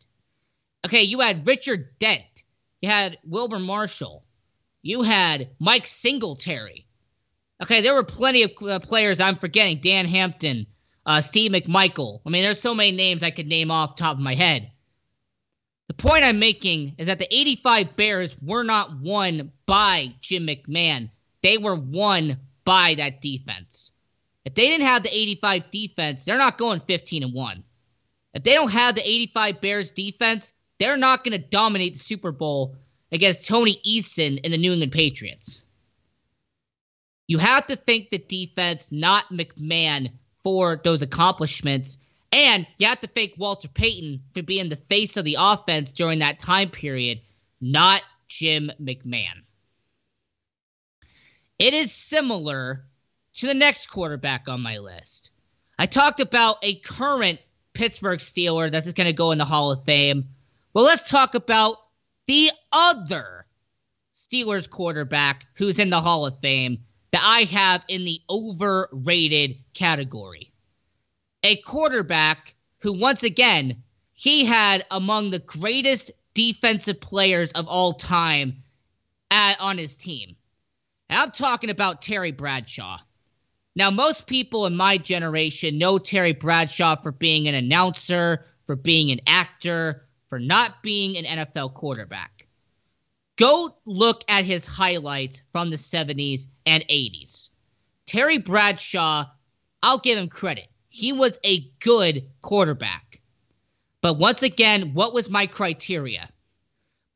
Okay, 0.84 1.02
you 1.02 1.18
had 1.18 1.48
Richard 1.48 1.98
Dent. 1.98 2.44
You 2.80 2.90
had 2.90 3.18
Wilber 3.24 3.58
Marshall. 3.58 4.22
You 4.82 5.02
had 5.02 5.48
Mike 5.58 5.88
Singletary. 5.88 6.86
Okay, 7.60 7.80
there 7.80 7.94
were 7.94 8.04
plenty 8.04 8.44
of 8.44 8.52
uh, 8.62 8.78
players 8.78 9.18
I'm 9.18 9.34
forgetting. 9.34 9.80
Dan 9.80 10.06
Hampton, 10.06 10.66
uh, 11.06 11.20
Steve 11.20 11.52
McMichael. 11.52 12.20
I 12.26 12.30
mean, 12.30 12.42
there's 12.42 12.60
so 12.60 12.74
many 12.74 12.92
names 12.92 13.22
I 13.22 13.30
could 13.30 13.46
name 13.46 13.70
off 13.70 13.96
top 13.96 14.16
of 14.16 14.22
my 14.22 14.34
head. 14.34 14.70
The 15.88 15.94
point 15.94 16.24
I'm 16.24 16.40
making 16.40 16.96
is 16.98 17.06
that 17.06 17.20
the 17.20 17.32
85 17.32 17.94
Bears 17.94 18.34
were 18.42 18.64
not 18.64 19.00
won 19.00 19.52
by 19.66 20.12
Jim 20.20 20.46
McMahon. 20.46 21.10
They 21.42 21.58
were 21.58 21.76
won 21.76 22.38
by 22.64 22.96
that 22.96 23.20
defense. 23.20 23.92
If 24.44 24.54
they 24.54 24.66
didn't 24.66 24.86
have 24.86 25.04
the 25.04 25.16
85 25.16 25.70
defense, 25.70 26.24
they're 26.24 26.38
not 26.38 26.58
going 26.58 26.80
15 26.80 27.22
and 27.22 27.32
1. 27.32 27.64
If 28.34 28.42
they 28.42 28.54
don't 28.54 28.72
have 28.72 28.96
the 28.96 29.08
85 29.08 29.60
Bears 29.60 29.90
defense, 29.92 30.52
they're 30.78 30.96
not 30.96 31.24
going 31.24 31.40
to 31.40 31.48
dominate 31.48 31.94
the 31.94 32.00
Super 32.00 32.32
Bowl 32.32 32.76
against 33.12 33.46
Tony 33.46 33.80
Eason 33.86 34.40
and 34.42 34.52
the 34.52 34.58
New 34.58 34.72
England 34.72 34.92
Patriots. 34.92 35.62
You 37.28 37.38
have 37.38 37.66
to 37.68 37.76
think 37.76 38.10
the 38.10 38.18
defense, 38.18 38.92
not 38.92 39.32
McMahon, 39.32 40.10
for 40.46 40.80
those 40.84 41.02
accomplishments. 41.02 41.98
And 42.30 42.68
you 42.78 42.86
have 42.86 43.00
to 43.00 43.08
thank 43.08 43.32
Walter 43.36 43.66
Payton 43.66 44.22
for 44.32 44.44
being 44.44 44.68
the 44.68 44.76
face 44.76 45.16
of 45.16 45.24
the 45.24 45.38
offense 45.40 45.90
during 45.90 46.20
that 46.20 46.38
time 46.38 46.70
period, 46.70 47.20
not 47.60 48.02
Jim 48.28 48.70
McMahon. 48.80 49.42
It 51.58 51.74
is 51.74 51.90
similar 51.90 52.84
to 53.34 53.46
the 53.48 53.54
next 53.54 53.90
quarterback 53.90 54.48
on 54.48 54.60
my 54.60 54.78
list. 54.78 55.32
I 55.80 55.86
talked 55.86 56.20
about 56.20 56.58
a 56.62 56.76
current 56.76 57.40
Pittsburgh 57.72 58.20
Steeler 58.20 58.70
that's 58.70 58.92
going 58.92 59.08
to 59.08 59.12
go 59.12 59.32
in 59.32 59.38
the 59.38 59.44
Hall 59.44 59.72
of 59.72 59.84
Fame. 59.84 60.28
Well, 60.72 60.84
let's 60.84 61.10
talk 61.10 61.34
about 61.34 61.78
the 62.28 62.52
other 62.70 63.46
Steelers 64.14 64.70
quarterback 64.70 65.46
who's 65.54 65.80
in 65.80 65.90
the 65.90 66.00
Hall 66.00 66.24
of 66.24 66.38
Fame 66.38 66.84
that 67.16 67.24
I 67.24 67.44
have 67.44 67.82
in 67.88 68.04
the 68.04 68.20
overrated 68.28 69.56
category. 69.72 70.52
A 71.44 71.56
quarterback 71.56 72.54
who, 72.80 72.92
once 72.92 73.22
again, 73.22 73.82
he 74.12 74.44
had 74.44 74.84
among 74.90 75.30
the 75.30 75.38
greatest 75.38 76.10
defensive 76.34 77.00
players 77.00 77.50
of 77.52 77.68
all 77.68 77.94
time 77.94 78.62
at, 79.30 79.58
on 79.60 79.78
his 79.78 79.96
team. 79.96 80.36
And 81.08 81.18
I'm 81.18 81.30
talking 81.30 81.70
about 81.70 82.02
Terry 82.02 82.32
Bradshaw. 82.32 82.98
Now, 83.74 83.90
most 83.90 84.26
people 84.26 84.66
in 84.66 84.76
my 84.76 84.98
generation 84.98 85.78
know 85.78 85.98
Terry 85.98 86.34
Bradshaw 86.34 86.96
for 86.96 87.12
being 87.12 87.48
an 87.48 87.54
announcer, 87.54 88.44
for 88.66 88.76
being 88.76 89.10
an 89.10 89.20
actor, 89.26 90.06
for 90.28 90.38
not 90.38 90.82
being 90.82 91.16
an 91.16 91.24
NFL 91.24 91.72
quarterback. 91.72 92.35
Go 93.36 93.76
look 93.84 94.24
at 94.28 94.44
his 94.44 94.64
highlights 94.64 95.42
from 95.52 95.70
the 95.70 95.76
70s 95.76 96.46
and 96.64 96.82
80s. 96.88 97.50
Terry 98.06 98.38
Bradshaw, 98.38 99.26
I'll 99.82 99.98
give 99.98 100.16
him 100.16 100.28
credit. 100.28 100.68
He 100.88 101.12
was 101.12 101.38
a 101.44 101.70
good 101.80 102.30
quarterback. 102.40 103.20
But 104.00 104.14
once 104.14 104.42
again, 104.42 104.94
what 104.94 105.12
was 105.12 105.28
my 105.28 105.46
criteria? 105.46 106.30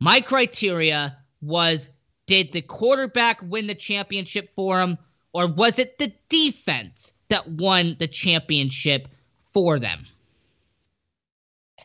My 0.01 0.21
criteria 0.21 1.17
was 1.41 1.89
did 2.27 2.53
the 2.53 2.63
quarterback 2.63 3.41
win 3.43 3.67
the 3.67 3.75
championship 3.75 4.55
for 4.55 4.81
him, 4.81 4.99
or 5.33 5.47
was 5.47 5.79
it 5.79 5.99
the 5.99 6.13
defense 6.29 7.13
that 7.29 7.49
won 7.49 7.97
the 7.99 8.09
championship 8.09 9.09
for 9.53 9.79
them? 9.79 10.07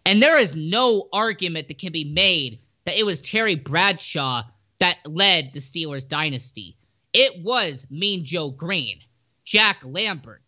And 0.05 0.21
there 0.21 0.37
is 0.37 0.55
no 0.55 1.07
argument 1.11 1.67
that 1.67 1.79
can 1.79 1.91
be 1.91 2.03
made 2.03 2.59
that 2.85 2.97
it 2.97 3.05
was 3.05 3.21
Terry 3.21 3.55
Bradshaw 3.55 4.43
that 4.79 4.97
led 5.05 5.53
the 5.53 5.59
Steelers 5.59 6.07
dynasty. 6.07 6.77
It 7.13 7.43
was 7.43 7.85
Mean 7.89 8.25
Joe 8.25 8.49
Greene, 8.51 8.99
Jack 9.43 9.77
Lambert, 9.83 10.43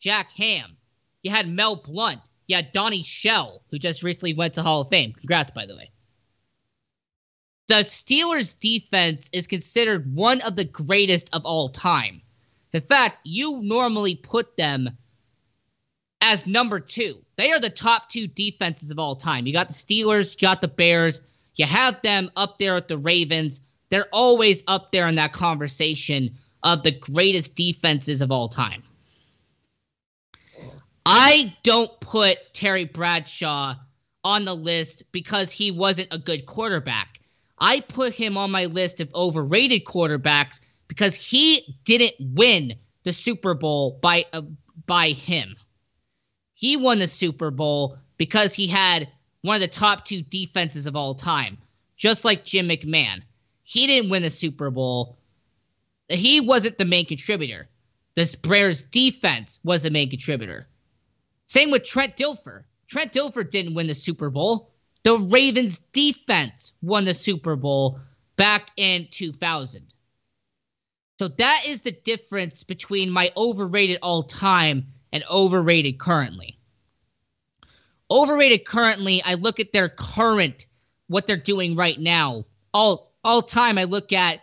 Jack 0.00 0.30
Ham. 0.32 0.76
You 1.22 1.30
had 1.30 1.48
Mel 1.48 1.76
Blount. 1.76 2.20
You 2.46 2.56
had 2.56 2.72
Donnie 2.72 3.02
Shell, 3.02 3.62
who 3.70 3.78
just 3.78 4.02
recently 4.02 4.34
went 4.34 4.54
to 4.54 4.62
Hall 4.62 4.82
of 4.82 4.90
Fame. 4.90 5.12
Congrats, 5.12 5.50
by 5.50 5.66
the 5.66 5.76
way. 5.76 5.90
The 7.68 7.76
Steelers' 7.76 8.58
defense 8.58 9.30
is 9.32 9.46
considered 9.46 10.14
one 10.14 10.42
of 10.42 10.54
the 10.54 10.64
greatest 10.64 11.30
of 11.32 11.46
all 11.46 11.70
time. 11.70 12.20
In 12.74 12.82
fact, 12.82 13.20
you 13.24 13.62
normally 13.62 14.16
put 14.16 14.56
them 14.56 14.90
as 16.20 16.46
number 16.46 16.80
two. 16.80 17.24
They 17.36 17.52
are 17.52 17.60
the 17.60 17.70
top 17.70 18.10
two 18.10 18.26
defenses 18.26 18.90
of 18.90 18.98
all 18.98 19.16
time. 19.16 19.46
You 19.46 19.52
got 19.54 19.68
the 19.68 19.74
Steelers, 19.74 20.34
you 20.34 20.46
got 20.46 20.60
the 20.60 20.68
Bears, 20.68 21.20
you 21.56 21.66
have 21.66 22.00
them 22.02 22.30
up 22.36 22.58
there 22.58 22.74
with 22.74 22.88
the 22.88 22.98
Ravens. 22.98 23.60
They're 23.90 24.08
always 24.12 24.62
up 24.66 24.92
there 24.92 25.06
in 25.08 25.14
that 25.16 25.32
conversation 25.32 26.36
of 26.62 26.82
the 26.82 26.90
greatest 26.90 27.54
defenses 27.54 28.20
of 28.20 28.30
all 28.30 28.48
time. 28.48 28.82
I 31.06 31.54
don't 31.62 32.00
put 32.00 32.38
Terry 32.54 32.86
Bradshaw 32.86 33.74
on 34.24 34.44
the 34.46 34.56
list 34.56 35.02
because 35.12 35.52
he 35.52 35.70
wasn't 35.70 36.08
a 36.10 36.18
good 36.18 36.46
quarterback. 36.46 37.20
I 37.58 37.80
put 37.80 38.14
him 38.14 38.36
on 38.36 38.50
my 38.50 38.64
list 38.66 39.00
of 39.00 39.14
overrated 39.14 39.84
quarterbacks 39.84 40.60
because 40.88 41.14
he 41.14 41.76
didn't 41.84 42.14
win 42.34 42.74
the 43.04 43.12
Super 43.12 43.54
Bowl 43.54 43.98
by 44.00 44.24
uh, 44.32 44.42
by 44.86 45.10
him. 45.10 45.56
He 46.54 46.76
won 46.76 46.98
the 46.98 47.08
Super 47.08 47.50
Bowl 47.50 47.98
because 48.16 48.54
he 48.54 48.66
had 48.66 49.08
one 49.44 49.56
of 49.56 49.60
the 49.60 49.68
top 49.68 50.06
two 50.06 50.22
defenses 50.22 50.86
of 50.86 50.96
all 50.96 51.14
time, 51.14 51.58
just 51.96 52.24
like 52.24 52.46
Jim 52.46 52.66
McMahon. 52.66 53.20
He 53.62 53.86
didn't 53.86 54.08
win 54.08 54.22
the 54.22 54.30
Super 54.30 54.70
Bowl. 54.70 55.18
He 56.08 56.40
wasn't 56.40 56.78
the 56.78 56.86
main 56.86 57.04
contributor. 57.04 57.68
The 58.14 58.34
Bears 58.40 58.84
defense 58.84 59.60
was 59.62 59.82
the 59.82 59.90
main 59.90 60.08
contributor. 60.08 60.66
Same 61.44 61.70
with 61.70 61.84
Trent 61.84 62.16
Dilfer. 62.16 62.64
Trent 62.86 63.12
Dilfer 63.12 63.50
didn't 63.50 63.74
win 63.74 63.86
the 63.86 63.94
Super 63.94 64.30
Bowl. 64.30 64.70
The 65.02 65.18
Ravens 65.18 65.78
defense 65.92 66.72
won 66.80 67.04
the 67.04 67.12
Super 67.12 67.54
Bowl 67.54 68.00
back 68.36 68.70
in 68.78 69.08
2000. 69.10 69.82
So 71.18 71.28
that 71.28 71.64
is 71.66 71.82
the 71.82 71.92
difference 71.92 72.64
between 72.64 73.10
my 73.10 73.30
overrated 73.36 73.98
all 74.00 74.22
time 74.22 74.86
and 75.12 75.22
overrated 75.30 75.98
currently. 75.98 76.58
Overrated 78.10 78.64
currently, 78.64 79.22
I 79.22 79.34
look 79.34 79.60
at 79.60 79.72
their 79.72 79.88
current, 79.88 80.66
what 81.08 81.26
they're 81.26 81.36
doing 81.36 81.74
right 81.74 81.98
now. 81.98 82.44
All 82.72 83.12
all 83.22 83.42
time, 83.42 83.78
I 83.78 83.84
look 83.84 84.12
at 84.12 84.40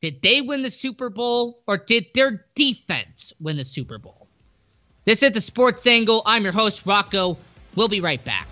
did 0.00 0.20
they 0.20 0.40
win 0.40 0.62
the 0.62 0.70
Super 0.70 1.10
Bowl 1.10 1.62
or 1.66 1.78
did 1.78 2.06
their 2.14 2.46
defense 2.54 3.32
win 3.40 3.56
the 3.56 3.64
Super 3.64 3.98
Bowl? 3.98 4.28
This 5.04 5.22
is 5.22 5.32
the 5.32 5.40
Sports 5.40 5.86
Angle. 5.86 6.22
I'm 6.26 6.42
your 6.42 6.52
host, 6.52 6.84
Rocco. 6.84 7.38
We'll 7.76 7.88
be 7.88 8.00
right 8.00 8.22
back. 8.24 8.48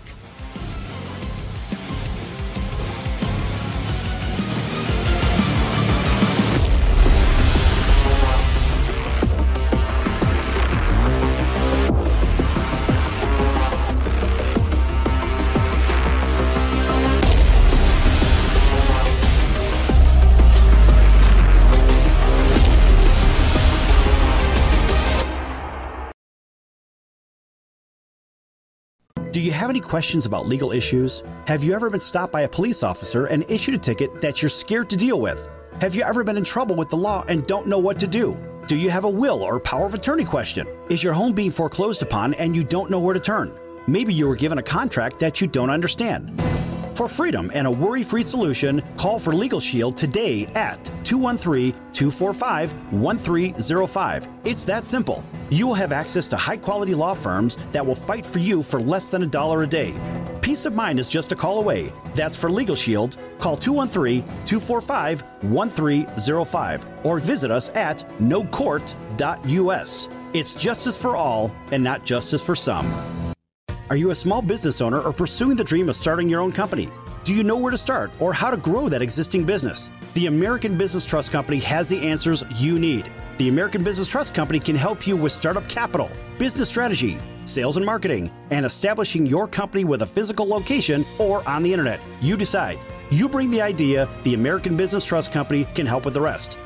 You 29.45 29.51
have 29.51 29.69
any 29.69 29.79
questions 29.79 30.25
about 30.25 30.47
legal 30.47 30.71
issues? 30.71 31.21
Have 31.45 31.63
you 31.63 31.73
ever 31.75 31.89
been 31.89 31.99
stopped 31.99 32.33
by 32.33 32.41
a 32.41 32.49
police 32.49 32.81
officer 32.81 33.27
and 33.27 33.45
issued 33.47 33.75
a 33.75 33.77
ticket 33.77 34.21
that 34.21 34.41
you're 34.41 34.49
scared 34.49 34.89
to 34.89 34.97
deal 34.97 35.21
with? 35.21 35.47
Have 35.81 35.93
you 35.93 36.01
ever 36.01 36.23
been 36.23 36.37
in 36.37 36.43
trouble 36.43 36.75
with 36.75 36.89
the 36.89 36.97
law 36.97 37.23
and 37.27 37.45
don't 37.45 37.67
know 37.67 37.77
what 37.77 37.99
to 37.99 38.07
do? 38.07 38.35
Do 38.67 38.75
you 38.75 38.89
have 38.89 39.03
a 39.03 39.09
will 39.09 39.43
or 39.43 39.59
power 39.59 39.85
of 39.85 39.93
attorney 39.93 40.25
question? 40.25 40.67
Is 40.89 41.03
your 41.03 41.13
home 41.13 41.33
being 41.33 41.51
foreclosed 41.51 42.01
upon 42.01 42.33
and 42.35 42.55
you 42.55 42.63
don't 42.63 42.89
know 42.89 42.99
where 42.99 43.13
to 43.13 43.19
turn? 43.19 43.53
Maybe 43.85 44.13
you 44.13 44.27
were 44.27 44.35
given 44.35 44.57
a 44.57 44.63
contract 44.63 45.19
that 45.19 45.39
you 45.39 45.47
don't 45.47 45.69
understand. 45.69 46.41
For 46.95 47.09
freedom 47.09 47.51
and 47.53 47.67
a 47.67 47.71
worry 47.71 48.03
free 48.03 48.23
solution, 48.23 48.81
call 48.95 49.19
for 49.19 49.33
Legal 49.33 49.59
Shield 49.59 49.97
today 49.97 50.47
at 50.55 50.81
213 51.03 51.73
245 51.91 52.71
1305. 52.93 54.27
It's 54.45 54.63
that 54.63 54.85
simple. 54.85 55.21
You 55.49 55.67
will 55.67 55.73
have 55.73 55.91
access 55.91 56.29
to 56.29 56.37
high 56.37 56.55
quality 56.55 56.95
law 56.95 57.13
firms 57.13 57.57
that 57.73 57.85
will 57.85 57.95
fight 57.95 58.25
for 58.25 58.39
you 58.39 58.63
for 58.63 58.79
less 58.79 59.09
than 59.09 59.23
a 59.23 59.27
dollar 59.27 59.63
a 59.63 59.67
day. 59.67 59.93
Peace 60.39 60.63
of 60.63 60.73
mind 60.73 60.97
is 60.97 61.09
just 61.09 61.33
a 61.33 61.35
call 61.35 61.59
away. 61.59 61.91
That's 62.13 62.37
for 62.37 62.49
Legal 62.49 62.77
Shield. 62.77 63.17
Call 63.39 63.57
213 63.57 64.21
245 64.45 65.21
1305 65.51 66.85
or 67.03 67.19
visit 67.19 67.51
us 67.51 67.69
at 67.71 68.09
nocourt.us. 68.21 70.09
It's 70.33 70.53
justice 70.53 70.95
for 70.95 71.17
all 71.17 71.53
and 71.71 71.83
not 71.83 72.05
justice 72.05 72.41
for 72.41 72.55
some. 72.55 73.24
Are 73.87 73.95
you 73.95 74.09
a 74.09 74.15
small 74.15 74.41
business 74.41 74.81
owner 74.81 74.99
or 74.99 75.13
pursuing 75.13 75.55
the 75.55 75.63
dream 75.63 75.89
of 75.89 75.95
starting 75.95 76.27
your 76.27 76.41
own 76.41 76.51
company? 76.51 76.89
Do 77.23 77.35
you 77.35 77.43
know 77.43 77.57
where 77.57 77.69
to 77.69 77.77
start 77.77 78.11
or 78.19 78.33
how 78.33 78.49
to 78.49 78.57
grow 78.57 78.89
that 78.89 79.03
existing 79.03 79.45
business? 79.45 79.89
The 80.15 80.25
American 80.25 80.75
Business 80.75 81.05
Trust 81.05 81.31
Company 81.31 81.59
has 81.59 81.87
the 81.87 82.01
answers 82.01 82.43
you 82.55 82.79
need. 82.79 83.11
The 83.37 83.47
American 83.47 83.83
Business 83.83 84.07
Trust 84.07 84.33
Company 84.33 84.59
can 84.59 84.75
help 84.75 85.05
you 85.05 85.15
with 85.15 85.31
startup 85.31 85.69
capital, 85.69 86.09
business 86.39 86.67
strategy, 86.67 87.19
sales 87.45 87.77
and 87.77 87.85
marketing, 87.85 88.31
and 88.49 88.65
establishing 88.65 89.27
your 89.27 89.47
company 89.47 89.83
with 89.83 90.01
a 90.01 90.07
physical 90.07 90.47
location 90.47 91.05
or 91.19 91.47
on 91.47 91.61
the 91.61 91.71
internet. 91.71 91.99
You 92.21 92.37
decide. 92.37 92.79
You 93.11 93.29
bring 93.29 93.51
the 93.51 93.61
idea, 93.61 94.09
the 94.23 94.33
American 94.33 94.75
Business 94.75 95.05
Trust 95.05 95.31
Company 95.31 95.67
can 95.75 95.85
help 95.85 96.05
with 96.05 96.15
the 96.15 96.21
rest. 96.21 96.57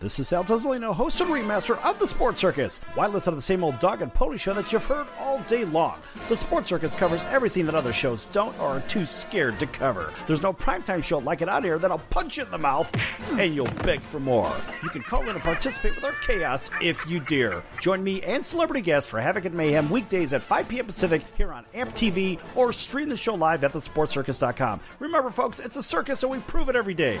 This 0.00 0.18
is 0.18 0.28
Sal 0.28 0.44
Tozolino, 0.44 0.94
host 0.94 1.20
and 1.20 1.28
remaster 1.28 1.78
of 1.84 1.98
The 1.98 2.06
Sports 2.06 2.40
Circus. 2.40 2.80
Why 2.94 3.06
listen 3.06 3.32
to 3.32 3.36
the 3.36 3.42
same 3.42 3.62
old 3.62 3.78
dog 3.80 4.00
and 4.00 4.12
pony 4.14 4.38
show 4.38 4.54
that 4.54 4.72
you've 4.72 4.86
heard 4.86 5.06
all 5.18 5.40
day 5.40 5.66
long? 5.66 5.98
The 6.30 6.36
Sports 6.36 6.70
Circus 6.70 6.94
covers 6.94 7.26
everything 7.26 7.66
that 7.66 7.74
other 7.74 7.92
shows 7.92 8.24
don't 8.32 8.58
or 8.58 8.68
are 8.68 8.80
too 8.80 9.04
scared 9.04 9.58
to 9.58 9.66
cover. 9.66 10.10
There's 10.26 10.42
no 10.42 10.54
primetime 10.54 11.04
show 11.04 11.18
like 11.18 11.42
it 11.42 11.50
out 11.50 11.64
here 11.64 11.78
that'll 11.78 11.98
punch 12.08 12.38
you 12.38 12.44
in 12.44 12.50
the 12.50 12.56
mouth 12.56 12.90
and 13.32 13.54
you'll 13.54 13.70
beg 13.84 14.00
for 14.00 14.18
more. 14.18 14.50
You 14.82 14.88
can 14.88 15.02
call 15.02 15.20
in 15.24 15.34
and 15.34 15.42
participate 15.42 15.94
with 15.96 16.04
our 16.04 16.14
chaos 16.26 16.70
if 16.80 17.06
you 17.06 17.20
dare. 17.20 17.62
Join 17.78 18.02
me 18.02 18.22
and 18.22 18.42
celebrity 18.42 18.80
guests 18.80 19.10
for 19.10 19.20
Havoc 19.20 19.44
and 19.44 19.54
Mayhem 19.54 19.90
weekdays 19.90 20.32
at 20.32 20.42
5 20.42 20.66
p.m. 20.66 20.86
Pacific 20.86 21.20
here 21.36 21.52
on 21.52 21.66
AMP 21.74 21.92
TV 21.92 22.40
or 22.54 22.72
stream 22.72 23.10
the 23.10 23.18
show 23.18 23.34
live 23.34 23.64
at 23.64 23.72
thesportcircus.com. 23.72 24.80
Remember, 24.98 25.30
folks, 25.30 25.58
it's 25.58 25.76
a 25.76 25.82
circus 25.82 26.22
and 26.22 26.32
we 26.32 26.38
prove 26.38 26.70
it 26.70 26.76
every 26.76 26.94
day. 26.94 27.20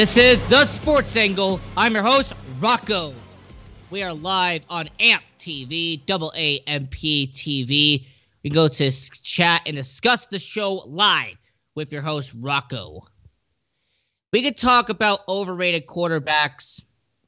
This 0.00 0.16
is 0.16 0.48
the 0.48 0.64
Sports 0.64 1.14
Angle. 1.14 1.60
I'm 1.76 1.92
your 1.92 2.02
host, 2.02 2.32
Rocco. 2.58 3.12
We 3.90 4.02
are 4.02 4.14
live 4.14 4.62
on 4.70 4.88
AMP 4.98 5.22
TV, 5.38 6.06
double 6.06 6.32
AMP 6.34 6.90
TV. 6.90 8.06
We 8.42 8.48
go 8.48 8.66
to 8.66 8.90
chat 9.22 9.60
and 9.66 9.76
discuss 9.76 10.24
the 10.24 10.38
show 10.38 10.76
live 10.86 11.36
with 11.74 11.92
your 11.92 12.00
host, 12.00 12.34
Rocco. 12.34 13.08
We 14.32 14.40
could 14.40 14.56
talk 14.56 14.88
about 14.88 15.20
overrated 15.28 15.86
quarterbacks 15.86 16.80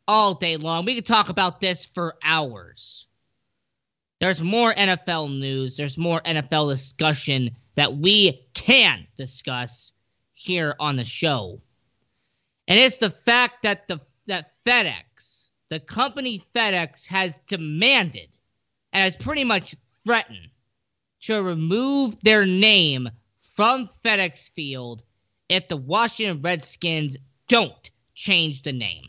all 0.08 0.32
day 0.32 0.56
long. 0.56 0.86
We 0.86 0.94
could 0.94 1.04
talk 1.04 1.28
about 1.28 1.60
this 1.60 1.84
for 1.84 2.16
hours. 2.24 3.06
There's 4.18 4.40
more 4.40 4.72
NFL 4.72 5.38
news, 5.38 5.76
there's 5.76 5.98
more 5.98 6.22
NFL 6.22 6.70
discussion 6.70 7.50
that 7.74 7.94
we 7.94 8.46
can 8.54 9.08
discuss 9.18 9.92
here 10.32 10.74
on 10.80 10.96
the 10.96 11.04
show. 11.04 11.60
And 12.68 12.78
it's 12.78 12.96
the 12.96 13.10
fact 13.10 13.62
that 13.62 13.88
the 13.88 14.00
that 14.26 14.52
FedEx, 14.64 15.48
the 15.68 15.80
company 15.80 16.44
FedEx, 16.54 17.06
has 17.08 17.38
demanded 17.48 18.28
and 18.92 19.02
has 19.02 19.16
pretty 19.16 19.44
much 19.44 19.74
threatened 20.04 20.48
to 21.22 21.42
remove 21.42 22.20
their 22.20 22.46
name 22.46 23.08
from 23.54 23.88
FedEx 24.04 24.50
Field 24.52 25.02
if 25.48 25.68
the 25.68 25.76
Washington 25.76 26.40
Redskins 26.42 27.16
don't 27.48 27.90
change 28.14 28.62
the 28.62 28.72
name. 28.72 29.06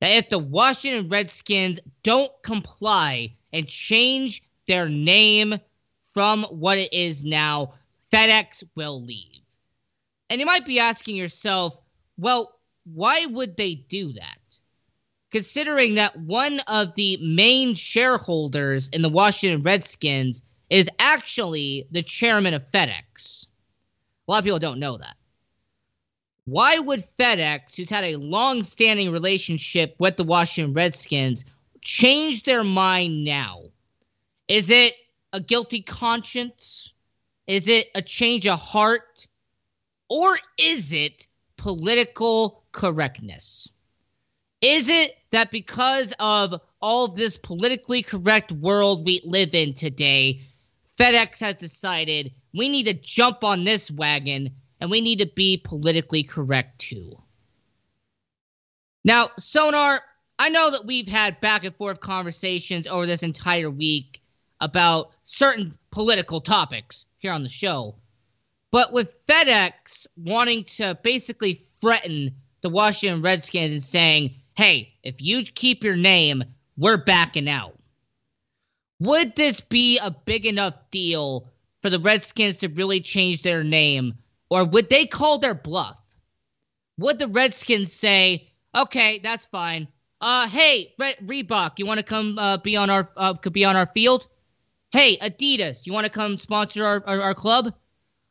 That 0.00 0.12
if 0.12 0.28
the 0.28 0.38
Washington 0.38 1.08
Redskins 1.08 1.80
don't 2.02 2.32
comply 2.42 3.34
and 3.52 3.66
change 3.66 4.42
their 4.66 4.88
name 4.88 5.58
from 6.12 6.44
what 6.44 6.78
it 6.78 6.92
is 6.92 7.24
now, 7.24 7.74
FedEx 8.12 8.62
will 8.74 9.02
leave. 9.02 9.40
And 10.30 10.40
you 10.40 10.46
might 10.46 10.66
be 10.66 10.78
asking 10.78 11.16
yourself, 11.16 11.76
well, 12.16 12.58
why 12.84 13.26
would 13.26 13.56
they 13.56 13.74
do 13.74 14.12
that? 14.12 14.38
Considering 15.30 15.96
that 15.96 16.18
one 16.18 16.60
of 16.68 16.94
the 16.94 17.18
main 17.20 17.74
shareholders 17.74 18.88
in 18.88 19.02
the 19.02 19.08
Washington 19.08 19.62
Redskins 19.62 20.42
is 20.70 20.88
actually 20.98 21.86
the 21.90 22.02
chairman 22.02 22.54
of 22.54 22.70
FedEx. 22.70 23.46
A 24.26 24.30
lot 24.30 24.38
of 24.38 24.44
people 24.44 24.58
don't 24.58 24.78
know 24.78 24.96
that. 24.96 25.16
Why 26.46 26.78
would 26.78 27.08
FedEx, 27.18 27.74
who's 27.76 27.90
had 27.90 28.04
a 28.04 28.16
long 28.16 28.62
standing 28.62 29.10
relationship 29.10 29.96
with 29.98 30.16
the 30.16 30.24
Washington 30.24 30.74
Redskins, 30.74 31.44
change 31.80 32.42
their 32.42 32.62
mind 32.62 33.24
now? 33.24 33.62
Is 34.46 34.70
it 34.70 34.94
a 35.32 35.40
guilty 35.40 35.80
conscience? 35.80 36.92
Is 37.46 37.66
it 37.66 37.88
a 37.94 38.02
change 38.02 38.46
of 38.46 38.60
heart? 38.60 39.26
Or 40.08 40.38
is 40.58 40.92
it 40.92 41.26
political 41.64 42.62
correctness? 42.72 43.70
Is 44.60 44.90
it 44.90 45.16
that 45.30 45.50
because 45.50 46.12
of 46.20 46.60
all 46.82 47.08
this 47.08 47.38
politically 47.38 48.02
correct 48.02 48.52
world 48.52 49.06
we 49.06 49.22
live 49.24 49.54
in 49.54 49.72
today, 49.72 50.42
FedEx 50.98 51.40
has 51.40 51.56
decided 51.56 52.34
we 52.52 52.68
need 52.68 52.84
to 52.84 52.92
jump 52.92 53.42
on 53.42 53.64
this 53.64 53.90
wagon 53.90 54.50
and 54.78 54.90
we 54.90 55.00
need 55.00 55.20
to 55.20 55.26
be 55.26 55.56
politically 55.56 56.22
correct 56.22 56.80
too? 56.80 57.16
Now, 59.02 59.30
Sonar, 59.38 60.02
I 60.38 60.50
know 60.50 60.70
that 60.72 60.84
we've 60.84 61.08
had 61.08 61.40
back 61.40 61.64
and 61.64 61.74
forth 61.74 62.00
conversations 62.00 62.86
over 62.86 63.06
this 63.06 63.22
entire 63.22 63.70
week 63.70 64.20
about 64.60 65.12
certain 65.24 65.78
political 65.90 66.42
topics 66.42 67.06
here 67.16 67.32
on 67.32 67.42
the 67.42 67.48
show. 67.48 67.94
But 68.74 68.92
with 68.92 69.24
FedEx 69.26 70.08
wanting 70.16 70.64
to 70.78 70.98
basically 71.00 71.64
threaten 71.80 72.34
the 72.60 72.68
Washington 72.68 73.22
Redskins 73.22 73.70
and 73.70 73.80
saying, 73.80 74.34
hey, 74.56 74.94
if 75.04 75.22
you 75.22 75.44
keep 75.44 75.84
your 75.84 75.94
name, 75.94 76.42
we're 76.76 76.96
backing 76.96 77.48
out. 77.48 77.78
Would 78.98 79.36
this 79.36 79.60
be 79.60 79.98
a 79.98 80.10
big 80.10 80.44
enough 80.44 80.74
deal 80.90 81.52
for 81.82 81.88
the 81.88 82.00
Redskins 82.00 82.56
to 82.56 82.68
really 82.68 83.00
change 83.00 83.42
their 83.42 83.62
name? 83.62 84.14
Or 84.50 84.64
would 84.64 84.90
they 84.90 85.06
call 85.06 85.38
their 85.38 85.54
bluff? 85.54 85.96
Would 86.98 87.20
the 87.20 87.28
Redskins 87.28 87.92
say, 87.92 88.50
okay, 88.74 89.20
that's 89.20 89.46
fine. 89.46 89.86
Uh, 90.20 90.48
hey, 90.48 90.94
Re- 90.98 91.14
Reebok, 91.24 91.74
you 91.76 91.86
want 91.86 91.98
to 91.98 92.02
come 92.02 92.40
uh, 92.40 92.56
be 92.56 92.76
on 92.76 92.90
our 92.90 93.08
uh, 93.16 93.34
could 93.34 93.52
be 93.52 93.66
on 93.66 93.76
our 93.76 93.88
field? 93.94 94.26
Hey, 94.90 95.16
Adidas, 95.18 95.86
you 95.86 95.92
want 95.92 96.06
to 96.06 96.10
come 96.10 96.38
sponsor 96.38 96.84
our, 96.84 97.04
our, 97.06 97.22
our 97.22 97.34
club? 97.36 97.72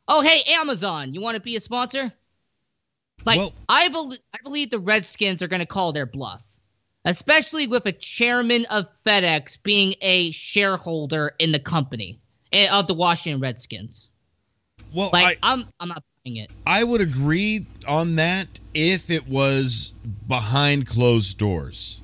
Oh, 0.08 0.20
hey, 0.22 0.42
Amazon, 0.54 1.14
you 1.14 1.20
want 1.20 1.34
to 1.36 1.40
be 1.40 1.56
a 1.56 1.60
sponsor? 1.60 2.12
Like, 3.24 3.38
well, 3.38 3.52
I 3.68 3.88
believe 3.88 4.18
I 4.34 4.38
believe 4.42 4.70
the 4.70 4.78
Redskins 4.78 5.42
are 5.42 5.48
going 5.48 5.60
to 5.60 5.66
call 5.66 5.92
their 5.92 6.06
bluff. 6.06 6.42
especially 7.04 7.66
with 7.66 7.86
a 7.86 7.92
chairman 7.92 8.64
of 8.66 8.86
FedEx 9.06 9.62
being 9.62 9.94
a 10.00 10.30
shareholder 10.32 11.34
in 11.38 11.52
the 11.52 11.58
company 11.58 12.18
eh, 12.52 12.68
of 12.70 12.86
the 12.86 12.94
Washington 12.94 13.40
Redskins. 13.40 14.08
Well, 14.94 15.10
like 15.12 15.38
I, 15.42 15.52
I'm 15.52 15.66
I'm 15.80 15.88
not 15.88 16.02
buying 16.24 16.36
it. 16.36 16.50
I 16.66 16.84
would 16.84 17.00
agree 17.00 17.66
on 17.88 18.16
that 18.16 18.60
if 18.72 19.10
it 19.10 19.28
was 19.28 19.92
behind 20.26 20.86
closed 20.86 21.38
doors. 21.38 22.00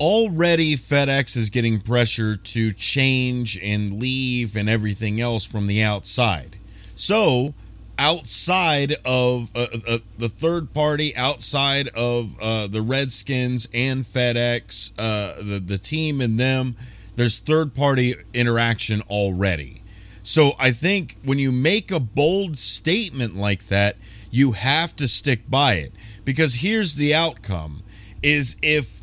Already, 0.00 0.76
FedEx 0.76 1.36
is 1.36 1.50
getting 1.50 1.80
pressure 1.80 2.36
to 2.36 2.72
change 2.72 3.58
and 3.60 3.94
leave 3.94 4.56
and 4.56 4.68
everything 4.68 5.20
else 5.20 5.44
from 5.44 5.66
the 5.66 5.82
outside. 5.82 6.56
So, 6.98 7.54
outside 7.96 8.96
of 9.04 9.50
uh, 9.54 9.68
uh, 9.86 9.98
the 10.18 10.28
third 10.28 10.74
party, 10.74 11.16
outside 11.16 11.86
of 11.94 12.36
uh, 12.40 12.66
the 12.66 12.82
Redskins 12.82 13.68
and 13.72 14.02
FedEx, 14.04 14.90
uh, 14.98 15.40
the 15.40 15.62
the 15.64 15.78
team 15.78 16.20
and 16.20 16.40
them, 16.40 16.74
there's 17.14 17.38
third 17.38 17.72
party 17.72 18.16
interaction 18.34 19.02
already. 19.02 19.82
So 20.24 20.54
I 20.58 20.72
think 20.72 21.14
when 21.22 21.38
you 21.38 21.52
make 21.52 21.92
a 21.92 22.00
bold 22.00 22.58
statement 22.58 23.36
like 23.36 23.68
that, 23.68 23.94
you 24.32 24.52
have 24.52 24.96
to 24.96 25.06
stick 25.06 25.48
by 25.48 25.74
it 25.74 25.92
because 26.24 26.54
here's 26.56 26.96
the 26.96 27.14
outcome: 27.14 27.84
is 28.24 28.56
if 28.60 29.02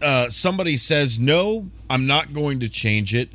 uh, 0.00 0.30
somebody 0.30 0.78
says 0.78 1.20
no, 1.20 1.68
I'm 1.90 2.06
not 2.06 2.32
going 2.32 2.60
to 2.60 2.70
change 2.70 3.14
it. 3.14 3.28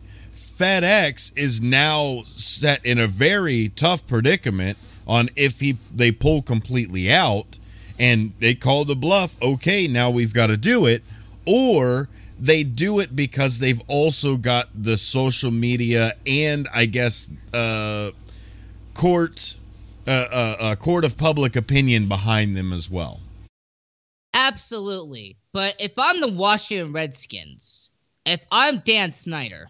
FedEx 0.58 1.36
is 1.36 1.62
now 1.62 2.24
set 2.28 2.86
in 2.86 3.00
a 3.00 3.08
very 3.08 3.70
tough 3.70 4.06
predicament 4.06 4.78
on 5.08 5.30
if 5.36 5.60
he 5.60 5.78
they 5.94 6.12
pull 6.12 6.42
completely 6.42 7.12
out 7.12 7.58
and 8.00 8.34
they 8.40 8.54
call 8.54 8.86
the 8.86 8.96
bluff. 8.96 9.42
Okay, 9.42 9.88
now 9.88 10.10
we've 10.10 10.34
got 10.34 10.48
to 10.48 10.58
do 10.58 10.86
it, 10.86 11.04
or 11.48 12.08
they 12.40 12.64
do 12.64 13.00
it 13.00 13.16
because 13.16 13.60
they've 13.60 13.82
also 13.88 14.38
got 14.38 14.70
the 14.76 14.98
social 14.98 15.52
media 15.52 16.14
and 16.28 16.68
I 16.74 16.86
guess 16.86 17.30
uh, 17.54 18.12
court 18.94 19.58
uh, 20.06 20.28
uh, 20.32 20.56
uh, 20.60 20.76
court 20.76 21.06
of 21.06 21.18
public 21.18 21.56
opinion 21.56 22.08
behind 22.08 22.56
them 22.56 22.74
as 22.74 22.90
well. 22.90 23.22
Absolutely. 24.34 25.38
But 25.52 25.76
if 25.80 25.98
I'm 25.98 26.20
the 26.20 26.28
Washington 26.28 26.92
Redskins, 26.92 27.90
if 28.26 28.42
I'm 28.52 28.80
Dan 28.80 29.14
Snyder, 29.14 29.68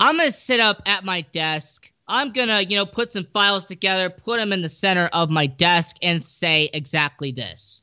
I'm 0.00 0.16
going 0.16 0.30
to 0.30 0.36
sit 0.36 0.60
up 0.60 0.82
at 0.86 1.04
my 1.04 1.22
desk. 1.22 1.90
I'm 2.06 2.32
going 2.32 2.48
to, 2.48 2.64
you 2.64 2.76
know, 2.76 2.86
put 2.86 3.12
some 3.12 3.26
files 3.32 3.64
together, 3.66 4.10
put 4.10 4.38
them 4.38 4.52
in 4.52 4.60
the 4.60 4.68
center 4.68 5.08
of 5.12 5.30
my 5.30 5.46
desk, 5.46 5.96
and 6.02 6.24
say 6.24 6.68
exactly 6.72 7.32
this. 7.32 7.80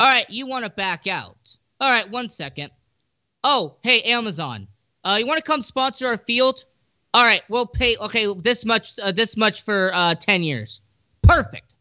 All 0.00 0.08
right, 0.08 0.28
you 0.28 0.46
want 0.46 0.64
to 0.64 0.70
back 0.70 1.06
out. 1.06 1.36
All 1.80 1.90
right, 1.90 2.10
one 2.10 2.30
second. 2.30 2.70
Oh, 3.44 3.76
hey, 3.82 4.02
Amazon. 4.02 4.66
Uh, 5.04 5.16
you 5.20 5.26
want 5.26 5.38
to 5.38 5.44
come 5.44 5.62
sponsor 5.62 6.08
our 6.08 6.18
field? 6.18 6.64
All 7.12 7.22
right, 7.22 7.42
we'll 7.48 7.66
pay. 7.66 7.96
Okay, 7.96 8.26
this 8.40 8.64
much. 8.64 8.94
Uh, 9.00 9.12
this 9.12 9.36
much 9.36 9.62
for 9.62 9.92
uh, 9.94 10.16
ten 10.16 10.42
years. 10.42 10.80
Perfect. 11.22 11.74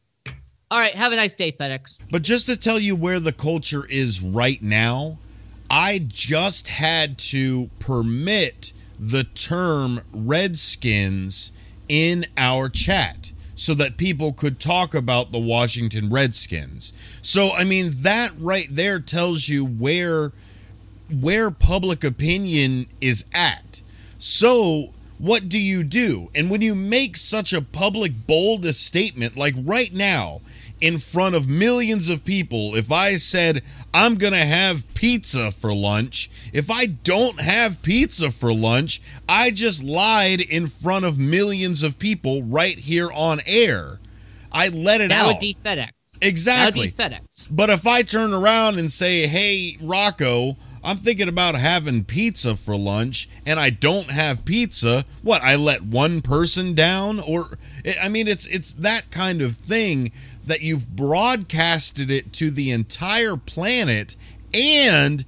All 0.69 0.79
right, 0.79 0.93
have 0.93 1.11
a 1.11 1.15
nice 1.15 1.33
day, 1.33 1.51
FedEx. 1.51 1.95
But 2.11 2.21
just 2.21 2.45
to 2.47 2.57
tell 2.57 2.79
you 2.79 2.95
where 2.95 3.19
the 3.19 3.31
culture 3.31 3.85
is 3.85 4.21
right 4.21 4.61
now, 4.61 5.17
I 5.69 6.05
just 6.07 6.67
had 6.67 7.17
to 7.19 7.69
permit 7.79 8.73
the 9.09 9.25
term 9.25 9.99
Redskins 10.13 11.51
in 11.89 12.25
our 12.37 12.69
chat 12.69 13.33
so 13.53 13.73
that 13.73 13.97
people 13.97 14.31
could 14.31 14.61
talk 14.61 14.95
about 14.95 15.31
the 15.31 15.39
Washington 15.39 16.09
Redskins. 16.09 16.93
So 17.21 17.51
I 17.51 17.65
mean 17.65 17.91
that 18.01 18.31
right 18.39 18.67
there 18.69 18.99
tells 18.99 19.49
you 19.49 19.65
where 19.65 20.31
where 21.11 21.51
public 21.51 22.03
opinion 22.03 22.87
is 23.01 23.25
at. 23.33 23.81
So 24.17 24.93
what 25.17 25.49
do 25.49 25.59
you 25.59 25.83
do? 25.83 26.29
And 26.33 26.49
when 26.49 26.61
you 26.61 26.73
make 26.73 27.17
such 27.17 27.51
a 27.51 27.61
public 27.61 28.25
bold 28.25 28.65
statement 28.73 29.35
like 29.35 29.53
right 29.57 29.93
now 29.93 30.39
in 30.81 30.97
front 30.97 31.35
of 31.35 31.49
millions 31.49 32.09
of 32.09 32.25
people, 32.25 32.75
if 32.75 32.91
I 32.91 33.15
said 33.15 33.63
I'm 33.93 34.15
going 34.15 34.33
to 34.33 34.39
have 34.39 34.91
pizza 34.93 35.51
for 35.51 35.73
lunch, 35.73 36.29
if 36.53 36.69
I 36.69 36.85
don't 36.85 37.39
have 37.39 37.81
pizza 37.81 38.31
for 38.31 38.53
lunch, 38.53 39.01
I 39.27 39.51
just 39.51 39.83
lied 39.83 40.41
in 40.41 40.67
front 40.67 41.05
of 41.05 41.19
millions 41.19 41.83
of 41.83 41.99
people 41.99 42.43
right 42.43 42.77
here 42.77 43.09
on 43.11 43.41
air. 43.45 43.99
I 44.51 44.69
let 44.69 45.01
it 45.01 45.09
that 45.09 45.19
out. 45.19 45.25
That 45.25 45.33
would 45.33 45.39
be 45.39 45.57
FedEx. 45.63 45.89
Exactly. 46.21 46.89
That 46.89 47.11
would 47.11 47.11
be 47.11 47.15
FedEx. 47.15 47.47
But 47.49 47.69
if 47.69 47.87
I 47.87 48.03
turn 48.03 48.33
around 48.33 48.77
and 48.77 48.91
say, 48.91 49.27
"Hey, 49.27 49.77
Rocco, 49.81 50.57
I'm 50.83 50.97
thinking 50.97 51.29
about 51.29 51.55
having 51.55 52.03
pizza 52.03 52.55
for 52.55 52.75
lunch 52.75 53.29
and 53.45 53.59
I 53.59 53.69
don't 53.69 54.11
have 54.11 54.43
pizza. 54.43 55.05
What, 55.21 55.41
I 55.41 55.55
let 55.55 55.81
one 55.83 56.21
person 56.21 56.73
down 56.73 57.21
or 57.21 57.57
I 58.01 58.09
mean 58.09 58.27
it's 58.27 58.45
it's 58.47 58.73
that 58.73 59.09
kind 59.09 59.41
of 59.41 59.55
thing 59.55 60.11
that 60.45 60.61
you've 60.61 60.95
broadcasted 60.95 62.11
it 62.11 62.33
to 62.33 62.51
the 62.51 62.71
entire 62.71 63.37
planet 63.37 64.15
and 64.53 65.25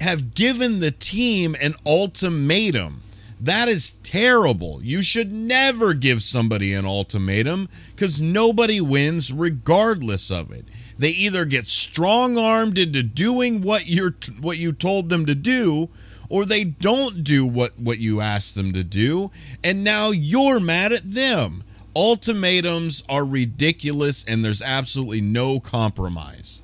have 0.00 0.34
given 0.34 0.80
the 0.80 0.90
team 0.90 1.56
an 1.60 1.74
ultimatum. 1.86 3.02
That 3.40 3.68
is 3.68 3.92
terrible. 4.02 4.80
You 4.82 5.02
should 5.02 5.32
never 5.32 5.94
give 5.94 6.22
somebody 6.22 6.72
an 6.72 6.86
ultimatum 6.86 7.68
because 7.94 8.20
nobody 8.20 8.80
wins 8.80 9.32
regardless 9.32 10.30
of 10.30 10.50
it. 10.50 10.64
They 10.98 11.10
either 11.10 11.44
get 11.44 11.68
strong-armed 11.68 12.78
into 12.78 13.02
doing 13.02 13.60
what 13.60 13.86
you're 13.86 14.16
what 14.40 14.56
you 14.56 14.72
told 14.72 15.10
them 15.10 15.26
to 15.26 15.34
do, 15.34 15.90
or 16.30 16.46
they 16.46 16.64
don't 16.64 17.22
do 17.22 17.46
what 17.46 17.78
what 17.78 17.98
you 17.98 18.22
asked 18.22 18.54
them 18.54 18.72
to 18.72 18.82
do, 18.82 19.30
and 19.62 19.84
now 19.84 20.10
you're 20.10 20.58
mad 20.58 20.92
at 20.92 21.12
them. 21.12 21.62
Ultimatums 21.96 23.02
are 23.08 23.24
ridiculous 23.24 24.22
and 24.28 24.44
there's 24.44 24.60
absolutely 24.60 25.22
no 25.22 25.58
compromise. 25.58 26.60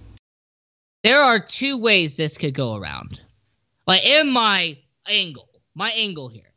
There 1.04 1.22
are 1.22 1.40
two 1.40 1.78
ways 1.78 2.16
this 2.16 2.36
could 2.36 2.52
go 2.52 2.76
around. 2.76 3.18
Like 3.86 4.04
in 4.04 4.30
my 4.30 4.76
angle, 5.08 5.48
my 5.74 5.90
angle 5.92 6.28
here, 6.28 6.52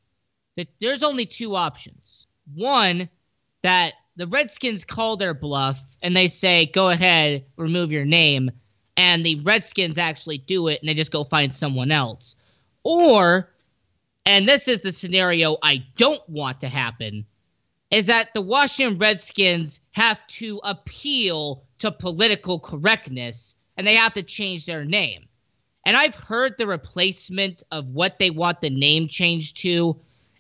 that 0.58 0.68
there's 0.82 1.04
only 1.04 1.26
two 1.26 1.56
options. 1.56 2.28
One, 2.54 3.08
that 3.62 3.94
the 4.18 4.28
Redskins 4.28 4.84
call 4.84 5.16
their 5.16 5.34
bluff 5.34 5.82
and 6.02 6.16
they 6.16 6.28
say, 6.28 6.66
go 6.66 6.90
ahead, 6.90 7.46
remove 7.56 7.94
your 7.94 8.04
name. 8.04 8.52
And 8.98 9.26
the 9.26 9.40
Redskins 9.40 9.98
actually 9.98 10.40
do 10.40 10.68
it 10.68 10.82
and 10.82 10.90
they 10.90 10.96
just 10.96 11.12
go 11.12 11.24
find 11.24 11.56
someone 11.56 11.92
else. 11.92 12.36
Or, 12.84 13.54
and 14.26 14.46
this 14.46 14.68
is 14.68 14.82
the 14.82 14.92
scenario 14.92 15.56
I 15.64 15.86
don't 15.96 16.28
want 16.28 16.60
to 16.60 16.68
happen, 16.68 17.26
is 17.96 18.08
that 18.08 18.34
the 18.34 18.42
Washington 18.42 18.98
Redskins 18.98 19.80
have 19.94 20.18
to 20.28 20.60
appeal 20.66 21.64
to 21.80 21.94
political 21.94 22.60
correctness 22.60 23.56
and 23.78 23.88
they 23.88 23.96
have 23.96 24.14
to 24.16 24.24
change 24.24 24.66
their 24.66 24.84
name. 24.84 25.30
And 25.86 25.96
I've 25.96 26.16
heard 26.16 26.58
the 26.58 26.68
replacement 26.68 27.64
of 27.72 27.88
what 27.88 28.20
they 28.20 28.32
want 28.32 28.60
the 28.60 28.70
name 28.70 29.08
changed 29.08 29.56
to. 29.62 29.96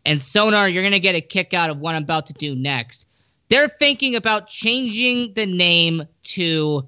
And 0.06 0.22
Sonar, 0.22 0.68
you're 0.68 0.84
going 0.84 0.92
to 0.92 1.00
get 1.00 1.16
a 1.16 1.22
kick 1.22 1.54
out 1.54 1.70
of 1.70 1.80
what 1.80 1.96
I'm 1.96 2.04
about 2.04 2.28
to 2.28 2.34
do 2.34 2.56
next. 2.56 3.08
They're 3.48 3.70
thinking 3.70 4.18
about 4.18 4.50
changing 4.50 5.34
the 5.36 5.46
name 5.46 6.04
to 6.24 6.86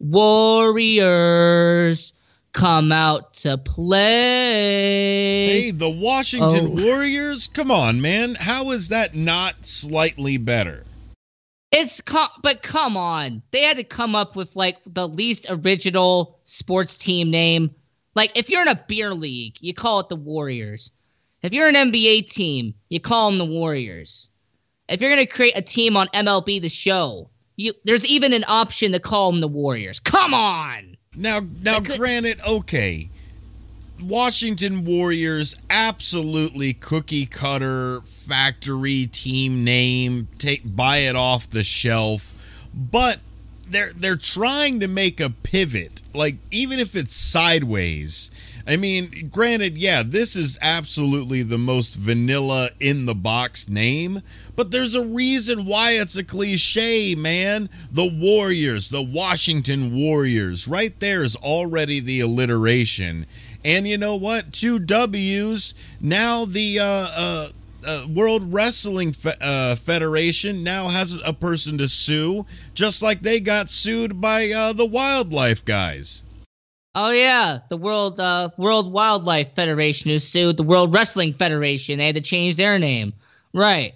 Warriors 0.00 1.32
come 2.52 2.92
out 2.92 3.34
to 3.34 3.58
play. 3.58 5.46
Hey, 5.46 5.70
the 5.70 5.90
Washington 5.90 6.78
Oh. 6.78 6.84
Warriors? 6.84 7.46
Come 7.46 7.70
on, 7.70 8.00
man. 8.00 8.34
How 8.34 8.70
is 8.70 8.88
that 8.88 9.14
not 9.14 9.66
slightly 9.66 10.36
better? 10.36 10.84
It's 11.70 12.00
but 12.42 12.62
come 12.62 12.96
on. 12.96 13.42
They 13.50 13.62
had 13.62 13.76
to 13.76 13.84
come 13.84 14.14
up 14.14 14.34
with 14.36 14.56
like 14.56 14.78
the 14.86 15.06
least 15.06 15.46
original 15.50 16.38
sports 16.46 16.96
team 16.96 17.30
name. 17.30 17.74
Like 18.14 18.32
if 18.34 18.48
you're 18.48 18.62
in 18.62 18.68
a 18.68 18.84
beer 18.88 19.12
league, 19.14 19.56
you 19.60 19.74
call 19.74 20.00
it 20.00 20.08
the 20.08 20.16
Warriors. 20.16 20.90
If 21.42 21.52
you're 21.52 21.68
an 21.68 21.74
NBA 21.74 22.30
team, 22.32 22.74
you 22.88 23.00
call 23.00 23.30
them 23.30 23.38
the 23.38 23.44
Warriors. 23.44 24.28
If 24.88 25.00
you're 25.00 25.10
going 25.14 25.24
to 25.24 25.32
create 25.32 25.56
a 25.56 25.62
team 25.62 25.96
on 25.96 26.08
MLB 26.08 26.60
the 26.60 26.68
show, 26.68 27.28
you 27.56 27.74
there's 27.84 28.06
even 28.06 28.32
an 28.32 28.44
option 28.48 28.92
to 28.92 28.98
call 29.00 29.30
them 29.30 29.40
the 29.40 29.48
Warriors. 29.48 30.00
Come 30.00 30.32
on. 30.34 30.96
Now, 31.16 31.40
now, 31.62 31.80
granted, 31.80 32.40
okay, 32.46 33.10
Washington 34.02 34.84
Warriors 34.84 35.56
absolutely 35.68 36.72
cookie 36.72 37.26
cutter 37.26 38.00
factory 38.02 39.06
team 39.06 39.64
name. 39.64 40.28
Take 40.38 40.76
buy 40.76 40.98
it 40.98 41.16
off 41.16 41.50
the 41.50 41.62
shelf, 41.62 42.34
but 42.74 43.20
they're 43.68 43.92
they're 43.92 44.16
trying 44.16 44.80
to 44.80 44.88
make 44.88 45.20
a 45.20 45.30
pivot, 45.30 46.02
like 46.14 46.36
even 46.50 46.78
if 46.78 46.94
it's 46.94 47.14
sideways. 47.14 48.30
I 48.68 48.76
mean, 48.76 49.30
granted, 49.32 49.78
yeah, 49.78 50.02
this 50.04 50.36
is 50.36 50.58
absolutely 50.60 51.42
the 51.42 51.56
most 51.56 51.94
vanilla 51.94 52.68
in 52.78 53.06
the 53.06 53.14
box 53.14 53.66
name, 53.66 54.20
but 54.56 54.70
there's 54.70 54.94
a 54.94 55.06
reason 55.06 55.64
why 55.64 55.92
it's 55.92 56.18
a 56.18 56.22
cliche, 56.22 57.14
man. 57.14 57.70
The 57.90 58.04
Warriors, 58.06 58.90
the 58.90 59.02
Washington 59.02 59.96
Warriors, 59.96 60.68
right 60.68 60.92
there 61.00 61.24
is 61.24 61.34
already 61.36 61.98
the 61.98 62.20
alliteration. 62.20 63.24
And 63.64 63.88
you 63.88 63.96
know 63.96 64.16
what? 64.16 64.52
Two 64.52 64.78
W's. 64.78 65.72
Now 65.98 66.44
the 66.44 66.78
uh, 66.78 66.84
uh, 66.84 67.48
uh, 67.86 68.06
World 68.14 68.52
Wrestling 68.52 69.12
Fe- 69.12 69.32
uh, 69.40 69.76
Federation 69.76 70.62
now 70.62 70.88
has 70.88 71.18
a 71.24 71.32
person 71.32 71.78
to 71.78 71.88
sue, 71.88 72.44
just 72.74 73.02
like 73.02 73.20
they 73.20 73.40
got 73.40 73.70
sued 73.70 74.20
by 74.20 74.50
uh, 74.50 74.74
the 74.74 74.86
wildlife 74.86 75.64
guys. 75.64 76.22
Oh 76.94 77.10
yeah, 77.10 77.60
the 77.68 77.76
World 77.76 78.18
uh, 78.18 78.50
World 78.56 78.92
Wildlife 78.92 79.54
Federation 79.54 80.10
who 80.10 80.18
sued 80.18 80.56
the 80.56 80.62
World 80.62 80.92
Wrestling 80.92 81.32
Federation. 81.32 81.98
They 81.98 82.06
had 82.06 82.14
to 82.16 82.20
change 82.20 82.56
their 82.56 82.78
name. 82.78 83.12
Right. 83.52 83.94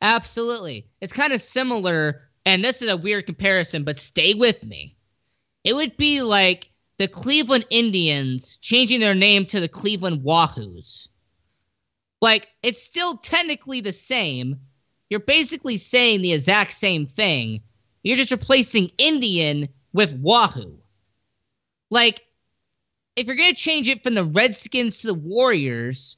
Absolutely. 0.00 0.86
It's 1.00 1.12
kind 1.12 1.32
of 1.32 1.40
similar, 1.40 2.22
and 2.46 2.64
this 2.64 2.82
is 2.82 2.88
a 2.88 2.96
weird 2.96 3.26
comparison, 3.26 3.84
but 3.84 3.98
stay 3.98 4.34
with 4.34 4.64
me. 4.64 4.96
It 5.64 5.74
would 5.74 5.96
be 5.96 6.22
like 6.22 6.70
the 6.98 7.08
Cleveland 7.08 7.66
Indians 7.70 8.58
changing 8.60 9.00
their 9.00 9.14
name 9.14 9.44
to 9.46 9.60
the 9.60 9.68
Cleveland 9.68 10.22
Wahoos. 10.22 11.08
Like, 12.20 12.48
it's 12.62 12.82
still 12.82 13.16
technically 13.16 13.80
the 13.80 13.92
same. 13.92 14.60
You're 15.10 15.20
basically 15.20 15.78
saying 15.78 16.22
the 16.22 16.32
exact 16.32 16.72
same 16.72 17.06
thing. 17.06 17.62
You're 18.02 18.16
just 18.16 18.32
replacing 18.32 18.90
Indian 18.98 19.68
with 19.92 20.12
Wahoo. 20.14 20.78
Like, 21.90 22.24
if 23.18 23.26
you're 23.26 23.36
going 23.36 23.50
to 23.50 23.56
change 23.56 23.88
it 23.88 24.04
from 24.04 24.14
the 24.14 24.24
Redskins 24.24 25.00
to 25.00 25.08
the 25.08 25.14
Warriors, 25.14 26.16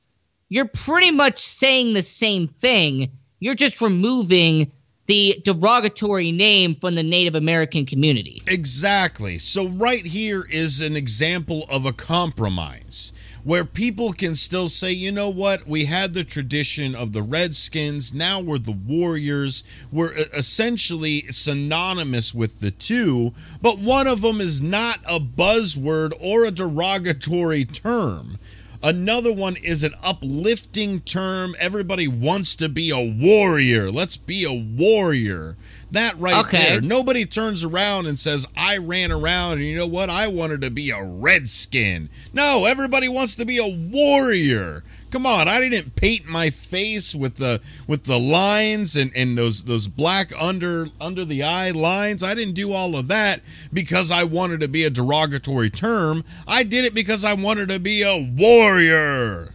you're 0.50 0.66
pretty 0.68 1.10
much 1.10 1.40
saying 1.40 1.94
the 1.94 2.02
same 2.02 2.46
thing. 2.46 3.10
You're 3.38 3.54
just 3.54 3.80
removing 3.80 4.70
the 5.06 5.40
derogatory 5.44 6.30
name 6.30 6.76
from 6.76 6.94
the 6.96 7.02
Native 7.02 7.34
American 7.34 7.86
community. 7.86 8.42
Exactly. 8.46 9.38
So, 9.38 9.68
right 9.68 10.04
here 10.04 10.46
is 10.50 10.80
an 10.82 10.94
example 10.94 11.64
of 11.70 11.86
a 11.86 11.92
compromise 11.92 13.12
where 13.44 13.64
people 13.64 14.12
can 14.12 14.34
still 14.34 14.68
say, 14.68 14.92
you 14.92 15.10
know 15.12 15.28
what, 15.28 15.66
we 15.66 15.86
had 15.86 16.14
the 16.14 16.24
tradition 16.24 16.94
of 16.94 17.12
the 17.12 17.22
Redskins, 17.22 18.12
now 18.12 18.40
we're 18.40 18.58
the 18.58 18.72
Warriors. 18.72 19.64
We're 19.90 20.12
uh, 20.12 20.24
essentially 20.34 21.26
synonymous 21.28 22.34
with 22.34 22.60
the 22.60 22.70
two, 22.70 23.32
but 23.62 23.78
one 23.78 24.06
of 24.06 24.22
them 24.22 24.40
is 24.40 24.60
not 24.60 25.00
a 25.08 25.18
buzzword 25.20 26.12
or 26.20 26.44
a 26.44 26.50
derogatory 26.50 27.64
term. 27.64 28.38
Another 28.82 29.32
one 29.32 29.56
is 29.62 29.82
an 29.82 29.92
uplifting 30.02 31.00
term. 31.00 31.54
Everybody 31.58 32.08
wants 32.08 32.56
to 32.56 32.68
be 32.68 32.90
a 32.90 32.98
warrior. 32.98 33.90
Let's 33.90 34.16
be 34.16 34.44
a 34.44 34.52
warrior. 34.52 35.56
That 35.92 36.18
right 36.18 36.44
okay. 36.46 36.56
there. 36.56 36.80
Nobody 36.80 37.24
turns 37.24 37.64
around 37.64 38.06
and 38.06 38.18
says, 38.18 38.46
I 38.56 38.78
ran 38.78 39.10
around 39.10 39.54
and 39.54 39.62
you 39.62 39.76
know 39.76 39.86
what? 39.86 40.08
I 40.08 40.28
wanted 40.28 40.60
to 40.62 40.70
be 40.70 40.90
a 40.90 41.02
redskin. 41.02 42.08
No, 42.32 42.64
everybody 42.64 43.08
wants 43.08 43.34
to 43.36 43.44
be 43.44 43.58
a 43.58 43.90
warrior. 43.92 44.84
Come 45.10 45.26
on, 45.26 45.48
I 45.48 45.58
didn't 45.58 45.96
paint 45.96 46.26
my 46.26 46.50
face 46.50 47.16
with 47.16 47.34
the 47.36 47.60
with 47.88 48.04
the 48.04 48.18
lines 48.18 48.96
and, 48.96 49.10
and 49.16 49.36
those 49.36 49.64
those 49.64 49.88
black 49.88 50.30
under 50.40 50.86
under 51.00 51.24
the 51.24 51.42
eye 51.42 51.72
lines. 51.72 52.22
I 52.22 52.36
didn't 52.36 52.54
do 52.54 52.72
all 52.72 52.96
of 52.96 53.08
that 53.08 53.40
because 53.72 54.12
I 54.12 54.22
wanted 54.22 54.60
to 54.60 54.68
be 54.68 54.84
a 54.84 54.90
derogatory 54.90 55.68
term. 55.68 56.22
I 56.46 56.62
did 56.62 56.84
it 56.84 56.94
because 56.94 57.24
I 57.24 57.34
wanted 57.34 57.70
to 57.70 57.80
be 57.80 58.02
a 58.02 58.30
warrior. 58.36 59.52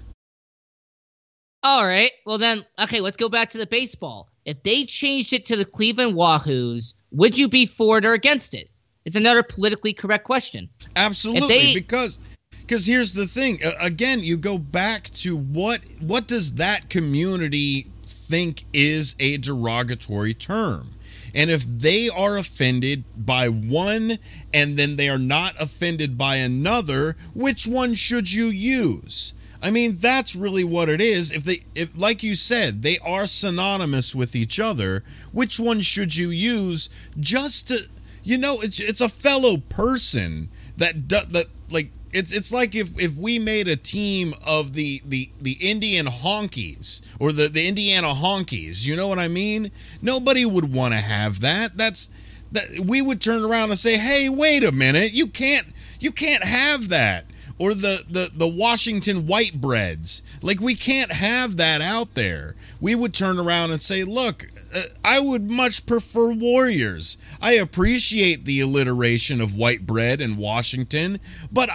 All 1.65 1.87
right. 1.87 2.11
Well 2.25 2.37
then, 2.37 2.63
okay, 2.77 3.01
let's 3.01 3.17
go 3.17 3.27
back 3.27 3.49
to 3.49 3.57
the 3.57 3.65
baseball. 3.65 4.29
If 4.45 4.61
they 4.61 4.85
changed 4.85 5.33
it 5.33 5.45
to 5.45 5.55
the 5.55 5.65
Cleveland 5.65 6.13
Wahoos, 6.13 6.93
would 7.09 7.39
you 7.39 7.47
be 7.47 7.65
for 7.65 7.97
it 7.97 8.05
or 8.05 8.13
against 8.13 8.53
it? 8.53 8.69
It's 9.03 9.15
another 9.15 9.41
politically 9.41 9.91
correct 9.91 10.25
question. 10.25 10.69
Absolutely, 10.95 11.47
they, 11.47 11.73
because 11.73 12.19
because 12.61 12.85
here's 12.85 13.13
the 13.13 13.25
thing 13.25 13.59
again 13.81 14.19
you 14.19 14.37
go 14.37 14.59
back 14.59 15.09
to 15.15 15.35
what 15.35 15.81
what 15.99 16.27
does 16.27 16.53
that 16.53 16.87
community 16.91 17.87
think 18.03 18.65
is 18.71 19.15
a 19.19 19.37
derogatory 19.37 20.35
term 20.35 20.89
and 21.33 21.49
if 21.49 21.65
they 21.65 22.09
are 22.09 22.37
offended 22.37 23.03
by 23.17 23.49
one 23.49 24.13
and 24.53 24.77
then 24.77 24.95
they 24.95 25.09
are 25.09 25.19
not 25.19 25.59
offended 25.59 26.17
by 26.17 26.37
another 26.37 27.15
which 27.33 27.67
one 27.67 27.93
should 27.93 28.31
you 28.31 28.45
use 28.45 29.33
i 29.65 29.71
mean 29.71 29.95
that's 29.97 30.35
really 30.35 30.63
what 30.63 30.89
it 30.89 31.01
is 31.01 31.31
if 31.31 31.43
they 31.43 31.59
if 31.75 31.89
like 31.97 32.23
you 32.23 32.35
said 32.35 32.81
they 32.81 32.97
are 33.03 33.27
synonymous 33.27 34.13
with 34.13 34.35
each 34.35 34.59
other 34.59 35.03
which 35.31 35.59
one 35.59 35.81
should 35.81 36.15
you 36.15 36.29
use 36.29 36.89
just 37.19 37.67
to 37.67 37.79
you 38.23 38.37
know 38.37 38.59
it's 38.61 38.79
it's 38.79 39.01
a 39.01 39.09
fellow 39.09 39.57
person 39.57 40.49
that 40.77 41.09
that 41.09 41.47
like 41.69 41.89
it's 42.15 42.31
it's 42.31 42.51
like 42.51 42.73
if 42.75 42.97
if 42.97 43.17
we 43.17 43.39
made 43.39 43.67
a 43.67 43.75
team 43.75 44.33
of 44.45 44.73
the 44.73 45.01
the 45.05 45.29
the 45.41 45.57
Indian 45.59 46.05
honkies 46.05 47.01
or 47.19 47.33
the 47.33 47.49
the 47.49 47.67
Indiana 47.67 48.07
honkies, 48.07 48.85
you 48.85 48.95
know 48.95 49.07
what 49.07 49.19
I 49.19 49.27
mean? 49.27 49.69
Nobody 50.01 50.45
would 50.45 50.73
want 50.73 50.93
to 50.93 51.01
have 51.01 51.41
that. 51.41 51.77
That's 51.77 52.07
that 52.53 52.85
we 52.85 53.01
would 53.01 53.19
turn 53.19 53.43
around 53.43 53.69
and 53.69 53.77
say, 53.77 53.97
"Hey, 53.97 54.29
wait 54.29 54.63
a 54.63 54.71
minute. 54.71 55.11
You 55.11 55.27
can't 55.27 55.67
you 55.99 56.13
can't 56.13 56.43
have 56.43 56.87
that." 56.89 57.25
Or 57.57 57.73
the 57.73 58.03
the 58.09 58.31
the 58.33 58.47
Washington 58.47 59.23
whitebreads. 59.23 60.21
Like 60.41 60.59
we 60.59 60.75
can't 60.75 61.11
have 61.11 61.57
that 61.57 61.81
out 61.81 62.13
there. 62.13 62.55
We 62.81 62.95
would 62.95 63.13
turn 63.13 63.39
around 63.39 63.71
and 63.71 63.81
say, 63.81 64.03
"Look, 64.03 64.47
uh, 64.75 64.81
I 65.05 65.21
would 65.21 65.49
much 65.49 65.85
prefer 65.85 66.33
Warriors. 66.33 67.17
I 67.41 67.53
appreciate 67.53 68.43
the 68.43 68.59
alliteration 68.59 69.39
of 69.39 69.55
white 69.55 69.85
bread 69.85 70.19
and 70.19 70.37
Washington, 70.37 71.21
but 71.49 71.69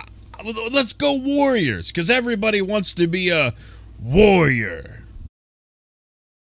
let's 0.70 0.92
go 0.92 1.14
Warriors 1.14 1.90
because 1.90 2.10
everybody 2.10 2.60
wants 2.60 2.92
to 2.94 3.06
be 3.06 3.30
a 3.30 3.54
warrior. 4.02 5.04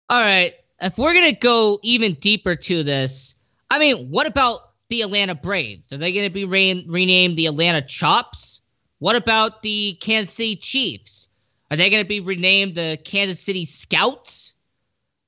All 0.08 0.20
right. 0.20 0.54
If 0.80 0.98
we're 0.98 1.14
going 1.14 1.32
to 1.32 1.38
go 1.38 1.78
even 1.82 2.14
deeper 2.14 2.56
to 2.56 2.82
this, 2.82 3.34
I 3.70 3.78
mean, 3.78 4.10
what 4.10 4.26
about 4.26 4.70
the 4.88 5.02
Atlanta 5.02 5.34
Braves? 5.34 5.92
Are 5.92 5.96
they 5.96 6.12
going 6.12 6.26
to 6.26 6.32
be 6.32 6.44
re- 6.44 6.84
renamed 6.86 7.36
the 7.36 7.46
Atlanta 7.46 7.82
Chops? 7.82 8.53
What 9.04 9.16
about 9.16 9.60
the 9.60 9.98
Kansas 10.00 10.34
City 10.34 10.56
Chiefs? 10.56 11.28
Are 11.70 11.76
they 11.76 11.90
going 11.90 12.02
to 12.02 12.08
be 12.08 12.20
renamed 12.20 12.74
the 12.74 12.98
Kansas 13.04 13.38
City 13.38 13.66
Scouts? 13.66 14.54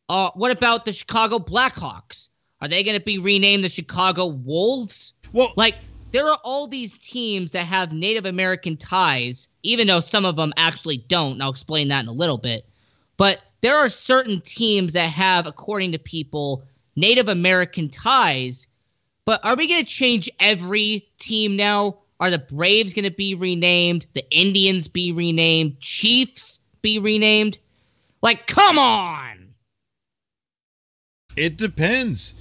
Uh, 0.08 0.30
what 0.34 0.50
about 0.50 0.86
the 0.86 0.94
Chicago 0.94 1.38
Blackhawks? 1.38 2.30
Are 2.62 2.68
they 2.68 2.82
going 2.82 2.98
to 2.98 3.04
be 3.04 3.18
renamed 3.18 3.64
the 3.64 3.68
Chicago 3.68 4.28
Wolves? 4.28 5.12
Well, 5.34 5.52
like 5.56 5.74
there 6.10 6.26
are 6.26 6.38
all 6.42 6.66
these 6.68 6.96
teams 6.96 7.50
that 7.50 7.66
have 7.66 7.92
Native 7.92 8.24
American 8.24 8.78
ties, 8.78 9.46
even 9.62 9.88
though 9.88 10.00
some 10.00 10.24
of 10.24 10.36
them 10.36 10.54
actually 10.56 10.96
don't. 10.96 11.32
And 11.32 11.42
I'll 11.42 11.50
explain 11.50 11.88
that 11.88 12.00
in 12.00 12.08
a 12.08 12.12
little 12.12 12.38
bit. 12.38 12.66
But 13.18 13.42
there 13.60 13.76
are 13.76 13.90
certain 13.90 14.40
teams 14.40 14.94
that 14.94 15.10
have, 15.10 15.46
according 15.46 15.92
to 15.92 15.98
people, 15.98 16.62
Native 16.96 17.28
American 17.28 17.90
ties. 17.90 18.68
But 19.26 19.44
are 19.44 19.54
we 19.54 19.68
going 19.68 19.84
to 19.84 19.86
change 19.86 20.30
every 20.40 21.10
team 21.18 21.56
now? 21.56 21.98
Are 22.18 22.30
the 22.30 22.38
Braves 22.38 22.94
going 22.94 23.04
to 23.04 23.10
be 23.10 23.34
renamed? 23.34 24.06
The 24.14 24.24
Indians 24.30 24.88
be 24.88 25.12
renamed? 25.12 25.80
Chiefs 25.80 26.60
be 26.82 26.98
renamed? 26.98 27.58
Like, 28.22 28.46
come 28.46 28.78
on! 28.78 29.54
It 31.36 31.56
depends. 31.56 32.34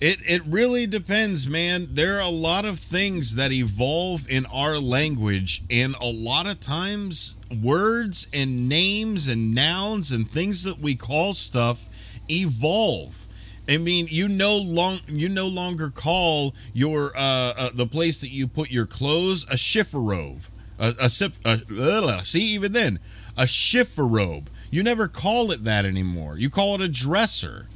It 0.00 0.18
it 0.26 0.42
really 0.46 0.86
depends, 0.86 1.46
man. 1.46 1.88
There 1.92 2.16
are 2.16 2.22
a 2.22 2.28
lot 2.30 2.64
of 2.64 2.78
things 2.78 3.36
that 3.36 3.52
evolve 3.52 4.26
in 4.28 4.46
our 4.46 4.78
language, 4.78 5.62
and 5.70 5.94
a 6.00 6.06
lot 6.10 6.46
of 6.46 6.58
times 6.58 7.36
words 7.62 8.26
and 8.32 8.68
names 8.68 9.28
and 9.28 9.54
nouns 9.54 10.10
and 10.10 10.28
things 10.28 10.64
that 10.64 10.80
we 10.80 10.94
call 10.94 11.34
stuff 11.34 11.88
evolve. 12.30 13.26
I 13.70 13.76
mean, 13.76 14.08
you 14.10 14.26
no 14.26 14.56
long 14.56 14.98
you 15.06 15.28
no 15.28 15.46
longer 15.46 15.90
call 15.90 16.54
your 16.72 17.16
uh, 17.16 17.54
uh 17.56 17.70
the 17.72 17.86
place 17.86 18.20
that 18.20 18.30
you 18.30 18.48
put 18.48 18.70
your 18.70 18.86
clothes 18.86 19.44
a 19.44 19.54
chifforobe. 19.54 20.50
A, 20.78 20.94
a, 20.98 21.60
a, 21.68 22.24
see 22.24 22.40
even 22.40 22.72
then 22.72 22.98
a 23.36 23.44
chifforobe. 23.44 24.46
You 24.70 24.82
never 24.82 25.08
call 25.08 25.52
it 25.52 25.64
that 25.64 25.84
anymore. 25.84 26.36
You 26.38 26.50
call 26.50 26.74
it 26.74 26.80
a 26.80 26.88
dresser 26.88 27.68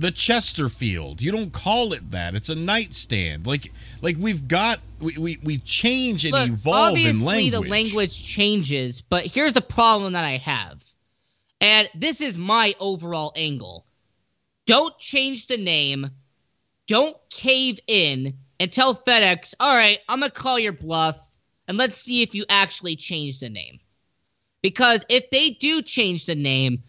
the 0.00 0.10
Chesterfield. 0.10 1.20
You 1.20 1.30
don't 1.30 1.52
call 1.52 1.92
it 1.92 2.10
that. 2.10 2.34
It's 2.34 2.48
a 2.48 2.54
nightstand. 2.54 3.46
Like 3.46 3.70
like 4.00 4.16
we've 4.18 4.48
got 4.48 4.80
we 4.98 5.16
we, 5.18 5.38
we 5.44 5.58
change 5.58 6.24
and 6.24 6.32
Look, 6.32 6.48
evolve 6.48 6.96
in 6.96 7.22
language. 7.22 7.52
the 7.52 7.68
language 7.68 8.24
changes, 8.24 9.02
but 9.02 9.26
here's 9.26 9.52
the 9.52 9.60
problem 9.60 10.14
that 10.14 10.24
I 10.24 10.38
have. 10.38 10.82
And 11.60 11.90
this 11.94 12.22
is 12.22 12.38
my 12.38 12.74
overall 12.80 13.32
angle. 13.36 13.84
Don't 14.70 14.96
change 15.00 15.48
the 15.48 15.56
name. 15.56 16.10
don't 16.86 17.16
cave 17.28 17.80
in 17.88 18.38
and 18.60 18.70
tell 18.70 18.94
FedEx, 18.94 19.54
all 19.58 19.74
right, 19.74 19.98
I'm 20.08 20.20
going 20.20 20.30
to 20.30 20.36
call 20.36 20.60
your 20.60 20.72
bluff 20.72 21.18
and 21.66 21.76
let's 21.76 21.96
see 21.96 22.22
if 22.22 22.36
you 22.36 22.44
actually 22.48 22.94
change 22.94 23.40
the 23.40 23.48
name. 23.48 23.80
Because 24.62 25.04
if 25.08 25.28
they 25.30 25.50
do 25.50 25.82
change 25.82 26.26
the 26.26 26.36
name, 26.36 26.84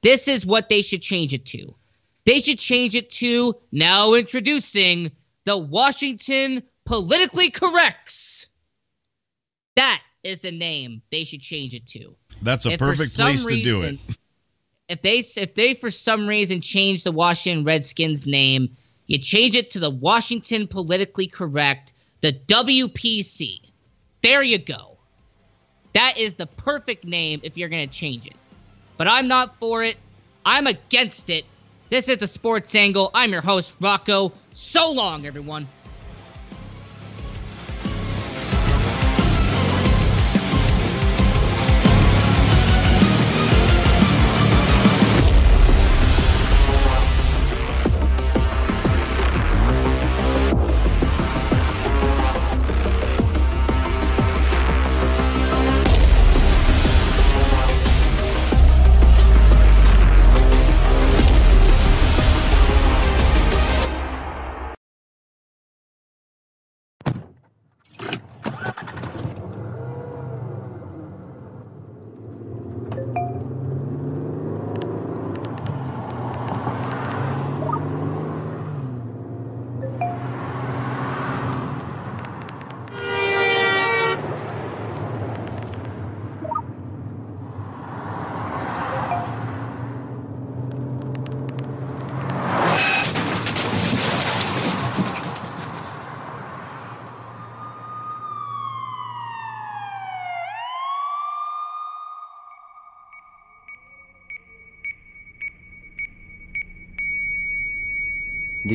this 0.00 0.28
is 0.28 0.46
what 0.46 0.70
they 0.70 0.80
should 0.80 1.02
change 1.02 1.34
it 1.34 1.44
to. 1.46 1.74
They 2.24 2.40
should 2.40 2.58
change 2.58 2.94
it 2.94 3.10
to 3.12 3.54
now 3.70 4.14
introducing 4.14 5.12
the 5.44 5.58
Washington 5.58 6.62
Politically 6.86 7.50
Corrects. 7.50 8.46
That 9.74 10.00
is 10.24 10.40
the 10.40 10.52
name 10.52 11.02
they 11.10 11.24
should 11.24 11.42
change 11.42 11.74
it 11.74 11.86
to. 11.88 12.16
That's 12.40 12.64
a 12.64 12.72
if 12.72 12.78
perfect 12.78 13.14
place 13.14 13.44
reason, 13.44 13.58
to 13.58 13.62
do 13.62 13.82
it. 13.82 14.00
if 14.88 15.02
they 15.02 15.18
if 15.18 15.54
they 15.54 15.74
for 15.74 15.90
some 15.90 16.26
reason 16.26 16.60
change 16.60 17.04
the 17.04 17.12
Washington 17.12 17.64
Redskins 17.64 18.26
name, 18.26 18.76
you 19.06 19.18
change 19.18 19.56
it 19.56 19.70
to 19.72 19.80
the 19.80 19.90
Washington 19.90 20.68
Politically 20.68 21.26
Correct, 21.26 21.92
the 22.20 22.32
WPC. 22.32 23.60
There 24.22 24.42
you 24.42 24.58
go. 24.58 24.96
That 25.92 26.18
is 26.18 26.34
the 26.34 26.46
perfect 26.46 27.04
name 27.04 27.40
if 27.42 27.56
you're 27.56 27.68
going 27.68 27.88
to 27.88 27.94
change 27.94 28.26
it. 28.26 28.36
But 28.96 29.08
I'm 29.08 29.28
not 29.28 29.58
for 29.58 29.82
it. 29.82 29.96
I'm 30.44 30.66
against 30.66 31.30
it. 31.30 31.44
This 31.90 32.08
is 32.08 32.18
the 32.18 32.28
Sports 32.28 32.74
Angle. 32.74 33.10
I'm 33.14 33.32
your 33.32 33.42
host, 33.42 33.76
Rocco. 33.80 34.32
So 34.54 34.92
long, 34.92 35.26
everyone. 35.26 35.68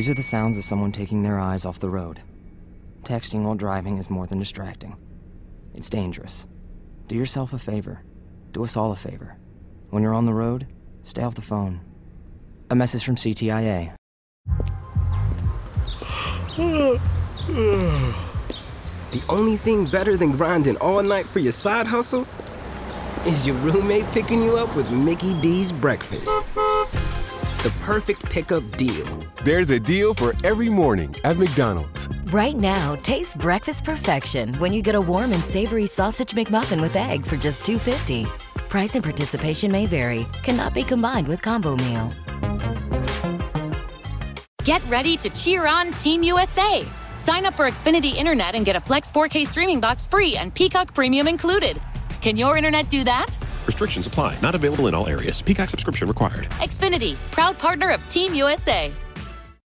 These 0.02 0.08
are 0.08 0.14
the 0.14 0.22
sounds 0.24 0.58
of 0.58 0.64
someone 0.64 0.90
taking 0.90 1.22
their 1.22 1.38
eyes 1.38 1.64
off 1.64 1.78
the 1.78 1.88
road. 1.88 2.22
Texting 3.04 3.44
while 3.44 3.54
driving 3.54 3.98
is 3.98 4.10
more 4.10 4.26
than 4.26 4.40
distracting. 4.40 4.96
It's 5.76 5.88
dangerous. 5.88 6.44
Do 7.06 7.14
yourself 7.14 7.52
a 7.52 7.58
favor. 7.60 8.02
Do 8.50 8.64
us 8.64 8.76
all 8.76 8.90
a 8.90 8.96
favor. 8.96 9.36
When 9.90 10.02
you're 10.02 10.12
on 10.12 10.26
the 10.26 10.34
road, 10.34 10.66
stay 11.04 11.22
off 11.22 11.36
the 11.36 11.40
phone. 11.40 11.82
A 12.68 12.74
message 12.74 13.04
from 13.04 13.14
CTIA. 13.14 13.94
the 16.56 17.00
only 19.28 19.56
thing 19.56 19.86
better 19.86 20.16
than 20.16 20.32
grinding 20.32 20.78
all 20.78 21.00
night 21.04 21.26
for 21.26 21.38
your 21.38 21.52
side 21.52 21.86
hustle 21.86 22.26
is 23.24 23.46
your 23.46 23.54
roommate 23.58 24.06
picking 24.06 24.42
you 24.42 24.56
up 24.56 24.74
with 24.74 24.90
Mickey 24.90 25.40
D's 25.40 25.70
breakfast 25.70 26.28
the 27.62 27.70
perfect 27.80 28.24
pickup 28.24 28.76
deal. 28.76 29.06
There's 29.44 29.70
a 29.70 29.78
deal 29.78 30.14
for 30.14 30.34
every 30.42 30.68
morning 30.68 31.14
at 31.22 31.36
McDonald's. 31.36 32.08
Right 32.32 32.56
now, 32.56 32.96
taste 32.96 33.38
breakfast 33.38 33.84
perfection 33.84 34.52
when 34.54 34.72
you 34.72 34.82
get 34.82 34.96
a 34.96 35.00
warm 35.00 35.32
and 35.32 35.44
savory 35.44 35.86
sausage 35.86 36.32
McMuffin 36.32 36.80
with 36.80 36.96
egg 36.96 37.24
for 37.24 37.36
just 37.36 37.62
$2.50. 37.62 38.26
Price 38.68 38.96
and 38.96 39.04
participation 39.04 39.70
may 39.70 39.86
vary, 39.86 40.26
cannot 40.42 40.74
be 40.74 40.82
combined 40.82 41.28
with 41.28 41.40
combo 41.40 41.76
meal. 41.76 42.10
Get 44.64 44.82
ready 44.88 45.16
to 45.18 45.30
cheer 45.30 45.66
on 45.66 45.92
Team 45.92 46.24
USA. 46.24 46.84
Sign 47.18 47.46
up 47.46 47.54
for 47.54 47.66
Xfinity 47.66 48.16
Internet 48.16 48.56
and 48.56 48.64
get 48.64 48.74
a 48.74 48.80
Flex 48.80 49.10
4K 49.12 49.46
streaming 49.46 49.78
box 49.78 50.06
free 50.06 50.34
and 50.34 50.52
Peacock 50.52 50.94
Premium 50.94 51.28
included. 51.28 51.80
Can 52.22 52.36
your 52.36 52.56
internet 52.56 52.88
do 52.88 53.04
that? 53.04 53.38
Restrictions 53.66 54.06
apply. 54.06 54.38
Not 54.40 54.54
available 54.54 54.86
in 54.86 54.94
all 54.94 55.06
areas. 55.08 55.42
Peacock 55.42 55.68
subscription 55.68 56.08
required. 56.08 56.44
Xfinity, 56.60 57.14
proud 57.30 57.58
partner 57.58 57.90
of 57.90 58.08
Team 58.08 58.34
USA. 58.34 58.92